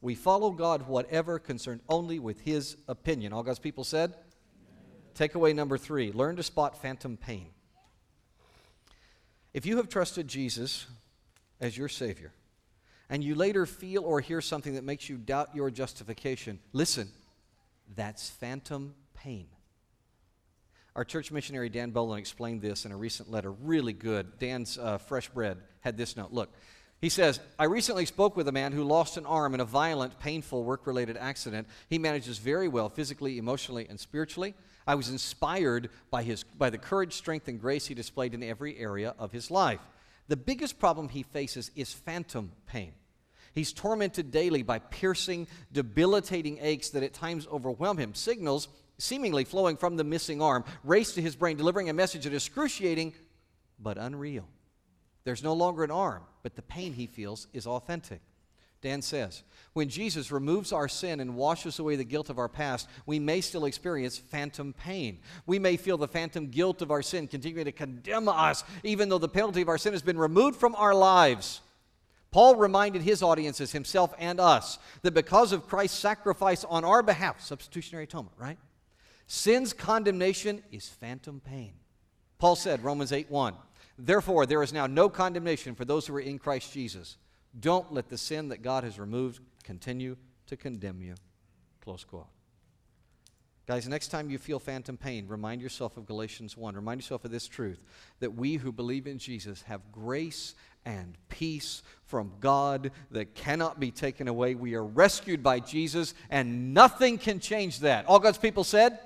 We 0.00 0.14
follow 0.14 0.50
God, 0.50 0.86
whatever, 0.86 1.38
concerned 1.38 1.80
only 1.88 2.18
with 2.18 2.40
His 2.40 2.76
opinion. 2.86 3.32
All 3.32 3.42
God's 3.42 3.58
people 3.58 3.84
said? 3.84 4.14
Takeaway 5.14 5.54
number 5.54 5.76
three 5.76 6.12
learn 6.12 6.36
to 6.36 6.42
spot 6.42 6.80
phantom 6.80 7.16
pain. 7.16 7.48
If 9.52 9.66
you 9.66 9.78
have 9.78 9.88
trusted 9.88 10.28
Jesus 10.28 10.86
as 11.60 11.76
your 11.76 11.88
Savior, 11.88 12.32
and 13.10 13.24
you 13.24 13.34
later 13.34 13.66
feel 13.66 14.04
or 14.04 14.20
hear 14.20 14.40
something 14.40 14.74
that 14.74 14.84
makes 14.84 15.08
you 15.08 15.16
doubt 15.16 15.54
your 15.54 15.70
justification, 15.70 16.60
listen, 16.72 17.08
that's 17.96 18.28
phantom 18.30 18.94
pain. 19.14 19.46
Our 20.94 21.04
church 21.04 21.32
missionary 21.32 21.68
Dan 21.68 21.90
Boland 21.90 22.20
explained 22.20 22.60
this 22.60 22.84
in 22.84 22.92
a 22.92 22.96
recent 22.96 23.30
letter. 23.30 23.50
Really 23.50 23.92
good. 23.92 24.38
Dan's 24.38 24.78
uh, 24.78 24.98
Fresh 24.98 25.28
Bread 25.30 25.58
had 25.80 25.96
this 25.96 26.16
note. 26.16 26.32
Look, 26.32 26.52
he 27.00 27.08
says, 27.08 27.38
I 27.58 27.64
recently 27.64 28.06
spoke 28.06 28.36
with 28.36 28.48
a 28.48 28.52
man 28.52 28.72
who 28.72 28.82
lost 28.82 29.16
an 29.16 29.26
arm 29.26 29.54
in 29.54 29.60
a 29.60 29.64
violent, 29.64 30.18
painful 30.18 30.64
work 30.64 30.86
related 30.86 31.16
accident. 31.16 31.68
He 31.88 31.98
manages 31.98 32.38
very 32.38 32.66
well 32.66 32.88
physically, 32.88 33.38
emotionally, 33.38 33.86
and 33.88 34.00
spiritually. 34.00 34.54
I 34.84 34.96
was 34.96 35.08
inspired 35.08 35.90
by, 36.10 36.24
his, 36.24 36.42
by 36.42 36.70
the 36.70 36.78
courage, 36.78 37.12
strength, 37.12 37.46
and 37.46 37.60
grace 37.60 37.86
he 37.86 37.94
displayed 37.94 38.34
in 38.34 38.42
every 38.42 38.76
area 38.78 39.14
of 39.18 39.30
his 39.30 39.50
life. 39.50 39.80
The 40.26 40.36
biggest 40.36 40.78
problem 40.78 41.08
he 41.08 41.22
faces 41.22 41.70
is 41.76 41.92
phantom 41.92 42.52
pain. 42.66 42.92
He's 43.54 43.72
tormented 43.72 44.30
daily 44.30 44.62
by 44.62 44.78
piercing, 44.78 45.46
debilitating 45.72 46.58
aches 46.60 46.90
that 46.90 47.02
at 47.02 47.14
times 47.14 47.46
overwhelm 47.46 47.98
him. 47.98 48.14
Signals, 48.14 48.68
seemingly 48.98 49.44
flowing 49.44 49.76
from 49.76 49.96
the 49.96 50.04
missing 50.04 50.42
arm, 50.42 50.64
race 50.82 51.12
to 51.14 51.22
his 51.22 51.36
brain, 51.36 51.56
delivering 51.56 51.88
a 51.88 51.92
message 51.92 52.24
that 52.24 52.32
is 52.32 52.46
excruciating 52.46 53.14
but 53.78 53.98
unreal. 53.98 54.48
There's 55.28 55.44
no 55.44 55.52
longer 55.52 55.84
an 55.84 55.90
arm, 55.90 56.22
but 56.42 56.56
the 56.56 56.62
pain 56.62 56.94
he 56.94 57.06
feels 57.06 57.48
is 57.52 57.66
authentic. 57.66 58.22
Dan 58.80 59.02
says, 59.02 59.42
when 59.74 59.90
Jesus 59.90 60.32
removes 60.32 60.72
our 60.72 60.88
sin 60.88 61.20
and 61.20 61.36
washes 61.36 61.78
away 61.78 61.96
the 61.96 62.04
guilt 62.04 62.30
of 62.30 62.38
our 62.38 62.48
past, 62.48 62.88
we 63.04 63.18
may 63.18 63.42
still 63.42 63.66
experience 63.66 64.16
phantom 64.16 64.72
pain. 64.72 65.18
We 65.44 65.58
may 65.58 65.76
feel 65.76 65.98
the 65.98 66.08
phantom 66.08 66.46
guilt 66.46 66.80
of 66.80 66.90
our 66.90 67.02
sin 67.02 67.28
continuing 67.28 67.66
to 67.66 67.72
condemn 67.72 68.26
us, 68.26 68.64
even 68.82 69.10
though 69.10 69.18
the 69.18 69.28
penalty 69.28 69.60
of 69.60 69.68
our 69.68 69.76
sin 69.76 69.92
has 69.92 70.00
been 70.00 70.16
removed 70.16 70.58
from 70.58 70.74
our 70.76 70.94
lives. 70.94 71.60
Paul 72.30 72.56
reminded 72.56 73.02
his 73.02 73.22
audiences, 73.22 73.70
himself 73.70 74.14
and 74.18 74.40
us, 74.40 74.78
that 75.02 75.12
because 75.12 75.52
of 75.52 75.68
Christ's 75.68 75.98
sacrifice 75.98 76.64
on 76.64 76.86
our 76.86 77.02
behalf, 77.02 77.42
substitutionary 77.42 78.04
atonement, 78.04 78.34
right? 78.38 78.58
Sin's 79.26 79.74
condemnation 79.74 80.62
is 80.72 80.88
phantom 80.88 81.42
pain. 81.44 81.74
Paul 82.38 82.56
said, 82.56 82.82
Romans 82.82 83.12
8 83.12 83.30
1, 83.30 83.54
Therefore, 83.98 84.46
there 84.46 84.62
is 84.62 84.72
now 84.72 84.86
no 84.86 85.08
condemnation 85.08 85.74
for 85.74 85.84
those 85.84 86.06
who 86.06 86.14
are 86.14 86.20
in 86.20 86.38
Christ 86.38 86.72
Jesus. 86.72 87.16
Don't 87.58 87.92
let 87.92 88.08
the 88.08 88.18
sin 88.18 88.48
that 88.48 88.62
God 88.62 88.84
has 88.84 88.98
removed 88.98 89.40
continue 89.64 90.16
to 90.46 90.56
condemn 90.56 91.02
you. 91.02 91.14
Close 91.82 92.04
quote. 92.04 92.26
Guys, 93.66 93.86
next 93.86 94.08
time 94.08 94.30
you 94.30 94.38
feel 94.38 94.58
phantom 94.58 94.96
pain, 94.96 95.26
remind 95.28 95.60
yourself 95.60 95.98
of 95.98 96.06
Galatians 96.06 96.56
1. 96.56 96.74
Remind 96.74 97.02
yourself 97.02 97.26
of 97.26 97.30
this 97.30 97.46
truth 97.46 97.82
that 98.20 98.34
we 98.34 98.54
who 98.54 98.72
believe 98.72 99.06
in 99.06 99.18
Jesus 99.18 99.60
have 99.62 99.92
grace 99.92 100.54
and 100.86 101.18
peace 101.28 101.82
from 102.06 102.32
God 102.40 102.92
that 103.10 103.34
cannot 103.34 103.78
be 103.78 103.90
taken 103.90 104.26
away. 104.26 104.54
We 104.54 104.74
are 104.74 104.84
rescued 104.84 105.42
by 105.42 105.60
Jesus, 105.60 106.14
and 106.30 106.72
nothing 106.72 107.18
can 107.18 107.40
change 107.40 107.80
that. 107.80 108.06
All 108.06 108.20
God's 108.20 108.38
people 108.38 108.64
said? 108.64 109.00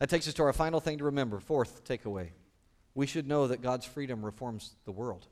That 0.00 0.10
takes 0.10 0.26
us 0.26 0.34
to 0.34 0.42
our 0.42 0.52
final 0.52 0.80
thing 0.80 0.98
to 0.98 1.04
remember. 1.04 1.38
Fourth 1.38 1.84
takeaway. 1.84 2.30
We 2.94 3.06
should 3.06 3.26
know 3.26 3.48
that 3.48 3.62
God's 3.62 3.86
freedom 3.86 4.24
reforms 4.24 4.74
the 4.84 4.92
world. 4.92 5.26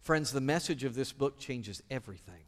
Friends, 0.00 0.32
the 0.32 0.40
message 0.40 0.84
of 0.84 0.94
this 0.94 1.12
book 1.12 1.38
changes 1.38 1.82
everything. 1.90 2.44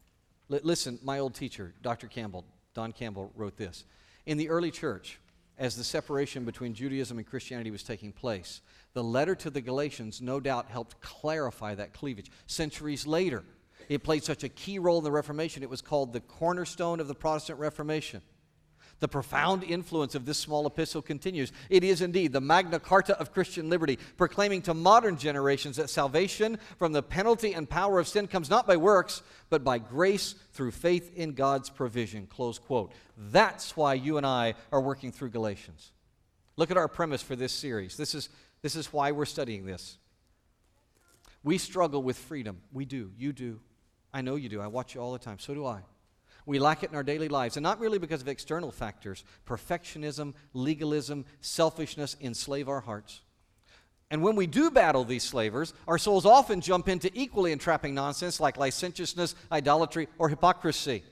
L- 0.51 0.59
listen, 0.63 0.99
my 1.01 1.19
old 1.19 1.33
teacher, 1.33 1.73
Dr. 1.81 2.07
Campbell, 2.07 2.45
Don 2.75 2.91
Campbell 2.91 3.31
wrote 3.35 3.57
this. 3.57 3.83
In 4.27 4.37
the 4.37 4.49
early 4.49 4.69
church, 4.69 5.19
as 5.57 5.75
the 5.75 5.83
separation 5.83 6.45
between 6.45 6.75
Judaism 6.75 7.17
and 7.17 7.25
Christianity 7.25 7.71
was 7.71 7.81
taking 7.81 8.11
place, 8.11 8.61
the 8.93 9.03
letter 9.03 9.33
to 9.35 9.49
the 9.49 9.61
Galatians 9.61 10.21
no 10.21 10.39
doubt 10.39 10.67
helped 10.69 11.01
clarify 11.01 11.73
that 11.73 11.93
cleavage. 11.93 12.29
Centuries 12.45 13.07
later, 13.07 13.43
it 13.89 14.03
played 14.03 14.23
such 14.23 14.43
a 14.43 14.49
key 14.49 14.77
role 14.77 14.99
in 14.99 15.03
the 15.03 15.11
Reformation, 15.11 15.63
it 15.63 15.69
was 15.69 15.81
called 15.81 16.13
the 16.13 16.19
cornerstone 16.19 16.99
of 16.99 17.07
the 17.07 17.15
Protestant 17.15 17.57
Reformation. 17.57 18.21
The 18.99 19.07
profound 19.07 19.63
influence 19.63 20.15
of 20.15 20.25
this 20.25 20.39
small 20.39 20.65
epistle 20.65 21.03
continues. 21.03 21.51
It 21.69 21.83
is 21.83 22.01
indeed 22.01 22.33
the 22.33 22.41
Magna 22.41 22.79
Carta 22.79 23.19
of 23.19 23.31
Christian 23.31 23.69
liberty, 23.69 23.99
proclaiming 24.17 24.63
to 24.63 24.73
modern 24.73 25.17
generations 25.17 25.75
that 25.75 25.91
salvation 25.91 26.57
from 26.79 26.93
the 26.93 27.03
penalty 27.03 27.53
and 27.53 27.69
power 27.69 27.99
of 27.99 28.07
sin 28.07 28.27
comes 28.27 28.49
not 28.49 28.65
by 28.65 28.75
works, 28.75 29.21
but 29.51 29.63
by 29.63 29.77
grace 29.77 30.33
through 30.53 30.71
faith 30.71 31.15
in 31.15 31.33
God's 31.33 31.69
provision. 31.69 32.25
Close 32.25 32.57
quote. 32.57 32.91
That's 33.15 33.77
why 33.77 33.93
you 33.93 34.17
and 34.17 34.25
I 34.25 34.55
are 34.71 34.81
working 34.81 35.11
through 35.11 35.29
Galatians. 35.29 35.91
Look 36.55 36.71
at 36.71 36.77
our 36.77 36.87
premise 36.87 37.21
for 37.21 37.35
this 37.35 37.53
series. 37.53 37.97
This 37.97 38.15
is, 38.15 38.29
this 38.63 38.75
is 38.75 38.91
why 38.91 39.11
we're 39.11 39.25
studying 39.25 39.65
this. 39.65 39.99
We 41.43 41.59
struggle 41.59 42.01
with 42.01 42.17
freedom. 42.17 42.61
We 42.73 42.85
do. 42.85 43.11
You 43.15 43.31
do. 43.31 43.59
I 44.11 44.21
know 44.21 44.35
you 44.35 44.49
do. 44.49 44.59
I 44.59 44.67
watch 44.67 44.95
you 44.95 45.01
all 45.01 45.13
the 45.13 45.19
time. 45.19 45.37
So 45.37 45.53
do 45.53 45.67
I. 45.67 45.81
We 46.47 46.59
lack 46.59 46.81
it 46.81 46.89
in 46.89 46.95
our 46.95 47.03
daily 47.03 47.27
lives, 47.27 47.57
and 47.57 47.63
not 47.63 47.79
really 47.79 47.99
because 47.99 48.21
of 48.21 48.29
external 48.29 48.71
factors. 48.71 49.25
Perfectionism, 49.45 50.33
legalism, 50.53 51.25
selfishness 51.41 52.15
enslave 52.21 52.69
our 52.69 52.79
hearts. 52.79 53.19
And 54.09 54.23
when 54.23 54.37
we 54.37 54.47
do 54.47 54.71
battle 54.71 55.03
these 55.03 55.23
slavers, 55.23 55.73
our 55.89 55.97
souls 55.97 56.25
often 56.25 56.61
jump 56.61 56.87
into 56.87 57.11
equally 57.13 57.51
entrapping 57.51 57.93
nonsense 57.93 58.39
like 58.39 58.55
licentiousness, 58.55 59.35
idolatry, 59.51 60.07
or 60.17 60.29
hypocrisy. 60.29 61.03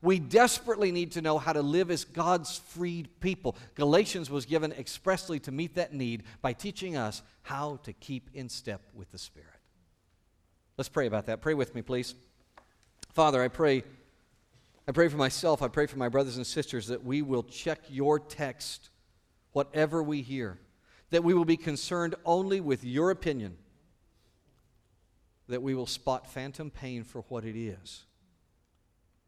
We 0.00 0.20
desperately 0.20 0.92
need 0.92 1.12
to 1.12 1.22
know 1.22 1.38
how 1.38 1.52
to 1.52 1.62
live 1.62 1.90
as 1.90 2.04
God's 2.04 2.58
freed 2.58 3.08
people. 3.18 3.56
Galatians 3.74 4.30
was 4.30 4.46
given 4.46 4.70
expressly 4.72 5.40
to 5.40 5.50
meet 5.50 5.74
that 5.74 5.92
need 5.92 6.22
by 6.40 6.52
teaching 6.52 6.96
us 6.96 7.20
how 7.42 7.80
to 7.82 7.92
keep 7.92 8.30
in 8.32 8.48
step 8.48 8.82
with 8.94 9.10
the 9.10 9.18
Spirit. 9.18 9.48
Let's 10.78 10.88
pray 10.88 11.08
about 11.08 11.26
that. 11.26 11.40
Pray 11.40 11.54
with 11.54 11.74
me, 11.74 11.82
please. 11.82 12.14
Father, 13.12 13.42
I 13.42 13.48
pray 13.48 13.82
I 14.86 14.92
pray 14.92 15.08
for 15.08 15.16
myself, 15.16 15.62
I 15.62 15.68
pray 15.68 15.86
for 15.86 15.98
my 15.98 16.10
brothers 16.10 16.36
and 16.36 16.46
sisters 16.46 16.88
that 16.88 17.04
we 17.04 17.22
will 17.22 17.42
check 17.42 17.80
your 17.88 18.18
text, 18.18 18.90
whatever 19.52 20.02
we 20.02 20.20
hear, 20.20 20.58
that 21.10 21.24
we 21.24 21.32
will 21.32 21.46
be 21.46 21.56
concerned 21.56 22.14
only 22.24 22.60
with 22.60 22.84
your 22.84 23.10
opinion, 23.10 23.56
that 25.48 25.62
we 25.62 25.74
will 25.74 25.86
spot 25.86 26.30
phantom 26.30 26.70
pain 26.70 27.02
for 27.02 27.22
what 27.28 27.46
it 27.46 27.58
is. 27.58 28.04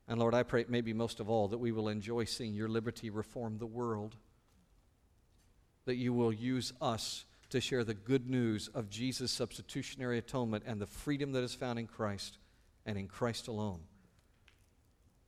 And 0.09 0.21
Lord, 0.21 0.35
I 0.35 0.43
pray 0.43 0.67
maybe 0.69 0.93
most 0.93 1.21
of 1.21 1.31
all 1.31 1.49
that 1.49 1.59
we 1.59 1.73
will 1.73 1.89
enjoy 1.89 2.25
seeing 2.25 2.55
your 2.55 2.69
liberty 2.69 3.09
reform 3.09 3.57
the 3.57 3.67
world, 3.67 4.15
that 5.87 5.97
you 5.97 6.13
will 6.13 6.33
use 6.33 6.75
us 6.83 7.25
to 7.49 7.63
share 7.63 7.83
the 7.83 7.95
good 7.95 8.29
news 8.29 8.69
of 8.75 8.91
Jesus' 8.91 9.33
substitutionary 9.33 10.19
atonement 10.19 10.65
and 10.67 10.81
the 10.81 10.87
freedom 10.87 11.33
that 11.33 11.43
is 11.43 11.55
found 11.55 11.79
in 11.79 11.87
Christ 11.87 12.37
and 12.85 12.99
in 12.99 13.09
Christ 13.09 13.49
alone 13.49 13.81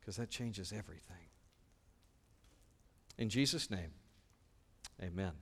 because 0.08 0.16
that 0.16 0.30
changes 0.30 0.72
everything. 0.72 1.28
In 3.18 3.28
Jesus' 3.28 3.68
name, 3.68 3.90
amen. 5.02 5.32